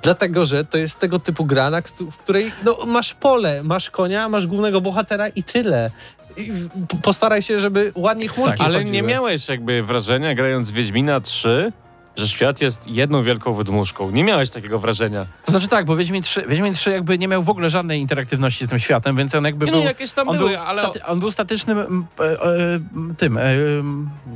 Dlatego, 0.02 0.46
że 0.46 0.64
to 0.64 0.78
jest 0.78 0.98
tego 0.98 1.18
typu 1.18 1.44
gra, 1.44 1.70
na, 1.70 1.82
w 2.10 2.16
której 2.16 2.52
no, 2.64 2.78
masz 2.86 3.14
pole, 3.14 3.62
masz 3.62 3.90
konia, 3.90 4.28
masz 4.28 4.46
głównego 4.46 4.80
bohatera 4.80 5.28
i 5.28 5.42
tyle. 5.42 5.90
I 6.36 6.52
postaraj 7.02 7.42
się, 7.42 7.60
żeby 7.60 7.92
ładnie 7.94 8.28
chmurki 8.28 8.58
Tak, 8.58 8.66
Ale 8.66 8.78
chodziły. 8.78 8.92
nie 8.92 9.02
miałeś 9.02 9.48
jakby 9.48 9.82
wrażenia, 9.82 10.34
grając 10.34 10.70
Wiedźmina 10.70 11.20
3, 11.20 11.72
że 12.18 12.28
świat 12.28 12.60
jest 12.60 12.86
jedną 12.86 13.22
wielką 13.22 13.52
wydmuszką. 13.52 14.10
Nie 14.10 14.24
miałeś 14.24 14.50
takiego 14.50 14.78
wrażenia. 14.78 15.26
To 15.44 15.52
znaczy 15.52 15.68
tak, 15.68 15.84
bo 15.84 15.96
Wiedźmin 15.96 16.22
3, 16.22 16.44
Wiedźmin 16.48 16.74
3 16.74 16.90
jakby 16.90 17.18
nie 17.18 17.28
miał 17.28 17.42
w 17.42 17.50
ogóle 17.50 17.70
żadnej 17.70 18.00
interaktywności 18.00 18.66
z 18.66 18.68
tym 18.68 18.78
światem, 18.78 19.16
więc 19.16 19.34
on 19.34 19.44
jakby 19.44 19.66
Nie 19.66 19.72
no, 19.72 19.78
był... 19.78 19.86
jakieś 19.86 20.12
tam 20.12 20.28
on, 20.28 20.38
były, 20.38 20.50
był 20.50 20.60
ale- 20.60 20.82
staty, 20.82 21.04
on 21.04 21.20
był 21.20 21.30
statycznym 21.30 22.06
e, 22.20 22.24
e, 22.24 22.36
tym... 23.18 23.38
E, 23.38 23.42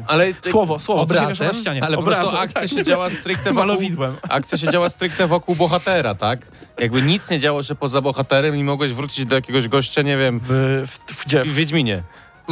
Ale 0.07 0.33
słowo, 0.43 0.78
słowo. 0.78 1.14
się 1.14 1.20
Obrazem? 1.20 1.47
na 1.47 1.55
ścianie. 1.55 1.85
Ale 1.85 1.97
po 1.97 2.03
prostu 2.03 2.26
Obrazem, 2.26 2.45
akcja 2.45 2.61
tak. 2.61 2.70
się 2.70 2.85
działa 2.85 3.11
stricte 3.11 3.45
wokół... 3.53 3.66
Malowidłem. 3.66 4.16
Akcja 4.28 4.59
się 4.59 4.72
działa 4.72 4.89
stricte 4.89 5.26
wokół 5.26 5.55
bohatera, 5.57 6.14
tak? 6.14 6.39
Jakby 6.78 7.03
nic 7.03 7.30
nie 7.30 7.39
działo 7.39 7.62
się 7.62 7.74
poza 7.74 8.01
bohaterem 8.01 8.57
i 8.57 8.64
mogłeś 8.64 8.93
wrócić 8.93 9.24
do 9.24 9.35
jakiegoś 9.35 9.68
gościa, 9.68 10.03
nie 10.03 10.16
wiem, 10.16 10.41
W, 10.49 10.83
w, 10.87 11.12
w, 11.14 11.24
gdzie, 11.26 11.43
w 11.45 11.55
Wiedźminie. 11.55 12.03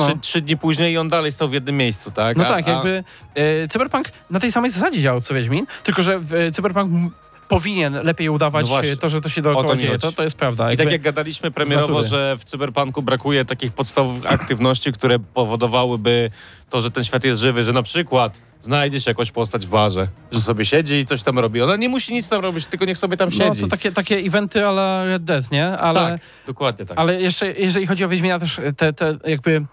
Trzy, 0.06 0.14
No. 0.14 0.20
trzy 0.20 0.40
dni 0.40 0.56
później 0.56 0.92
i 0.92 0.98
on 0.98 1.08
dalej 1.08 1.32
stał 1.32 1.48
w 1.48 1.52
jednym 1.52 1.76
miejscu, 1.76 2.10
tak? 2.10 2.36
No 2.36 2.44
A- 2.44 2.48
tak, 2.48 2.68
a- 2.68 2.70
jakby 2.70 3.04
e, 3.34 3.68
Cyberpunk 3.68 4.08
na 4.30 4.40
tej 4.40 4.52
samej 4.52 4.70
zasadzie 4.70 5.00
działał 5.02 5.20
co 5.20 5.34
Wiedźmin, 5.34 5.66
tylko 5.84 6.02
że 6.02 6.20
e, 6.46 6.52
Cyberpunk 6.52 7.12
powinien 7.48 7.94
lepiej 8.02 8.28
udawać 8.28 8.62
No 8.64 8.68
właśnie. 8.68 8.96
to, 8.96 9.08
że 9.08 9.20
to 9.20 9.28
się 9.28 9.42
dookoła 9.42 9.68
to 9.68 9.76
dzieje. 9.76 9.98
To, 9.98 10.12
to 10.12 10.22
jest 10.22 10.36
prawda. 10.36 10.64
I 10.64 10.68
Jakby, 10.68 10.84
tak 10.84 10.92
jak 10.92 11.02
gadaliśmy 11.02 11.50
premierowo, 11.50 12.02
że 12.02 12.36
w 12.38 12.44
Cyberpunku 12.44 13.02
brakuje 13.02 13.44
takich 13.44 13.72
podstawowych 13.72 14.32
aktywności, 14.32 14.92
które 14.92 15.18
powodowałyby 15.18 16.30
to, 16.70 16.80
że 16.80 16.90
ten 16.90 17.04
świat 17.04 17.24
jest 17.24 17.40
żywy, 17.40 17.64
że 17.64 17.72
na 17.72 17.82
przykład 17.82 18.40
znajdzie 18.60 19.00
się 19.00 19.10
jakąś 19.10 19.30
postać 19.30 19.66
w 19.66 19.70
barze, 19.70 20.08
że 20.32 20.40
sobie 20.40 20.64
siedzi 20.66 20.94
i 20.94 21.06
coś 21.06 21.22
tam 21.22 21.38
robi. 21.38 21.62
Ona 21.62 21.76
nie 21.76 21.88
musi 21.88 22.14
nic 22.14 22.28
tam 22.28 22.40
robić, 22.40 22.66
tylko 22.66 22.84
niech 22.84 22.98
sobie 22.98 23.16
tam 23.16 23.28
no, 23.28 23.36
siedzi. 23.44 23.60
to 23.60 23.68
takie, 23.68 23.92
takie 23.92 24.16
eventy 24.16 24.66
a 24.66 24.70
la 24.70 25.04
Red 25.04 25.24
Dead, 25.24 25.50
nie? 25.50 25.66
Ale, 25.66 26.00
Tak, 26.00 26.20
dokładnie 26.46 26.86
tak. 26.86 26.98
ale 26.98 27.20
jeszcze 27.20 27.52
jeżeli 27.52 27.86
chodzi 27.86 28.04
o 28.04 28.08
Wiedźmina 28.08 28.38
też 28.38 28.60
te, 28.76 28.92
te 28.92 29.16
jakby... 29.26 29.64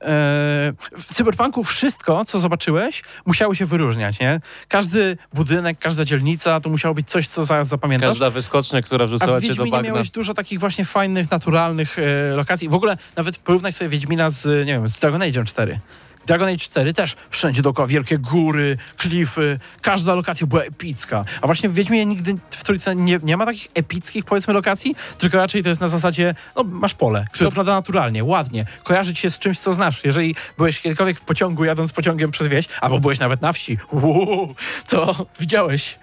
E, 0.00 0.72
w 0.98 1.14
Cyberpunku 1.14 1.64
wszystko, 1.64 2.24
co 2.24 2.40
zobaczyłeś, 2.40 3.02
musiało 3.26 3.54
się 3.54 3.66
wyróżniać, 3.66 4.20
nie? 4.20 4.40
Każdy 4.68 5.16
budynek, 5.34 5.78
każda 5.78 6.04
dzielnica, 6.04 6.60
to 6.60 6.70
musiało 6.70 6.94
być 6.94 7.08
coś, 7.08 7.28
co 7.28 7.44
zaraz 7.44 7.68
zapamiętasz. 7.68 8.08
Każda 8.08 8.30
wyskocznia, 8.30 8.82
która 8.82 9.06
wrzucała 9.06 9.40
cię 9.40 9.54
do 9.54 9.66
bagna. 9.66 9.82
miałeś 9.82 10.10
dużo 10.10 10.34
takich 10.34 10.60
właśnie 10.60 10.84
fajnych, 10.84 11.30
naturalnych 11.30 11.98
e, 11.98 12.36
lokacji. 12.36 12.68
W 12.68 12.74
ogóle 12.74 12.96
nawet 13.16 13.38
porównaj 13.38 13.72
sobie 13.72 13.88
Wiedźmina 13.88 14.30
z, 14.30 14.66
nie 14.66 14.72
wiem, 14.72 14.88
z 14.88 14.98
Dragon 14.98 15.22
Age 15.22 15.44
4. 15.44 15.80
Dragon 16.28 16.48
Age 16.48 16.58
4 16.58 16.94
też 16.94 17.16
wszędzie 17.30 17.62
dookoła 17.62 17.88
wielkie 17.88 18.18
góry, 18.18 18.76
klify, 18.96 19.58
każda 19.80 20.14
lokacja 20.14 20.46
była 20.46 20.62
epicka. 20.62 21.24
A 21.42 21.46
właśnie 21.46 21.68
w 21.68 21.74
Wiedźminie 21.74 22.06
nigdy 22.06 22.36
w 22.50 22.64
Trójce 22.64 22.96
nie, 22.96 23.18
nie 23.22 23.36
ma 23.36 23.46
takich 23.46 23.68
epickich, 23.74 24.24
powiedzmy, 24.24 24.54
lokacji, 24.54 24.96
tylko 25.18 25.36
raczej 25.36 25.62
to 25.62 25.68
jest 25.68 25.80
na 25.80 25.88
zasadzie, 25.88 26.34
no 26.56 26.64
masz 26.64 26.94
pole, 26.94 27.24
które 27.32 27.50
wygląda 27.50 27.74
naturalnie, 27.74 28.24
ładnie, 28.24 28.64
kojarzy 28.84 29.14
ci 29.14 29.22
się 29.22 29.30
z 29.30 29.38
czymś, 29.38 29.60
co 29.60 29.72
znasz. 29.72 30.04
Jeżeli 30.04 30.34
byłeś 30.58 30.80
kiedykolwiek 30.80 31.18
w 31.18 31.20
pociągu, 31.20 31.64
jadąc 31.64 31.92
pociągiem 31.92 32.30
przez 32.30 32.48
wieś, 32.48 32.68
albo 32.80 33.00
byłeś 33.00 33.18
nawet 33.18 33.42
na 33.42 33.52
wsi, 33.52 33.78
uuu, 33.90 34.54
to 34.88 35.26
widziałeś 35.40 35.98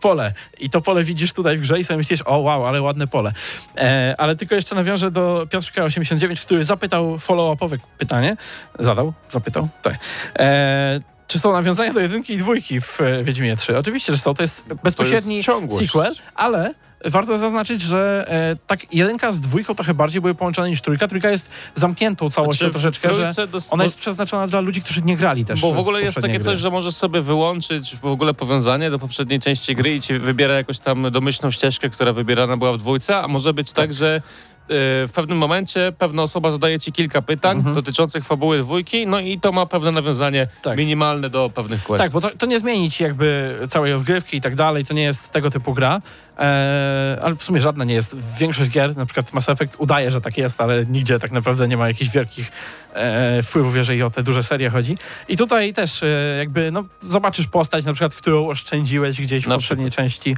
pole. 0.00 0.32
I 0.60 0.70
to 0.70 0.80
pole 0.80 1.04
widzisz 1.04 1.32
tutaj 1.32 1.58
w 1.58 1.60
grze 1.60 1.80
i 1.80 1.84
sobie 1.84 1.98
myślisz, 1.98 2.22
o 2.24 2.38
wow, 2.38 2.66
ale 2.66 2.82
ładne 2.82 3.06
pole. 3.06 3.32
E, 3.76 4.14
ale 4.18 4.36
tylko 4.36 4.54
jeszcze 4.54 4.74
nawiążę 4.74 5.10
do 5.10 5.46
Piotrka 5.50 5.84
89, 5.84 6.40
który 6.40 6.64
zapytał 6.64 7.18
follow-upowe 7.18 7.78
pytanie. 7.98 8.36
Zadał? 8.78 9.12
Zapytał? 9.30 9.68
Tak. 9.82 9.94
E, 10.38 11.00
czy 11.26 11.38
są 11.38 11.52
nawiązania 11.52 11.92
do 11.92 12.00
jedynki 12.00 12.32
i 12.32 12.38
dwójki 12.38 12.80
w 12.80 13.00
e, 13.00 13.24
Wiedźminie 13.24 13.56
3? 13.56 13.78
Oczywiście, 13.78 14.12
że 14.12 14.18
są. 14.18 14.34
To 14.34 14.42
jest 14.42 14.64
bezpośredni 14.84 15.42
ciągłość. 15.42 15.86
sequel, 15.86 16.14
ale 16.34 16.74
warto 17.04 17.38
zaznaczyć, 17.38 17.80
że 17.80 18.24
e, 18.28 18.56
tak 18.66 18.94
jedynka 18.94 19.32
z 19.32 19.40
dwójką 19.40 19.74
trochę 19.74 19.94
bardziej 19.94 20.20
były 20.20 20.34
połączone 20.34 20.70
niż 20.70 20.80
trójka. 20.80 21.08
Trójka 21.08 21.30
jest 21.30 21.50
zamkniętą 21.74 22.30
całością 22.30 22.58
Znaczy, 22.58 22.72
troszeczkę, 22.72 23.12
że 23.12 23.32
ona 23.70 23.84
jest 23.84 23.98
przeznaczona 23.98 24.46
dla 24.46 24.60
ludzi, 24.60 24.82
którzy 24.82 25.02
nie 25.02 25.16
grali 25.16 25.44
też 25.44 25.60
Bo 25.60 25.72
w 25.72 25.78
ogóle 25.78 26.02
jest 26.02 26.16
takie 26.20 26.34
gry. 26.34 26.44
coś, 26.44 26.58
że 26.58 26.70
możesz 26.70 26.94
sobie 26.94 27.20
wyłączyć 27.20 27.96
w 27.96 28.06
ogóle 28.06 28.34
powiązanie 28.34 28.90
do 28.90 28.98
poprzedniej 28.98 29.40
części 29.40 29.76
gry 29.76 29.94
i 29.94 30.00
ci 30.00 30.18
wybiera 30.18 30.54
jakąś 30.54 30.78
tam 30.78 31.10
domyślną 31.10 31.50
ścieżkę, 31.50 31.90
która 31.90 32.12
wybierana 32.12 32.56
była 32.56 32.72
w 32.72 32.78
dwójce, 32.78 33.16
a 33.16 33.28
może 33.28 33.54
być 33.54 33.72
tak, 33.72 33.94
że 33.94 34.16
y, 34.16 34.51
w 34.68 35.10
pewnym 35.14 35.38
momencie 35.38 35.92
pewna 35.98 36.22
osoba 36.22 36.50
zadaje 36.50 36.80
ci 36.80 36.92
kilka 36.92 37.22
pytań 37.22 37.64
dotyczących 37.74 38.24
fabuły 38.24 38.58
dwójki, 38.58 39.06
no 39.06 39.20
i 39.20 39.40
to 39.40 39.52
ma 39.52 39.66
pewne 39.66 39.92
nawiązanie 39.92 40.46
Tak. 40.62 40.78
minimalne 40.78 41.30
do 41.30 41.50
pewnych 41.54 41.82
questów. 41.82 42.04
Tak, 42.04 42.12
bo 42.12 42.20
to, 42.20 42.36
to 42.38 42.46
nie 42.46 42.58
zmieni 42.60 42.90
ci 42.90 43.02
jakby 43.02 43.58
całej 43.70 43.92
rozgrywki 43.92 44.36
i 44.36 44.40
tak 44.40 44.54
dalej, 44.54 44.84
to 44.84 44.94
nie 44.94 45.02
jest 45.02 45.30
tego 45.30 45.50
typu 45.50 45.74
gra, 45.74 46.00
e, 46.38 47.18
ale 47.22 47.36
w 47.36 47.42
sumie 47.42 47.60
żadna 47.60 47.84
nie 47.84 47.94
jest. 47.94 48.16
Większość 48.38 48.70
gier, 48.70 48.96
na 48.96 49.06
przykład 49.06 49.32
Mass 49.32 49.48
Effect 49.48 49.74
udaje, 49.78 50.10
że 50.10 50.20
tak 50.20 50.38
jest, 50.38 50.60
ale 50.60 50.86
nigdzie 50.86 51.18
tak 51.18 51.30
naprawdę 51.30 51.68
nie 51.68 51.76
ma 51.76 51.88
jakichś 51.88 52.10
wielkich 52.10 52.52
e, 52.94 53.42
wpływów, 53.42 53.76
jeżeli 53.76 54.02
o 54.02 54.10
te 54.10 54.22
duże 54.22 54.42
serie 54.42 54.70
chodzi. 54.70 54.98
I 55.28 55.36
tutaj 55.36 55.74
też 55.74 56.02
e, 56.02 56.06
jakby, 56.38 56.70
no, 56.72 56.84
zobaczysz 57.02 57.46
postać 57.46 57.84
na 57.84 57.92
przykład, 57.92 58.14
którą 58.14 58.48
oszczędziłeś 58.48 59.20
gdzieś 59.20 59.44
w 59.44 59.48
Na 59.48 59.54
poprzedniej 59.54 59.90
części. 59.90 60.36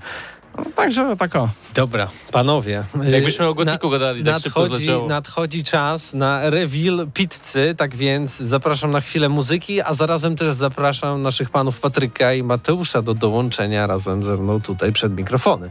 No, 0.59 0.65
także 0.77 1.17
tak 1.17 1.37
o. 1.37 1.49
Dobra, 1.75 2.09
panowie. 2.33 2.85
Jakbyśmy 3.09 3.49
o 3.49 3.51
y, 3.51 3.55
Gotiku 3.55 3.91
gadali, 3.91 4.25
tak 4.25 4.33
nadchodzi, 4.33 4.91
nadchodzi 5.09 5.65
czas 5.65 6.15
na 6.15 6.51
reveal 6.51 7.07
pizzy, 7.15 7.75
tak 7.77 7.97
więc 7.97 8.37
zapraszam 8.37 8.91
na 8.91 9.01
chwilę 9.01 9.29
muzyki, 9.29 9.83
a 9.83 9.95
zarazem 9.95 10.37
też 10.37 10.55
zapraszam 10.55 11.23
naszych 11.23 11.51
panów 11.51 11.81
Patryka 11.81 12.35
i 12.35 12.43
Mateusza 12.43 13.03
do 13.03 13.15
dołączenia 13.15 13.87
razem 13.87 14.25
ze 14.25 14.37
mną 14.37 14.61
tutaj 14.61 14.93
przed 14.93 15.17
mikrofony. 15.17 15.71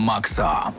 Maksa. 0.00 0.72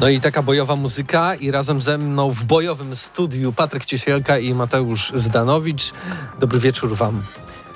No 0.00 0.08
i 0.08 0.20
taka 0.20 0.42
bojowa 0.42 0.76
muzyka 0.76 1.34
i 1.34 1.50
razem 1.50 1.82
ze 1.82 1.98
mną 1.98 2.30
w 2.30 2.44
bojowym 2.44 2.96
studiu 2.96 3.52
Patryk 3.52 3.84
Ciesielka 3.84 4.38
i 4.38 4.54
Mateusz 4.54 5.12
Zdanowicz. 5.14 5.92
Dobry 6.40 6.58
wieczór 6.58 6.96
wam. 6.96 7.22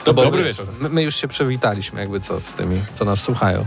Dobry, 0.05 0.25
dobry 0.25 0.45
wieczór. 0.45 0.67
My, 0.81 0.89
my 0.89 1.03
już 1.03 1.17
się 1.17 1.29
przywitaliśmy 1.29 2.01
jakby 2.01 2.21
co 2.21 2.41
z 2.41 2.55
tymi, 2.55 2.81
co 2.99 3.05
nas 3.05 3.21
słuchają. 3.21 3.67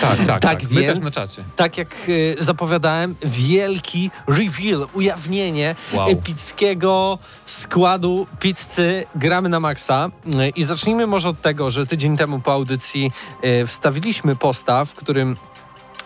Tak, 0.00 0.16
tak, 0.18 0.26
Tak, 0.26 0.40
tak. 0.40 0.62
My 0.70 0.80
więc- 0.80 0.94
też 0.94 1.04
na 1.04 1.10
czacie. 1.10 1.44
Tak 1.56 1.78
jak 1.78 1.94
y, 2.08 2.36
zapowiadałem, 2.38 3.14
wielki 3.22 4.10
reveal, 4.26 4.86
ujawnienie 4.94 5.74
Wow. 5.92 6.08
epickiego 6.10 7.18
składu 7.46 8.26
pizzy 8.40 9.06
Gramy 9.14 9.48
na 9.48 9.60
Maxa. 9.60 10.10
Y, 10.26 10.48
I 10.56 10.64
zacznijmy 10.64 11.06
może 11.06 11.28
od 11.28 11.40
tego, 11.40 11.70
że 11.70 11.86
tydzień 11.86 12.16
temu 12.16 12.40
po 12.40 12.52
audycji 12.52 13.10
y, 13.44 13.66
wstawiliśmy 13.66 14.36
posta, 14.36 14.84
w 14.84 14.94
którym 14.94 15.36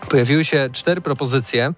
pojawiły 0.09 0.45
się 0.45 0.69
cztery 0.73 1.01
propozycje 1.01 1.73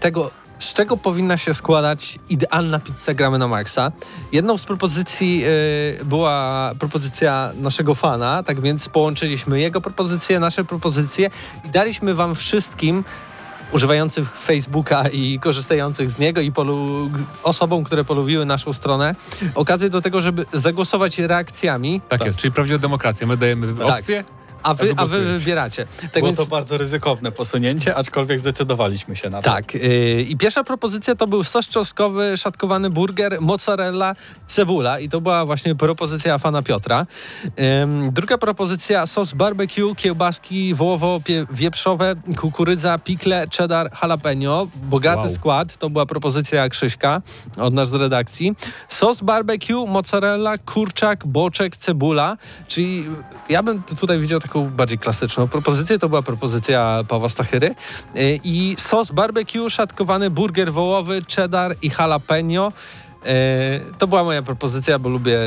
tego, 0.00 0.30
z 0.62 0.72
czego 0.74 0.96
powinna 0.96 1.36
się 1.36 1.54
składać 1.54 2.18
idealna 2.28 2.78
pizza 2.78 3.14
Gramy 3.14 3.38
na 3.38 3.48
Maxa. 3.48 3.92
Jedną 4.32 4.58
z 4.58 4.64
propozycji 4.64 5.42
y, 6.00 6.04
była 6.04 6.70
propozycja 6.78 7.52
naszego 7.60 7.94
fana, 7.94 8.42
tak 8.42 8.60
więc 8.60 8.88
połączyliśmy 8.88 9.60
jego 9.60 9.80
propozycje, 9.80 10.40
nasze 10.40 10.64
propozycje 10.64 11.30
i 11.64 11.68
daliśmy 11.68 12.14
wam 12.14 12.34
wszystkim 12.34 13.04
używających 13.72 14.38
Facebooka 14.40 15.08
i 15.08 15.38
korzystających 15.40 16.10
z 16.10 16.18
niego 16.18 16.40
i 16.40 16.52
polu- 16.52 17.10
osobom, 17.42 17.84
które 17.84 18.04
polubiły 18.04 18.44
naszą 18.46 18.72
stronę, 18.72 19.14
okazję 19.54 19.90
do 19.90 20.02
tego, 20.02 20.20
żeby 20.20 20.46
zagłosować 20.52 21.18
reakcjami, 21.18 22.00
Tak, 22.08 22.24
jest, 22.24 22.38
czyli 22.38 22.52
prawdziwa 22.52 22.78
demokracja. 22.78 23.26
My 23.26 23.36
dajemy 23.36 23.74
Tak. 23.74 23.98
opcję. 23.98 24.24
A 24.62 24.74
wy, 24.74 24.94
A 24.96 25.06
wy 25.06 25.24
wybieracie. 25.38 25.86
Tak 26.00 26.12
Było 26.12 26.26
więc 26.26 26.38
to 26.38 26.46
bardzo 26.46 26.76
ryzykowne 26.78 27.32
posunięcie, 27.32 27.94
aczkolwiek 27.96 28.38
zdecydowaliśmy 28.38 29.16
się 29.16 29.30
na 29.30 29.42
to. 29.42 29.50
Tak. 29.50 29.74
Yy, 29.74 30.22
I 30.22 30.36
pierwsza 30.36 30.64
propozycja 30.64 31.14
to 31.14 31.26
był 31.26 31.44
sos 31.44 31.68
czosnkowy, 31.68 32.36
szatkowany 32.36 32.90
burger, 32.90 33.40
mozzarella, 33.40 34.14
cebula. 34.46 34.98
I 35.00 35.08
to 35.08 35.20
była 35.20 35.46
właśnie 35.46 35.74
propozycja 35.74 36.38
fana 36.38 36.62
Piotra. 36.62 37.06
Ym, 37.82 38.10
druga 38.12 38.38
propozycja 38.38 39.06
sos 39.06 39.34
barbecue, 39.34 39.94
kiełbaski 39.96 40.74
wołowo-wieprzowe, 40.74 42.16
kukurydza, 42.36 42.98
pikle, 42.98 43.46
cheddar, 43.56 43.90
jalapeno. 44.02 44.66
Bogaty 44.74 45.18
Wow. 45.18 45.30
skład. 45.30 45.76
To 45.76 45.90
była 45.90 46.06
propozycja 46.06 46.68
Krzyśka 46.68 47.22
od 47.58 47.74
nas 47.74 47.88
z 47.90 47.94
redakcji. 47.94 48.54
Sos 48.88 49.22
barbecue, 49.22 49.86
mozzarella, 49.86 50.58
kurczak, 50.58 51.26
boczek, 51.26 51.76
cebula. 51.76 52.36
Czyli 52.68 53.04
ja 53.48 53.62
bym 53.62 53.82
tu- 53.82 53.96
tutaj 53.96 54.18
widział 54.18 54.40
taką 54.40 54.51
bardziej 54.60 54.98
klasyczną 54.98 55.48
propozycję. 55.48 55.98
To 55.98 56.08
była 56.08 56.22
propozycja 56.22 57.00
Pawła 57.08 57.28
Stachyry. 57.28 57.74
Yy, 58.14 58.40
I 58.44 58.76
sos 58.78 59.10
barbecue, 59.10 59.70
szatkowany 59.70 60.30
burger 60.30 60.72
wołowy, 60.72 61.22
cheddar 61.36 61.76
i 61.82 61.90
jalapeno. 61.98 62.72
Yy, 63.24 63.30
To 63.98 64.06
była 64.06 64.24
moja 64.24 64.42
propozycja, 64.42 64.98
bo 64.98 65.08
lubię 65.08 65.38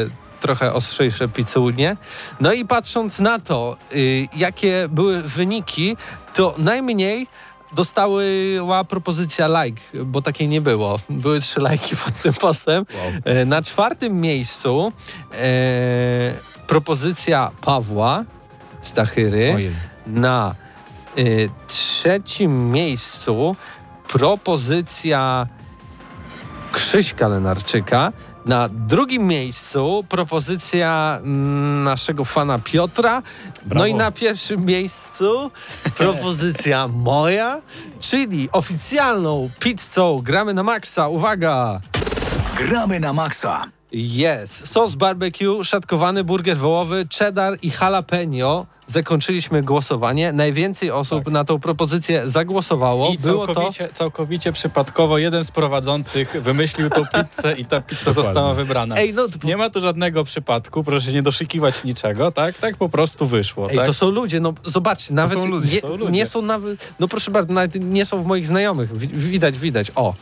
trochę 0.41 0.73
ostrzejsze 0.73 1.27
pizzunie. 1.27 1.97
No 2.39 2.53
i 2.53 2.65
patrząc 2.65 3.19
na 3.19 3.39
to, 3.39 3.77
yy, 3.91 4.27
jakie 4.35 4.87
były 4.89 5.21
wyniki, 5.21 5.97
to 6.33 6.55
najmniej 6.57 7.27
dostała 7.73 8.83
propozycja 8.89 9.63
like, 9.63 9.81
bo 10.05 10.21
takiej 10.21 10.47
nie 10.47 10.61
było. 10.61 10.99
Były 11.09 11.39
trzy 11.41 11.59
lajki 11.59 11.95
pod 12.05 12.13
tym 12.21 12.33
postem. 12.33 12.85
E, 13.25 13.45
Na 13.45 13.61
czwartym 13.61 14.21
miejscu 14.21 14.91
e, 15.33 15.37
propozycja 16.67 17.51
Pawła 17.61 18.23
Stachyry. 18.87 19.53
Ojej. 19.55 19.71
Na 20.07 20.55
y, 21.17 21.49
trzecim 21.67 22.71
miejscu 22.71 23.55
propozycja 24.07 25.47
Krzyśka 26.71 27.27
Lenarczyka 27.27 28.11
Na 28.45 28.69
drugim 28.69 29.27
miejscu 29.27 30.05
propozycja 30.09 31.19
mm, 31.23 31.83
naszego 31.83 32.25
fana 32.25 32.59
Piotra. 32.59 33.21
No 33.21 33.21
Brawo. 33.65 33.85
i 33.85 33.93
na 33.93 34.11
pierwszym 34.11 34.65
miejscu 34.65 35.51
propozycja 35.97 36.87
moja, 37.11 37.61
czyli 37.99 38.49
oficjalną 38.51 39.49
pizzą 39.59 40.21
gramy 40.23 40.53
na 40.53 40.63
maksa. 40.63 41.07
Uwaga! 41.07 41.81
Gramy 42.57 42.99
na 42.99 43.13
maksa. 43.13 43.74
Jest. 43.91 44.67
Sos 44.67 44.95
barbecue, 44.95 45.63
szatkowany 45.63 46.23
burger 46.23 46.57
wołowy, 46.57 47.07
cheddar 47.19 47.57
i 47.61 47.71
jalapeno. 47.81 48.65
Zakończyliśmy 48.87 49.61
głosowanie. 49.61 50.31
Najwięcej 50.33 50.91
osób 50.91 51.31
na 51.31 51.43
tą 51.43 51.59
propozycję 51.59 52.29
zagłosowało. 52.29 53.09
I 53.13 53.17
Było 53.17 53.47
to 53.47 53.53
całkowicie, 53.53 53.89
całkowicie 53.93 54.51
przypadkowo 54.51 55.17
jeden 55.17 55.43
z 55.43 55.51
prowadzących 55.51 56.35
wymyślił 56.41 56.89
tą 56.89 57.03
pizzę 57.05 57.53
i 57.53 57.65
ta 57.65 57.81
pizza 57.81 58.11
została 58.11 58.53
wybrana. 58.53 58.95
Ej, 58.95 59.13
no, 59.13 59.27
to, 59.27 59.47
Nie 59.47 59.57
ma 59.57 59.69
tu 59.69 59.79
żadnego 59.79 60.23
przypadku, 60.23 60.83
proszę 60.83 61.11
nie 61.13 61.21
doszykiwać 61.21 61.83
niczego, 61.83 62.31
tak? 62.31 62.57
Tak 62.59 62.77
po 62.77 62.89
prostu 62.89 63.27
wyszło, 63.27 63.69
Ej, 63.69 63.75
tak? 63.77 63.85
to 63.85 63.93
są 63.93 64.09
ludzie, 64.09 64.39
no 64.39 64.53
zobaczcie, 64.63 65.13
nawet 65.13 65.37
są 65.37 65.45
ludzie, 65.45 65.73
nie, 65.75 65.81
są 65.81 65.95
ludzie. 65.95 66.11
nie 66.11 66.25
są 66.25 66.41
nawet, 66.41 66.93
no 66.99 67.07
proszę 67.07 67.31
bardzo, 67.31 67.53
nawet 67.53 67.75
nie 67.75 68.05
są 68.05 68.23
w 68.23 68.25
moich 68.25 68.47
znajomych. 68.47 68.97
Wi- 68.97 69.07
Widać, 69.07 69.59
widać. 69.59 69.91
O. 69.95 70.13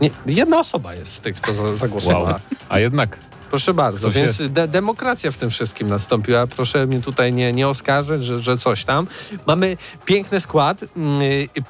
Nie, 0.00 0.10
jedna 0.26 0.60
osoba 0.60 0.94
jest 0.94 1.12
z 1.14 1.20
tych, 1.20 1.40
co 1.40 1.54
za- 1.54 1.76
zagłosowała. 1.76 2.30
Wow. 2.30 2.38
A 2.68 2.78
jednak 2.78 3.18
Proszę 3.50 3.74
bardzo, 3.74 4.06
Coś 4.08 4.14
więc 4.16 4.38
jest. 4.38 4.52
de 4.52 4.68
demokracja 4.68 5.30
w 5.32 5.36
tym 5.36 5.50
wszystkim 5.50 5.88
nastąpiła. 5.88 6.46
Proszę 6.46 6.86
mnie 6.86 7.00
tutaj 7.00 7.32
nie, 7.32 7.52
nie 7.52 7.68
oskarżyć, 7.68 8.24
że, 8.24 8.40
że 8.40 8.58
coś 8.58 8.84
tam. 8.84 9.06
Mamy 9.46 9.76
piękny 10.04 10.40
skład. 10.40 10.84
Mm, 10.96 11.20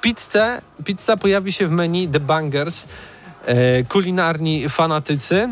Pizzę, 0.00 0.62
pizza 0.84 1.16
pojawi 1.16 1.52
się 1.52 1.66
w 1.66 1.70
menu 1.70 2.08
The 2.08 2.20
Bangers. 2.20 2.86
E, 3.46 3.84
kulinarni 3.84 4.68
fanatycy. 4.68 5.48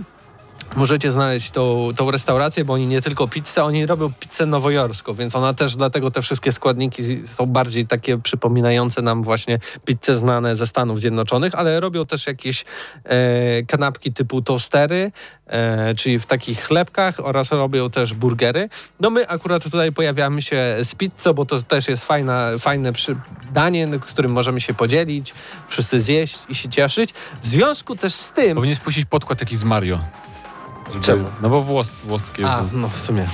Możecie 0.76 1.12
znaleźć 1.12 1.50
tą, 1.50 1.88
tą 1.96 2.10
restaurację, 2.10 2.64
bo 2.64 2.72
oni 2.72 2.86
nie 2.86 3.02
tylko 3.02 3.28
pizzę, 3.28 3.64
oni 3.64 3.86
robią 3.86 4.12
pizzę 4.20 4.46
nowojorską, 4.46 5.14
więc 5.14 5.36
ona 5.36 5.54
też 5.54 5.76
dlatego 5.76 6.10
te 6.10 6.22
wszystkie 6.22 6.52
składniki 6.52 7.02
są 7.34 7.46
bardziej 7.46 7.86
takie 7.86 8.18
przypominające 8.18 9.02
nam 9.02 9.22
właśnie 9.22 9.58
pizzę 9.84 10.16
znane 10.16 10.56
ze 10.56 10.66
Stanów 10.66 11.00
Zjednoczonych, 11.00 11.54
ale 11.54 11.80
robią 11.80 12.06
też 12.06 12.26
jakieś 12.26 12.64
e, 13.04 13.62
kanapki 13.62 14.12
typu 14.12 14.42
tostery, 14.42 15.12
e, 15.46 15.94
czyli 15.94 16.18
w 16.18 16.26
takich 16.26 16.60
chlebkach 16.62 17.14
oraz 17.18 17.52
robią 17.52 17.90
też 17.90 18.14
burgery. 18.14 18.68
No 19.00 19.10
my 19.10 19.28
akurat 19.28 19.62
tutaj 19.62 19.92
pojawiamy 19.92 20.42
się 20.42 20.76
z 20.82 20.94
pizzą, 20.94 21.32
bo 21.32 21.46
to 21.46 21.62
też 21.62 21.88
jest 21.88 22.04
fajna, 22.04 22.50
fajne 22.58 22.92
przy, 22.92 23.16
danie, 23.52 23.88
którym 24.00 24.32
możemy 24.32 24.60
się 24.60 24.74
podzielić, 24.74 25.34
wszyscy 25.68 26.00
zjeść 26.00 26.38
i 26.48 26.54
się 26.54 26.68
cieszyć. 26.68 27.12
W 27.42 27.46
związku 27.46 27.96
też 27.96 28.14
z 28.14 28.32
tym... 28.32 28.54
powinien 28.54 28.76
spuścić 28.76 29.04
podkład 29.04 29.40
jakiś 29.40 29.58
z 29.58 29.64
Mario. 29.64 29.98
Czemu? 31.00 31.24
No 31.42 31.48
bo 31.48 31.62
włos, 31.62 31.90
włoskie. 32.04 32.46
A, 32.48 32.62
no 32.72 32.88
w 32.88 32.98
sumie. 32.98 33.28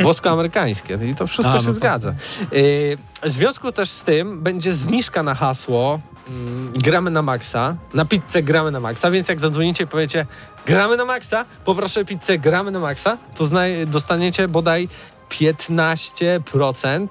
Włosko-amerykańskie. 0.00 0.98
I 1.10 1.14
to 1.14 1.26
wszystko 1.26 1.54
A, 1.54 1.58
się 1.58 1.66
no 1.66 1.72
to- 1.72 1.76
zgadza. 1.76 2.14
Yy, 2.52 2.98
w 3.22 3.30
związku 3.30 3.72
też 3.72 3.90
z 3.90 4.02
tym 4.02 4.42
będzie 4.42 4.72
zniżka 4.72 5.22
na 5.22 5.34
hasło 5.34 6.00
mm, 6.28 6.72
gramy 6.72 7.10
na 7.10 7.22
maksa, 7.22 7.76
na 7.94 8.04
pizzę 8.04 8.42
gramy 8.42 8.70
na 8.70 8.80
maksa, 8.80 9.10
więc 9.10 9.28
jak 9.28 9.40
zadzwonicie 9.40 9.84
i 9.84 9.86
powiecie 9.86 10.26
gramy 10.66 10.96
na 10.96 11.04
maksa, 11.04 11.44
poproszę 11.64 12.04
pizzę 12.04 12.38
gramy 12.38 12.70
na 12.70 12.80
maksa, 12.80 13.18
to 13.34 13.44
dostaniecie 13.86 14.48
bodaj 14.48 14.88
15% 15.30 16.86
e, 17.04 17.08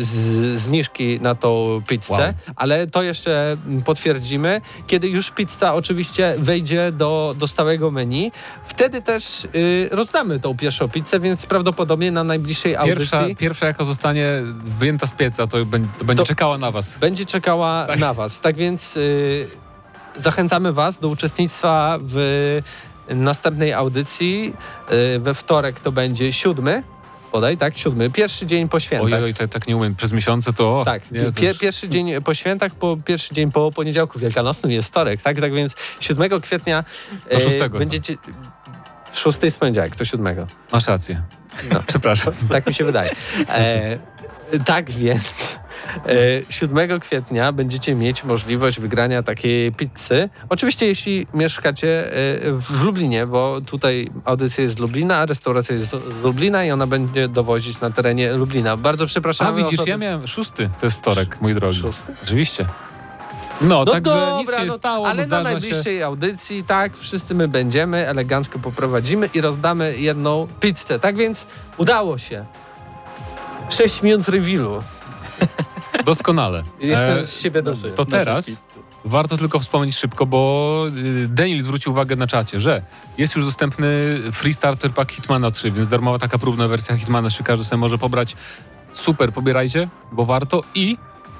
z, 0.00 0.10
zniżki 0.60 1.20
na 1.20 1.34
tą 1.34 1.82
pizzę, 1.88 2.12
Wow. 2.12 2.32
ale 2.56 2.86
to 2.86 3.02
jeszcze 3.02 3.56
mm, 3.66 3.82
potwierdzimy, 3.82 4.60
kiedy 4.86 5.08
już 5.08 5.30
pizza 5.30 5.74
oczywiście 5.74 6.34
wejdzie 6.38 6.92
do, 6.92 7.34
do 7.38 7.46
stałego 7.46 7.90
menu. 7.90 8.32
Wtedy 8.64 9.02
też 9.02 9.44
y, 9.54 9.88
rozdamy 9.92 10.40
tą 10.40 10.56
pierwszą 10.56 10.88
pizzę, 10.88 11.20
więc 11.20 11.46
prawdopodobnie 11.46 12.10
na 12.10 12.24
najbliższej 12.24 12.76
Pierwsza, 12.84 13.16
audycji 13.18 13.36
pierwsza 13.36 13.66
jaka 13.66 13.84
zostanie 13.84 14.28
wyjęta 14.78 15.06
z 15.06 15.10
pieca, 15.12 15.46
to, 15.46 15.64
będzie- 15.64 15.88
to 15.98 16.04
będzie 16.04 16.22
To- 16.22 16.26
czekała 16.26 16.58
na 16.58 16.70
was. 16.70 16.92
będzie 17.00 17.26
czekała 17.26 17.86
na 17.98 18.14
Was. 18.14 18.40
Tak 18.40 18.56
więc 18.56 18.96
y, 18.96 19.46
zachęcamy 20.16 20.72
Was 20.72 20.98
do 20.98 21.08
uczestnictwa 21.08 21.98
w 22.02 22.60
następnej 23.08 23.72
audycji. 23.72 24.52
Y, 25.16 25.18
we 25.18 25.34
wtorek 25.34 25.80
to 25.80 25.92
będzie 25.92 26.32
siódmy, 26.32 26.82
podaj, 27.34 27.56
tak? 27.56 27.78
Siódmy. 27.78 28.10
Pierwszy 28.10 28.46
dzień 28.46 28.68
po 28.68 28.80
świętach. 28.80 29.12
Oj, 29.12 29.24
oj, 29.24 29.34
to 29.34 29.48
tak 29.48 29.66
nie 29.66 29.76
umiem. 29.76 29.94
Przez 29.96 30.12
miesiące 30.12 30.52
to... 30.52 30.80
o, 30.80 30.84
Tak, 30.84 31.10
nie, 31.10 31.32
pierwszy 31.60 31.88
dzień 31.88 32.22
po 32.22 32.34
świętach, 32.34 32.74
po 32.74 32.96
pierwszy 32.96 33.34
dzień 33.34 33.52
po 33.52 33.70
poniedziałku 33.72 34.18
wielkanocnym 34.18 34.72
jest 34.72 34.88
wtorek, 34.88 35.22
tak? 35.22 35.40
Tak 35.40 35.54
więc 35.54 35.74
7 36.00 36.40
kwietnia 36.40 36.84
To 37.30 37.36
e, 37.36 37.40
szóstego. 37.40 37.78
będziecie... 37.78 38.16
Szósty 39.12 39.46
jest 39.46 39.58
poniedziałek, 39.58 39.96
to 39.96 40.04
siódmego. 40.04 40.46
Masz 40.72 40.86
rację. 40.86 41.22
No. 41.72 41.82
Przepraszam. 41.86 42.34
Tak 42.50 42.66
mi 42.66 42.74
się 42.74 42.84
wydaje. 42.84 43.10
E, 43.48 43.98
tak 44.64 44.90
więc 44.90 45.22
7 46.50 47.00
kwietnia 47.00 47.52
będziecie 47.52 47.94
mieć 47.94 48.24
możliwość 48.24 48.80
wygrania 48.80 49.22
takiej 49.22 49.72
pizzy. 49.72 50.28
Oczywiście 50.48 50.86
jeśli 50.86 51.26
mieszkacie 51.34 52.06
e, 52.06 52.12
w 52.52 52.82
Lublinie, 52.82 53.26
bo 53.26 53.60
tutaj 53.66 54.10
audycja 54.24 54.62
jest 54.62 54.76
z 54.76 54.78
Lublina, 54.78 55.16
a 55.16 55.26
restauracja 55.26 55.76
jest 55.76 55.90
z 55.90 56.22
Lublina 56.22 56.64
i 56.64 56.70
ona 56.70 56.86
będzie 56.86 57.28
dowozić 57.28 57.80
na 57.80 57.90
terenie 57.90 58.32
Lublina. 58.32 58.76
Bardzo 58.76 59.06
przepraszam. 59.06 59.46
A 59.46 59.52
widzisz, 59.52 59.86
ja 59.86 59.96
miałem 59.96 60.26
szósty, 60.28 60.70
to 60.80 60.86
jest 60.86 60.98
wtorek, 60.98 61.40
mój 61.40 61.54
drogi. 61.54 61.78
Szósty? 61.78 62.12
Oczywiście. 62.24 62.66
No, 63.60 63.84
No 63.84 63.92
także 63.92 64.10
dobra, 64.14 64.38
nic 64.38 64.50
się 64.50 64.64
no, 64.66 64.76
stało, 64.76 65.06
ale 65.08 65.16
na 65.16 65.24
zdarza 65.26 65.50
się. 65.50 65.52
najbliższej 65.52 66.02
audycji, 66.02 66.64
tak, 66.64 66.96
wszyscy 66.96 67.34
my 67.34 67.48
będziemy, 67.48 68.08
elegancko 68.08 68.58
poprowadzimy 68.58 69.28
i 69.34 69.40
rozdamy 69.40 69.94
jedną 69.98 70.48
pizzę. 70.60 71.00
Tak 71.00 71.16
więc 71.16 71.46
udało 71.76 72.18
się. 72.18 72.44
6 73.70 74.02
minut 74.02 74.28
rewilu. 74.28 74.82
Doskonale. 76.04 76.62
Jestem 76.80 77.18
E, 77.18 77.26
z 77.26 77.40
siebie 77.40 77.62
dumny. 77.62 77.90
to 77.90 78.06
teraz 78.06 78.46
warto 79.04 79.36
tylko 79.36 79.58
wspomnieć 79.60 79.96
szybko, 79.96 80.26
bo 80.26 80.86
y, 80.96 81.28
Daniel 81.28 81.62
zwrócił 81.62 81.92
uwagę 81.92 82.16
na 82.16 82.26
czacie, 82.26 82.60
że 82.60 82.82
jest 83.18 83.36
już 83.36 83.44
dostępny 83.44 84.18
Free 84.32 84.54
Starter 84.54 84.90
Pack 84.90 85.12
Hitmana 85.12 85.50
3, 85.50 85.70
więc 85.70 85.88
darmowa 85.88 86.18
taka 86.18 86.38
próbna 86.38 86.68
wersja 86.68 86.96
Hitmana 86.96 87.28
3 87.30 87.44
każdy 87.44 87.64
sobie 87.64 87.80
może 87.80 87.98
pobrać. 87.98 88.36
Super, 88.94 89.32
pobierajcie, 89.32 89.88
bo 90.12 90.24
warto 90.24 90.62
i 90.74 90.96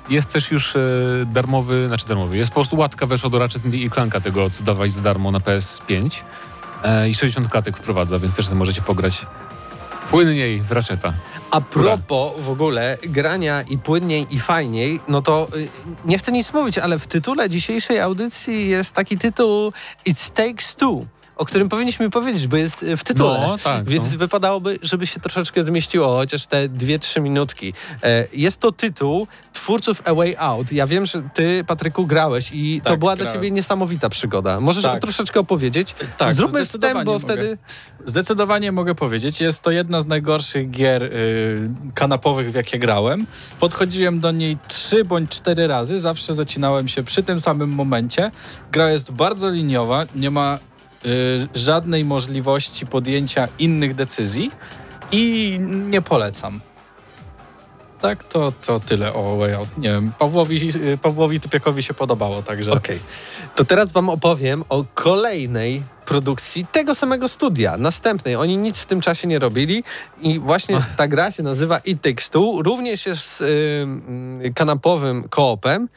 jest 0.08 0.32
też 0.32 0.50
już 0.50 0.76
e, 0.76 0.80
darmowy, 1.26 1.86
znaczy 1.88 2.06
darmowy, 2.06 2.36
jest 2.36 2.50
po 2.50 2.54
prostu 2.54 2.76
łatka 2.76 3.06
weszła 3.06 3.30
do 3.30 3.38
Ratchet 3.38 3.74
i 3.74 3.90
Clanka 3.90 4.20
tego, 4.20 4.50
co 4.50 4.64
dawałeś 4.64 4.92
za 4.92 5.00
darmo 5.00 5.30
na 5.30 5.38
PS5 5.38 6.20
e, 6.84 7.08
i 7.08 7.14
60 7.14 7.48
klatek 7.48 7.76
wprowadza, 7.76 8.18
więc 8.18 8.34
też 8.34 8.50
możecie 8.50 8.82
pograć 8.82 9.26
płynniej 10.10 10.62
w 10.62 10.72
Ratcheta. 10.72 11.12
A 11.54 11.60
propos 11.60 12.32
w 12.38 12.50
ogóle 12.50 12.98
grania 13.02 13.62
i 13.62 13.78
płynniej 13.78 14.26
i 14.30 14.40
fajniej, 14.40 15.00
no 15.08 15.22
to 15.22 15.48
y, 15.56 15.68
nie 16.04 16.18
chcę 16.18 16.32
nic 16.32 16.52
mówić, 16.52 16.78
ale 16.78 16.98
w 16.98 17.06
tytule 17.06 17.50
dzisiejszej 17.50 18.00
audycji 18.00 18.68
jest 18.68 18.92
taki 18.92 19.18
tytuł 19.18 19.72
It 20.04 20.30
Takes 20.30 20.74
Two, 20.74 21.06
o 21.36 21.44
którym 21.44 21.68
powinniśmy 21.68 22.10
powiedzieć, 22.10 22.46
bo 22.46 22.56
jest 22.56 22.82
y, 22.82 22.96
w 22.96 23.04
tytule. 23.04 23.40
No, 23.40 23.58
tak, 23.58 23.84
Więc 23.84 24.12
no. 24.12 24.18
wypadałoby, 24.18 24.78
żeby 24.82 25.06
się 25.06 25.20
troszeczkę 25.20 25.64
zmieściło, 25.64 26.16
chociaż 26.16 26.46
te 26.46 26.68
2-3 26.68 27.20
minutki. 27.20 27.72
E, 28.02 28.26
Jest 28.32 28.60
to 28.60 28.72
tytuł 28.72 29.26
twórców 29.52 30.02
A 30.04 30.14
Way 30.14 30.34
Out. 30.38 30.72
Ja 30.72 30.86
wiem, 30.86 31.06
że 31.06 31.22
ty, 31.34 31.64
Patryku, 31.66 32.06
grałeś 32.06 32.50
i 32.52 32.80
to 32.84 32.90
Tak, 32.90 32.98
była 32.98 33.16
dla 33.16 33.24
grałem. 33.24 33.40
ciebie 33.40 33.50
niesamowita 33.50 34.08
przygoda. 34.08 34.60
Możesz 34.60 34.82
Tak. 34.82 35.00
troszeczkę 35.02 35.40
opowiedzieć? 35.40 35.94
Tak, 36.18 36.34
Zróbmy 36.34 36.64
wstęp, 36.64 37.04
bo 37.04 37.12
mogę. 37.12 37.24
wtedy... 37.24 37.58
Zdecydowanie 38.06 38.72
mogę 38.72 38.94
powiedzieć, 38.94 39.40
jest 39.40 39.62
to 39.62 39.70
jedna 39.70 40.02
z 40.02 40.06
najgorszych 40.06 40.70
gier 40.70 41.02
y, 41.02 41.10
kanapowych, 41.94 42.50
w 42.52 42.54
jakie 42.54 42.78
grałem. 42.78 43.26
Podchodziłem 43.60 44.20
do 44.20 44.30
niej 44.30 44.56
trzy 44.68 45.04
bądź 45.04 45.30
cztery 45.30 45.66
razy, 45.66 45.98
zawsze 45.98 46.34
zacinałem 46.34 46.88
się 46.88 47.02
przy 47.02 47.22
tym 47.22 47.40
samym 47.40 47.70
momencie. 47.70 48.30
Gra 48.72 48.90
jest 48.90 49.10
bardzo 49.12 49.50
liniowa, 49.50 50.06
nie 50.14 50.30
ma 50.30 50.58
żadnej 51.54 52.04
możliwości 52.04 52.86
podjęcia 52.86 53.48
innych 53.58 53.94
decyzji 53.94 54.50
i 55.12 55.56
nie 55.60 56.02
polecam. 56.02 56.60
Tak, 58.00 58.24
to, 58.24 58.52
to 58.66 58.80
tyle 58.80 59.14
o 59.14 59.36
Way 59.36 59.54
Out. 59.54 59.78
Nie 59.78 59.88
wiem, 59.88 60.12
Pawłowi, 60.18 60.70
y, 60.76 60.98
Pawłowi 60.98 61.40
Typiakowi 61.40 61.82
się 61.82 61.94
podobało, 61.94 62.42
także... 62.42 62.72
Okej. 62.72 62.98
To 63.56 63.64
teraz 63.64 63.92
wam 63.92 64.08
opowiem 64.08 64.64
o 64.68 64.84
kolejnej 64.94 65.82
produkcji 66.06 66.66
tego 66.72 66.94
samego 66.94 67.28
studia, 67.28 67.76
następnej. 67.76 68.36
Oni 68.36 68.56
nic 68.56 68.78
w 68.78 68.86
tym 68.86 69.00
czasie 69.00 69.28
nie 69.28 69.38
robili 69.38 69.84
i 70.22 70.38
właśnie 70.38 70.82
ta 70.96 71.08
gra 71.08 71.30
się 71.30 71.42
nazywa 71.42 71.78
It 71.78 72.02
Takes 72.02 72.30
Two, 72.30 72.62
również 72.62 73.06
jest 73.06 73.40
ym, 73.82 74.40
kanapowym 74.54 75.28
koopem. 75.28 75.88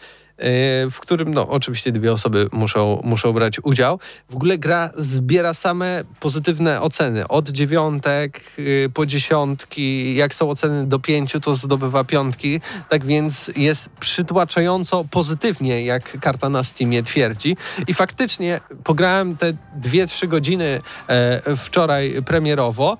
W 0.92 0.96
którym 1.00 1.34
no, 1.34 1.50
oczywiście 1.50 1.92
dwie 1.92 2.14
osoby 2.14 2.50
muszą, 2.52 3.02
muszą 3.04 3.34
brać 3.34 3.60
udział. 3.64 4.00
W 4.30 4.36
ogóle 4.36 4.58
gra 4.58 4.90
zbiera 4.96 5.54
same 5.54 6.04
pozytywne 6.20 6.82
oceny. 6.82 7.28
Od 7.28 7.50
dziewiątek 7.50 8.42
y, 8.60 8.90
po 8.94 9.06
dziesiątki, 9.06 10.16
jak 10.16 10.34
są 10.34 10.50
oceny 10.50 10.86
do 10.86 11.00
pięciu, 11.00 11.40
to 11.40 11.56
zdobywa 11.56 12.04
piątki. 12.04 12.62
Tak 12.90 13.06
więc 13.06 13.52
jest 13.56 13.90
przytłaczająco 14.00 15.06
pozytywnie, 15.12 15.86
jak 15.86 16.20
karta 16.20 16.50
na 16.50 16.64
Steamie 16.64 17.04
twierdzi. 17.04 17.58
I 17.88 17.94
faktycznie 17.94 18.62
pograłem 18.84 19.38
te 19.38 19.54
dwie, 19.76 20.08
trzy 20.08 20.28
godziny 20.28 20.82
e, 21.08 21.56
wczoraj 21.56 22.14
premierowo 22.26 22.98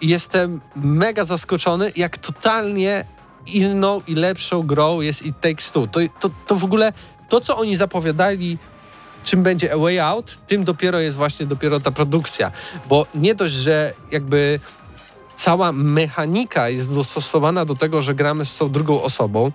jestem 0.00 0.60
mega 0.76 1.24
zaskoczony, 1.24 1.92
jak 1.96 2.18
totalnie 2.18 3.04
inną 3.46 4.00
i 4.06 4.14
lepszą 4.14 4.62
grą 4.62 5.00
jest 5.00 5.26
It 5.26 5.40
Takes 5.40 5.70
Two. 5.70 5.86
To, 5.86 6.00
to, 6.20 6.30
to 6.46 6.56
w 6.56 6.64
ogóle 6.64 6.92
to, 7.28 7.40
co 7.40 7.56
oni 7.56 7.76
zapowiadali 7.76 8.58
czym 9.24 9.42
będzie 9.42 9.72
A 9.72 9.76
Way 9.76 10.00
Out, 10.00 10.38
tym 10.46 10.64
dopiero 10.64 11.00
jest 11.00 11.16
właśnie 11.16 11.46
dopiero 11.46 11.80
ta 11.80 11.90
produkcja. 11.90 12.52
Bo 12.88 13.06
nie 13.14 13.34
dość, 13.34 13.54
że 13.54 13.94
jakby 14.10 14.60
cała 15.36 15.72
mechanika 15.72 16.68
jest 16.68 16.94
dostosowana 16.94 17.64
do 17.64 17.74
tego, 17.74 18.02
że 18.02 18.14
gramy 18.14 18.44
z 18.44 18.56
tą 18.56 18.70
drugą 18.70 19.02
osobą, 19.02 19.52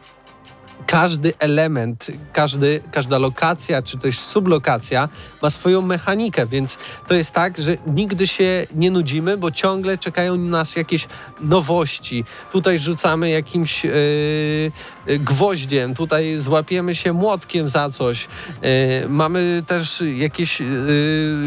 każdy 0.88 1.34
element, 1.40 2.08
każdy, 2.34 2.82
każda 2.92 3.18
lokacja 3.18 3.82
czy 3.82 3.98
też 3.98 4.20
sublokacja 4.20 5.10
ma 5.42 5.50
swoją 5.50 5.82
mechanikę, 5.82 6.46
więc 6.46 6.78
to 7.08 7.14
jest 7.14 7.32
tak, 7.32 7.58
że 7.58 7.78
nigdy 7.88 8.28
się 8.28 8.68
nie 8.76 8.92
nudzimy, 8.92 9.38
bo 9.38 9.52
ciągle 9.52 9.98
czekają 9.98 10.38
nas 10.38 10.76
jakieś 10.76 11.08
nowości. 11.42 12.26
Tutaj 12.52 12.80
rzucamy 12.80 13.30
jakimś 13.30 13.84
yy, 13.84 15.20
gwoździem, 15.20 15.96
tutaj 15.96 16.38
złapiemy 16.38 16.96
się 16.96 17.14
młotkiem 17.14 17.70
za 17.70 17.90
coś. 17.90 18.28
Yy, 18.62 18.70
mamy 19.10 19.64
też 19.68 20.04
jakieś 20.16 20.60
yy, 20.60 20.68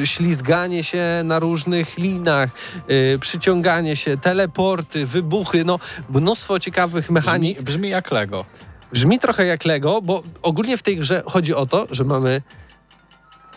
ślizganie 0.05 0.85
się 0.85 1.05
na 1.25 1.39
różnych 1.39 1.99
linach, 1.99 2.51
yy, 2.89 3.19
przyciąganie 3.19 3.97
się, 3.97 4.17
teleporty, 4.17 5.07
wybuchy, 5.07 5.65
no 5.65 5.79
mnóstwo 6.11 6.61
ciekawych 6.61 7.11
mechanik. 7.11 7.63
Brzmi, 7.63 7.65
brzmi 7.65 7.89
jak 7.89 8.11
Lego. 8.11 8.45
Brzmi 8.93 9.19
trochę 9.19 9.47
jak 9.47 9.65
Lego, 9.65 10.03
bo 10.03 10.23
ogólnie 10.43 10.77
w 10.77 10.83
tej 10.83 10.97
grze 10.97 11.23
chodzi 11.27 11.55
o 11.55 11.67
to, 11.67 11.87
że 11.91 12.05
mamy 12.05 12.43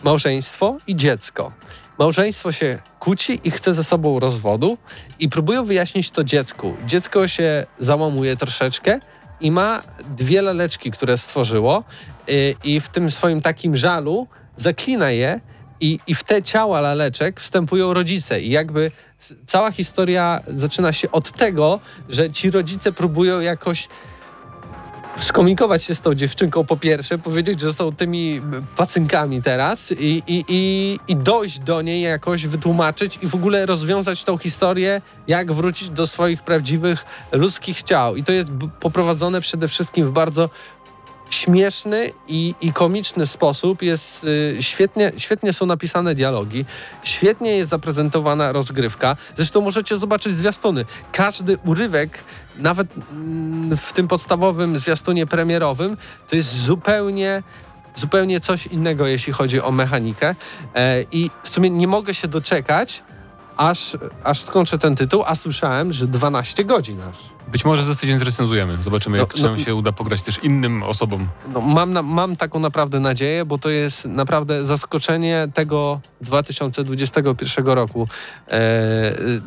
małżeństwo 0.04 0.76
i 0.86 0.96
dziecko. 0.96 1.52
Małżeństwo 1.98 2.52
się 2.52 2.78
kłóci 3.00 3.40
i 3.44 3.50
chce 3.50 3.74
ze 3.74 3.84
sobą 3.84 4.18
rozwodu 4.18 4.78
i 5.18 5.28
próbują 5.28 5.64
wyjaśnić 5.64 6.10
to 6.10 6.24
dziecku. 6.24 6.76
Dziecko 6.86 7.28
się 7.28 7.66
załamuje 7.78 8.36
troszeczkę 8.36 9.00
i 9.40 9.50
ma 9.50 9.82
dwie 10.16 10.42
laleczki, 10.42 10.90
które 10.90 11.18
stworzyło 11.18 11.84
y, 12.28 12.54
i 12.64 12.80
w 12.80 12.88
tym 12.88 13.10
swoim 13.10 13.40
takim 13.40 13.76
żalu 13.76 14.26
zaklina 14.56 15.10
je 15.10 15.40
i, 15.80 15.98
i 16.06 16.14
w 16.14 16.24
te 16.24 16.42
ciała 16.42 16.80
laleczek 16.80 17.40
wstępują 17.40 17.94
rodzice 17.94 18.40
i 18.40 18.50
jakby 18.50 18.90
cała 19.46 19.70
historia 19.70 20.40
zaczyna 20.48 20.92
się 20.92 21.10
od 21.10 21.32
tego, 21.32 21.80
że 22.08 22.30
ci 22.30 22.50
rodzice 22.50 22.92
próbują 22.92 23.40
jakoś 23.40 23.88
skomunikować 25.20 25.82
się 25.84 25.94
z 25.94 26.00
tą 26.00 26.14
dziewczynką 26.14 26.64
po 26.64 26.76
pierwsze, 26.76 27.18
powiedzieć, 27.18 27.60
że 27.60 27.72
są 27.72 27.92
tymi 27.92 28.40
pacynkami 28.76 29.42
teraz 29.42 29.92
i, 29.92 30.22
i, 30.26 30.44
i, 30.48 30.98
i 31.08 31.16
dojść 31.16 31.58
do 31.58 31.82
niej 31.82 32.02
jakoś, 32.02 32.46
wytłumaczyć 32.46 33.18
i 33.22 33.28
w 33.28 33.34
ogóle 33.34 33.66
rozwiązać 33.66 34.24
tą 34.24 34.38
historię, 34.38 35.02
jak 35.28 35.52
wrócić 35.52 35.90
do 35.90 36.06
swoich 36.06 36.42
prawdziwych 36.42 37.04
ludzkich 37.32 37.82
ciał. 37.82 38.16
I 38.16 38.24
to 38.24 38.32
jest 38.32 38.48
poprowadzone 38.80 39.40
przede 39.40 39.68
wszystkim 39.68 40.06
w 40.06 40.10
bardzo 40.10 40.50
śmieszny 41.30 42.12
i, 42.28 42.54
i 42.60 42.72
komiczny 42.72 43.26
sposób. 43.26 43.82
Jest 43.82 44.24
y, 44.24 44.56
świetnie, 44.60 45.12
świetnie 45.16 45.52
są 45.52 45.66
napisane 45.66 46.14
dialogi, 46.14 46.64
świetnie 47.02 47.56
jest 47.56 47.70
zaprezentowana 47.70 48.52
rozgrywka. 48.52 49.16
Zresztą 49.36 49.60
możecie 49.60 49.98
zobaczyć 49.98 50.36
zwiastuny. 50.36 50.84
Każdy 51.12 51.58
urywek, 51.64 52.18
nawet 52.58 52.94
mm, 53.12 53.76
w 53.76 53.92
tym 53.92 54.08
podstawowym 54.08 54.78
zwiastunie 54.78 55.26
premierowym, 55.26 55.96
to 56.28 56.36
jest 56.36 56.56
zupełnie 56.56 57.42
zupełnie 57.96 58.40
coś 58.40 58.66
innego, 58.66 59.06
jeśli 59.06 59.32
chodzi 59.32 59.60
o 59.60 59.70
mechanikę. 59.70 60.34
E, 60.74 61.02
I 61.12 61.30
w 61.42 61.48
sumie 61.48 61.70
nie 61.70 61.88
mogę 61.88 62.14
się 62.14 62.28
doczekać, 62.28 63.02
aż, 63.56 63.96
aż 64.24 64.40
skończę 64.40 64.78
ten 64.78 64.96
tytuł, 64.96 65.22
a 65.26 65.34
słyszałem, 65.36 65.92
że 65.92 66.06
12 66.06 66.64
godzin 66.64 66.98
aż. 67.10 67.16
Być 67.48 67.64
może 67.64 67.84
za 67.84 67.94
tydzień 67.94 68.18
zrecenzujemy. 68.18 68.76
Zobaczymy, 68.76 69.18
jak 69.18 69.36
No, 69.36 69.42
no- 69.42 69.48
nam 69.48 69.58
się 69.58 69.74
uda 69.74 69.92
pograć 69.92 70.22
też 70.22 70.38
innym 70.44 70.82
osobom. 70.82 71.28
No, 71.54 71.60
mam, 71.60 71.92
na, 71.92 72.02
mam 72.02 72.36
taką 72.36 72.58
naprawdę 72.58 73.00
nadzieję, 73.00 73.44
bo 73.44 73.58
to 73.58 73.70
jest 73.70 74.04
naprawdę 74.04 74.64
zaskoczenie 74.64 75.48
tego 75.54 76.00
2021 76.20 77.66
roku 77.66 78.08
e, 78.50 78.60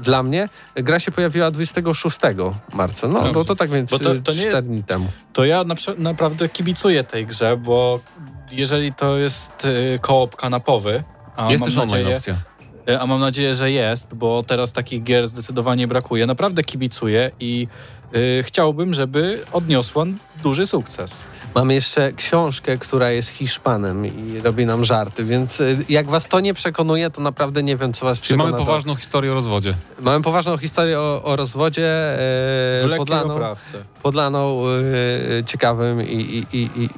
dla 0.01 0.23
mnie. 0.23 0.49
Gra 0.75 0.99
się 0.99 1.11
pojawiła 1.11 1.51
26 1.51 2.17
marca, 2.73 3.07
no 3.07 3.13
Dobrze. 3.13 3.33
to, 3.33 3.45
to 3.45 3.55
tak 3.55 3.69
więc 3.69 3.91
Bo 3.91 3.99
to- 3.99 4.15
to 4.23 4.31
nie- 4.31 4.37
4 4.49 4.61
dni 4.61 4.83
temu. 4.83 5.07
To 5.33 5.45
ja 5.45 5.63
na, 5.63 5.75
naprawdę 5.97 6.49
kibicuję 6.49 7.03
tej 7.03 7.25
grze, 7.27 7.57
bo 7.57 7.99
jeżeli 8.51 8.93
to 8.93 9.17
jest 9.17 9.65
y, 9.65 9.99
koop 10.01 10.35
kanapowy, 10.35 11.03
a 11.35 11.51
Jest 11.51 11.61
mam 11.61 11.69
też 11.69 11.77
online 11.77 11.97
nadzieję, 12.03 12.17
opcja. 12.17 12.35
Y, 12.89 12.99
a 12.99 13.07
mam 13.07 13.19
nadzieję, 13.19 13.55
że 13.55 13.71
jest, 13.71 14.15
bo 14.15 14.43
teraz 14.43 14.73
takich 14.73 15.03
gier 15.03 15.27
zdecydowanie 15.27 15.87
brakuje. 15.87 16.25
Naprawdę 16.25 16.63
kibicuję 16.63 17.31
i 17.39 17.67
y, 18.15 18.43
chciałbym, 18.43 18.93
żeby 18.93 19.43
odniosła 19.51 20.05
duży 20.43 20.67
sukces. 20.67 21.11
Mamy 21.55 21.73
jeszcze 21.73 22.13
książkę, 22.13 22.77
która 22.77 23.09
jest 23.11 23.29
Hiszpanem 23.29 24.05
i 24.05 24.39
robi 24.43 24.65
nam 24.65 24.85
żarty, 24.85 25.23
więc 25.25 25.59
y, 25.61 25.77
jak 25.89 26.09
was 26.09 26.27
to 26.27 26.39
nie 26.39 26.53
przekonuje, 26.53 27.09
to 27.09 27.21
naprawdę 27.21 27.63
nie 27.63 27.77
wiem, 27.77 27.93
co 27.93 28.05
was 28.05 28.17
Czyli 28.19 28.23
przekona. 28.27 28.43
mamy 28.43 28.57
to- 28.57 28.65
poważną 28.65 28.95
historię 28.95 29.31
o 29.31 29.35
rozwodzie. 29.35 29.73
Mamy 30.01 30.23
poważną 30.23 30.57
historię 30.57 30.99
o, 30.99 31.23
o 31.23 31.35
rozwodzie, 31.35 31.81
W 31.81 32.83
e, 32.83 32.87
lekkiej 32.87 32.97
podlaną, 32.97 33.33
oprawce. 33.33 33.77
podlaną 34.03 34.63
e, 35.39 35.43
ciekawym 35.45 36.01
i, 36.01 36.05
i, 36.13 36.57
i, 36.57 36.69
i, 36.75 36.89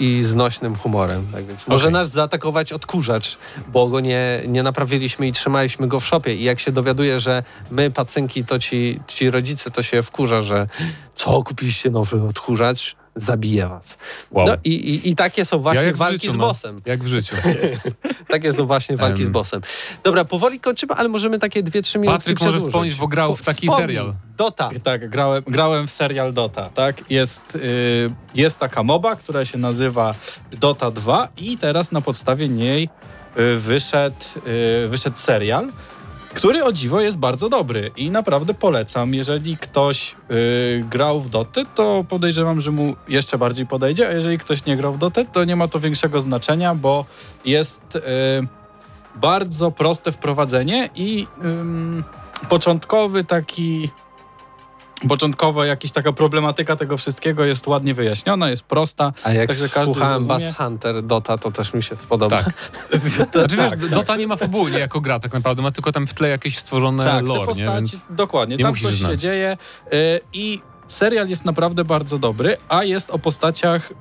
i, 0.00 0.04
i 0.18 0.24
znośnym 0.24 0.76
humorem. 0.76 1.26
Tak 1.32 1.44
więc 1.46 1.66
może 1.66 1.84
Okej. 1.84 1.92
nas 1.92 2.10
zaatakować 2.10 2.72
odkurzacz, 2.72 3.38
bo 3.68 3.88
go 3.88 4.00
nie, 4.00 4.42
nie 4.46 4.62
naprawiliśmy 4.62 5.28
i 5.28 5.32
trzymaliśmy 5.32 5.88
go 5.88 6.00
w 6.00 6.06
szopie. 6.06 6.34
I 6.34 6.44
jak 6.44 6.60
się 6.60 6.72
dowiaduje, 6.72 7.20
że 7.20 7.42
my, 7.70 7.90
pacynki, 7.90 8.44
to 8.44 8.58
ci, 8.58 9.00
ci 9.06 9.30
rodzice, 9.30 9.70
to 9.70 9.82
się 9.82 10.02
wkurza, 10.18 10.42
że 10.42 10.68
co, 11.14 11.42
kupiliście 11.42 11.90
nowy 11.90 12.22
odkurzacz? 12.28 12.96
Zabije 13.16 13.68
was. 13.68 13.98
Wow. 14.30 14.46
No 14.46 14.54
i, 14.64 14.70
i, 14.70 15.08
i 15.10 15.16
takie 15.16 15.44
są 15.44 15.58
właśnie 15.58 15.82
Ja 15.82 15.92
walki 15.94 16.14
życiu, 16.20 16.32
z 16.32 16.36
no. 16.36 16.40
bossem. 16.40 16.80
Jak 16.86 17.04
w 17.04 17.06
życiu. 17.06 17.36
Takie 18.32 18.52
są 18.52 18.66
właśnie 18.66 18.96
walki 18.96 19.24
z 19.24 19.26
Em. 19.26 19.32
bossem. 19.32 19.60
Dobra, 20.04 20.24
powoli 20.24 20.60
kończymy, 20.60 20.94
ale 20.94 21.08
możemy 21.08 21.38
takie 21.38 21.62
dwie, 21.62 21.82
trzy 21.82 21.98
minuty 21.98 22.18
Patryk 22.18 22.40
może 22.40 22.60
wspomnieć, 22.60 22.94
bo 22.94 23.08
grał 23.08 23.36
w 23.36 23.42
taki 23.42 23.66
Wspomnij. 23.66 23.86
serial. 23.86 24.14
Dota. 24.36 24.70
Tak, 24.82 25.10
grałem, 25.10 25.42
grałem 25.46 25.86
w 25.86 25.90
serial 25.90 26.32
Dota, 26.32 26.70
tak? 26.74 27.10
Jest, 27.10 27.56
y, 27.56 28.10
jest 28.34 28.58
taka 28.58 28.82
moba, 28.82 29.16
która 29.16 29.44
się 29.44 29.58
nazywa 29.58 30.14
Dota 30.60 30.90
2 30.90 31.28
i 31.36 31.58
teraz 31.58 31.92
na 31.92 32.00
podstawie 32.00 32.48
niej 32.48 32.88
y, 33.38 33.56
wyszedł, 33.58 34.16
y, 34.84 34.88
wyszedł 34.88 35.16
serial, 35.16 35.68
który 36.34 36.64
o 36.64 36.72
dziwo 36.72 37.00
jest 37.00 37.18
bardzo 37.18 37.48
dobry 37.48 37.90
i 37.96 38.10
naprawdę 38.10 38.54
polecam. 38.54 39.14
Jeżeli 39.14 39.56
ktoś 39.56 40.16
y, 40.30 40.84
grał 40.90 41.20
w 41.20 41.30
Dotę, 41.30 41.64
to 41.74 42.04
podejrzewam, 42.08 42.60
że 42.60 42.70
mu 42.70 42.96
jeszcze 43.08 43.38
bardziej 43.38 43.66
podejdzie, 43.66 44.08
a 44.08 44.12
jeżeli 44.12 44.38
ktoś 44.38 44.64
nie 44.64 44.76
grał 44.76 44.92
w 44.92 44.98
Dotę, 44.98 45.24
to 45.24 45.44
nie 45.44 45.56
ma 45.56 45.68
to 45.68 45.80
większego 45.80 46.20
znaczenia, 46.20 46.74
bo 46.74 47.04
jest 47.44 47.96
y, 47.96 48.00
bardzo 49.14 49.70
proste 49.70 50.12
wprowadzenie 50.12 50.90
i 50.94 51.26
ym, 51.44 52.04
początkowy 52.48 53.24
taki 53.24 53.90
Początkowo 55.08 55.64
jakaś 55.64 55.90
taka 55.90 56.12
problematyka 56.12 56.76
tego 56.76 56.96
wszystkiego 56.96 57.44
jest 57.44 57.66
ładnie 57.66 57.94
wyjaśniona, 57.94 58.50
jest 58.50 58.62
prosta. 58.62 59.12
A 59.24 59.32
jak 59.32 59.48
Także 59.48 59.68
każdy 59.68 59.94
słuchałem 59.94 60.26
Bass. 60.26 60.42
Hunter 60.56 61.02
Dota, 61.02 61.38
to 61.38 61.50
też 61.50 61.74
mi 61.74 61.82
się 61.82 61.96
spodoba. 61.96 62.42
Tak. 62.42 62.54
To, 62.90 62.98
Znaczy 63.08 63.56
tak, 63.56 63.70
wiesz, 63.70 63.70
tak. 63.70 63.86
Dota 63.86 64.16
nie 64.16 64.26
ma 64.26 64.36
fabuły 64.36 64.70
nie 64.70 64.78
jako 64.78 65.00
gra 65.00 65.20
tak 65.20 65.32
naprawdę, 65.32 65.62
ma 65.62 65.70
tylko 65.70 65.92
tam 65.92 66.06
w 66.06 66.14
tle 66.14 66.28
jakieś 66.28 66.58
stworzone 66.58 67.04
tak, 67.04 67.24
lore, 67.28 67.46
postaci, 67.46 67.72
Więc 67.72 67.96
dokładnie, 68.10 68.56
nie 68.56 68.64
tam 68.64 68.76
coś 68.76 68.94
się 68.94 69.04
znać. 69.04 69.20
dzieje 69.20 69.56
y, 69.92 70.20
i 70.32 70.60
serial 70.86 71.28
jest 71.28 71.44
naprawdę 71.44 71.84
bardzo 71.84 72.18
dobry, 72.18 72.56
a 72.68 72.84
jest 72.84 73.10
o 73.10 73.18
postaciach, 73.18 73.92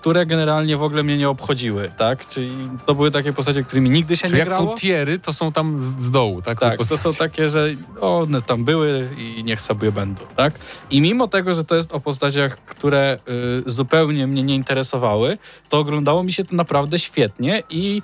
które 0.00 0.26
generalnie 0.26 0.76
w 0.76 0.82
ogóle 0.82 1.02
mnie 1.02 1.18
nie 1.18 1.28
obchodziły, 1.28 1.90
tak? 1.98 2.28
Czyli 2.28 2.50
to 2.86 2.94
były 2.94 3.10
takie 3.10 3.32
postacie, 3.32 3.64
którymi 3.64 3.90
nigdy 3.90 4.16
się 4.16 4.22
Czyli 4.22 4.32
nie 4.32 4.38
jak 4.38 4.48
grało. 4.48 4.70
są 4.70 4.76
tiery, 4.76 5.18
to 5.18 5.32
są 5.32 5.52
tam 5.52 5.80
z, 5.80 6.02
z 6.02 6.10
dołu, 6.10 6.42
tak? 6.42 6.60
Tak, 6.60 6.86
to 6.88 6.96
są 6.96 7.14
takie, 7.14 7.48
że 7.48 7.68
one 8.00 8.42
tam 8.42 8.64
były 8.64 9.08
i 9.18 9.44
niech 9.44 9.60
sobie 9.60 9.92
będą, 9.92 10.22
tak? 10.36 10.54
I 10.90 11.00
mimo 11.00 11.28
tego, 11.28 11.54
że 11.54 11.64
to 11.64 11.74
jest 11.76 11.92
o 11.92 12.00
postaciach, 12.00 12.56
które 12.64 13.18
y, 13.66 13.70
zupełnie 13.70 14.26
mnie 14.26 14.42
nie 14.42 14.54
interesowały, 14.54 15.38
to 15.68 15.78
oglądało 15.78 16.22
mi 16.22 16.32
się 16.32 16.44
to 16.44 16.56
naprawdę 16.56 16.98
świetnie 16.98 17.62
i 17.70 18.02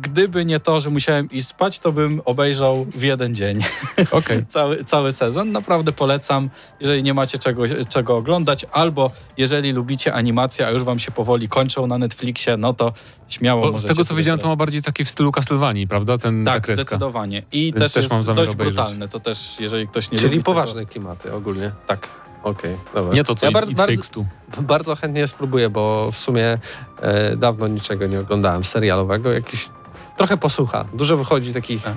Gdyby 0.00 0.44
nie 0.44 0.60
to, 0.60 0.80
że 0.80 0.90
musiałem 0.90 1.30
iść 1.30 1.48
spać, 1.48 1.78
to 1.78 1.92
bym 1.92 2.22
obejrzał 2.24 2.84
w 2.94 3.02
jeden 3.02 3.34
dzień 3.34 3.58
Okej. 4.10 4.46
cały, 4.48 4.84
cały 4.84 5.12
sezon. 5.12 5.52
Naprawdę 5.52 5.92
polecam, 5.92 6.50
jeżeli 6.80 7.02
nie 7.02 7.14
macie 7.14 7.38
czego, 7.38 7.62
czego 7.88 8.16
oglądać, 8.16 8.66
albo 8.72 9.10
jeżeli 9.36 9.72
lubicie 9.72 10.14
animację, 10.14 10.66
a 10.66 10.70
już 10.70 10.82
wam 10.82 10.98
się 10.98 11.10
powoli 11.12 11.48
kończą 11.48 11.86
na 11.86 11.98
Netflixie, 11.98 12.56
no 12.56 12.72
to 12.72 12.92
śmiało 13.28 13.72
Bo 13.72 13.78
Z 13.78 13.82
tego 13.82 13.94
co 13.94 14.04
sobie 14.08 14.18
widziałem, 14.18 14.38
to 14.40 14.48
ma 14.48 14.56
bardziej 14.56 14.82
taki 14.82 15.04
w 15.04 15.08
stylu 15.10 15.32
Castlevanii, 15.32 15.86
prawda? 15.88 16.18
Ten, 16.18 16.44
ta 16.44 16.52
Tak, 16.52 16.62
kreska. 16.62 16.82
zdecydowanie. 16.82 17.42
I 17.52 17.64
Więc 17.64 17.78
też, 17.78 17.92
też 17.92 18.02
jest 18.02 18.12
mam 18.12 18.22
zamiar 18.22 18.36
dość 18.36 18.50
obejrzeć. 18.52 18.74
brutalne. 18.76 19.08
To 19.08 19.20
też, 19.20 19.56
jeżeli 19.60 19.88
ktoś 19.88 20.10
nie 20.10 20.18
Czyli 20.18 20.30
lubi 20.30 20.44
poważne 20.44 20.86
klimaty 20.86 21.32
ogólnie. 21.32 21.62
Tego, 21.62 21.76
tak. 21.86 22.08
Okej, 22.42 22.76
dobra. 22.94 23.14
Nie 23.14 23.24
to, 23.24 23.34
co 23.34 23.46
ja 23.46 23.52
bar- 23.52 23.70
It 23.70 23.76
bar- 23.76 23.88
Takes 23.88 24.08
Two. 24.10 24.24
bardzo 24.58 24.96
chętnie 24.96 25.26
spróbuję, 25.26 25.70
bo 25.70 26.10
w 26.12 26.16
sumie 26.16 26.58
e, 27.02 27.36
dawno 27.36 27.68
niczego 27.68 28.06
nie 28.06 28.20
oglądałem 28.20 28.64
serialowego. 28.64 29.32
Jakiś 29.32 29.68
trochę 30.16 30.36
posłucha. 30.36 30.84
Dużo 30.94 31.16
wychodzi 31.16 31.52
takich 31.54 31.82
Tak. 31.82 31.94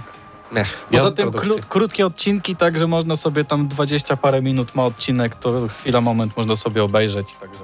mech. 0.52 0.86
Poza 0.91 1.12
tym 1.12 1.30
kró- 1.32 1.62
krótkie 1.70 2.06
odcinki, 2.06 2.56
tak, 2.56 2.80
że 2.80 2.88
można 2.88 3.16
sobie 3.16 3.44
tam 3.44 3.68
20 3.68 4.18
parę 4.18 4.41
minut 4.41 4.76
ma 4.76 4.86
odcinek, 4.86 5.36
to 5.36 5.68
chwila, 5.68 6.02
moment 6.02 6.38
można 6.38 6.56
sobie 6.56 6.84
obejrzeć, 6.84 7.36
także... 7.39 7.60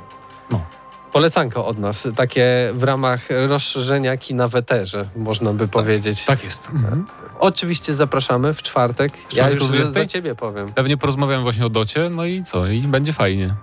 Polecanko 1.11 1.65
od 1.65 1.79
nas, 1.79 2.07
takie 2.15 2.71
w 2.73 2.83
ramach 2.83 3.21
rozszerzenia 3.29 4.17
kina 4.17 4.47
w 4.47 4.55
eterze, 4.55 5.05
można 5.15 5.53
by 5.53 5.67
powiedzieć. 5.67 6.25
Tak 6.25 6.43
jest. 6.43 6.69
Mhm. 6.69 7.05
Oczywiście 7.39 7.93
zapraszamy 7.93 8.53
w 8.53 8.63
czwartek. 8.63 9.11
Ja 9.33 9.49
już 9.49 9.61
o 9.61 9.65
za, 9.65 9.73
20? 9.73 9.93
za 9.93 10.05
ciebie 10.05 10.35
powiem. 10.35 10.73
Pewnie 10.73 10.97
porozmawiałem 10.97 11.43
właśnie 11.43 11.65
o 11.65 11.69
docie, 11.69 12.09
no 12.09 12.25
i 12.25 12.43
co? 12.43 12.67
I 12.67 12.81
będzie 12.81 13.13
fajnie. 13.13 13.53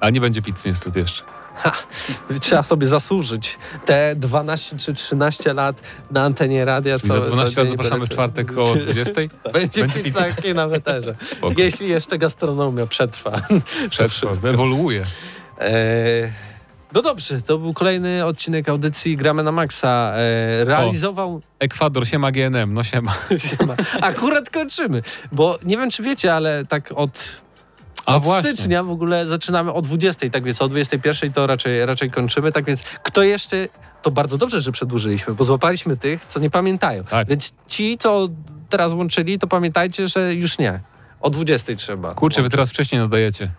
A 0.00 0.10
nie 0.10 0.20
będzie 0.20 0.42
pizzy 0.42 0.68
niestety 0.68 0.98
jeszcze. 0.98 1.22
Trzeba 2.40 2.62
sobie 2.62 2.86
zasłużyć 2.86 3.58
te 3.86 4.16
12 4.16 4.78
czy 4.78 4.94
13 4.94 5.52
lat 5.52 5.76
na 6.10 6.22
antenie 6.22 6.64
radia. 6.64 6.98
To, 6.98 7.06
za 7.06 7.20
12 7.20 7.54
to 7.54 7.60
lat 7.60 7.70
zapraszamy 7.70 8.06
w 8.06 8.08
czwartek 8.08 8.58
o 8.58 8.74
20. 8.74 9.12
Będzie, 9.52 9.80
Będzie 9.80 10.02
pizza 10.02 10.32
kina 10.42 10.68
w 10.68 10.72
eterze. 10.72 11.14
Spoko. 11.26 11.54
Jeśli 11.58 11.88
jeszcze 11.88 12.18
gastronomia 12.18 12.86
przetrwa. 12.86 13.40
Przetrwa, 13.90 14.48
ewoluuje. 14.48 15.04
Eee, 15.58 16.32
no 16.96 17.02
dobrze, 17.02 17.42
to 17.42 17.58
był 17.58 17.74
kolejny 17.74 18.24
odcinek 18.24 18.68
audycji 18.68 19.16
Gramy 19.16 19.42
na 19.42 19.52
Maxa. 19.52 20.12
Eee, 20.16 20.64
realizował... 20.64 21.40
Ekwador, 21.58 22.06
siema 22.06 22.32
GNM, 22.32 22.74
no 22.74 22.84
siema. 22.84 23.14
Siema. 23.48 23.74
Akurat 24.00 24.50
kończymy, 24.50 25.02
bo 25.32 25.58
nie 25.64 25.76
wiem 25.76 25.90
czy 25.90 26.02
wiecie, 26.02 26.34
ale 26.34 26.64
tak 26.66 26.92
od, 26.94 27.40
A 28.06 28.16
od 28.16 28.24
właśnie. 28.24 28.52
stycznia 28.52 28.82
w 28.82 28.90
ogóle 28.90 29.26
zaczynamy 29.26 29.72
o 29.72 29.82
20, 29.82 30.30
tak 30.30 30.44
więc 30.44 30.62
o 30.62 30.68
21 30.68 31.32
to 31.32 31.46
raczej, 31.46 31.86
raczej 31.86 32.10
kończymy, 32.10 32.52
tak 32.52 32.64
więc 32.64 32.82
kto 32.82 33.22
jeszcze... 33.22 33.68
To 34.02 34.10
bardzo 34.10 34.38
dobrze, 34.38 34.60
że 34.60 34.72
przedłużyliśmy, 34.72 35.34
bo 35.34 35.44
złapaliśmy 35.44 35.96
tych, 35.96 36.24
co 36.24 36.40
nie 36.40 36.50
pamiętają. 36.50 37.04
Tak. 37.04 37.28
Więc 37.28 37.54
ci, 37.68 37.98
co 37.98 38.28
teraz 38.68 38.92
łączyli, 38.92 39.38
to 39.38 39.46
pamiętajcie, 39.46 40.08
że 40.08 40.34
już 40.34 40.58
nie. 40.58 40.80
O 41.20 41.30
20 41.30 41.74
trzeba. 41.74 42.14
Kurczę, 42.14 42.42
wy 42.42 42.50
teraz 42.50 42.70
wcześniej 42.70 43.00
nadajecie. 43.00 43.50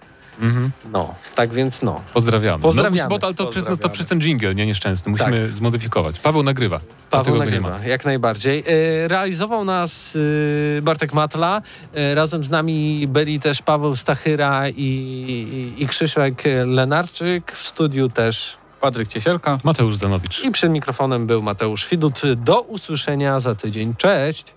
Mhm. 0.41 0.71
No, 0.91 1.15
tak 1.35 1.53
więc 1.53 1.81
no. 1.81 2.01
Pozdrawiamy. 2.13 2.63
Pozdrawiamy. 2.63 3.09
No, 3.09 3.19
bo, 3.19 3.25
ale 3.25 3.35
to 3.35 3.45
przez, 3.47 3.63
no, 3.63 3.69
to 3.69 3.71
Pozdrawiamy. 3.71 3.93
przez 3.93 4.05
ten 4.05 4.19
jingle, 4.19 4.55
nie 4.55 4.65
nieszczęsny. 4.65 5.11
Musimy 5.11 5.41
Tak. 5.41 5.49
zmodyfikować. 5.49 6.19
Paweł 6.19 6.43
nagrywa. 6.43 6.79
Paweł 7.09 7.35
nagrywa, 7.37 7.79
jak 7.85 8.05
najbardziej. 8.05 8.63
E, 8.67 9.07
Realizował 9.07 9.63
nas 9.65 10.17
e, 10.77 10.81
Bartek 10.81 11.13
Matla. 11.13 11.61
E, 11.95 12.15
Razem 12.15 12.43
z 12.43 12.49
nami 12.49 13.07
byli 13.07 13.39
też 13.39 13.61
Paweł 13.61 13.95
Stachyra 13.95 14.69
i, 14.69 14.73
i, 15.77 15.83
i 15.83 15.87
Krzyszek 15.87 16.43
Lenarczyk. 16.65 17.51
W 17.51 17.67
studiu 17.67 18.09
też 18.09 18.57
Patryk 18.81 19.07
Ciesielka. 19.07 19.57
Mateusz 19.63 19.95
Zanowicz. 19.95 20.43
i 20.43 20.51
przed 20.51 20.71
mikrofonem 20.71 21.27
był 21.27 21.41
Mateusz 21.41 21.87
Widut. 21.89 22.21
Do 22.35 22.61
usłyszenia 22.61 23.39
za 23.39 23.55
tydzień. 23.55 23.93
Cześć! 23.97 24.56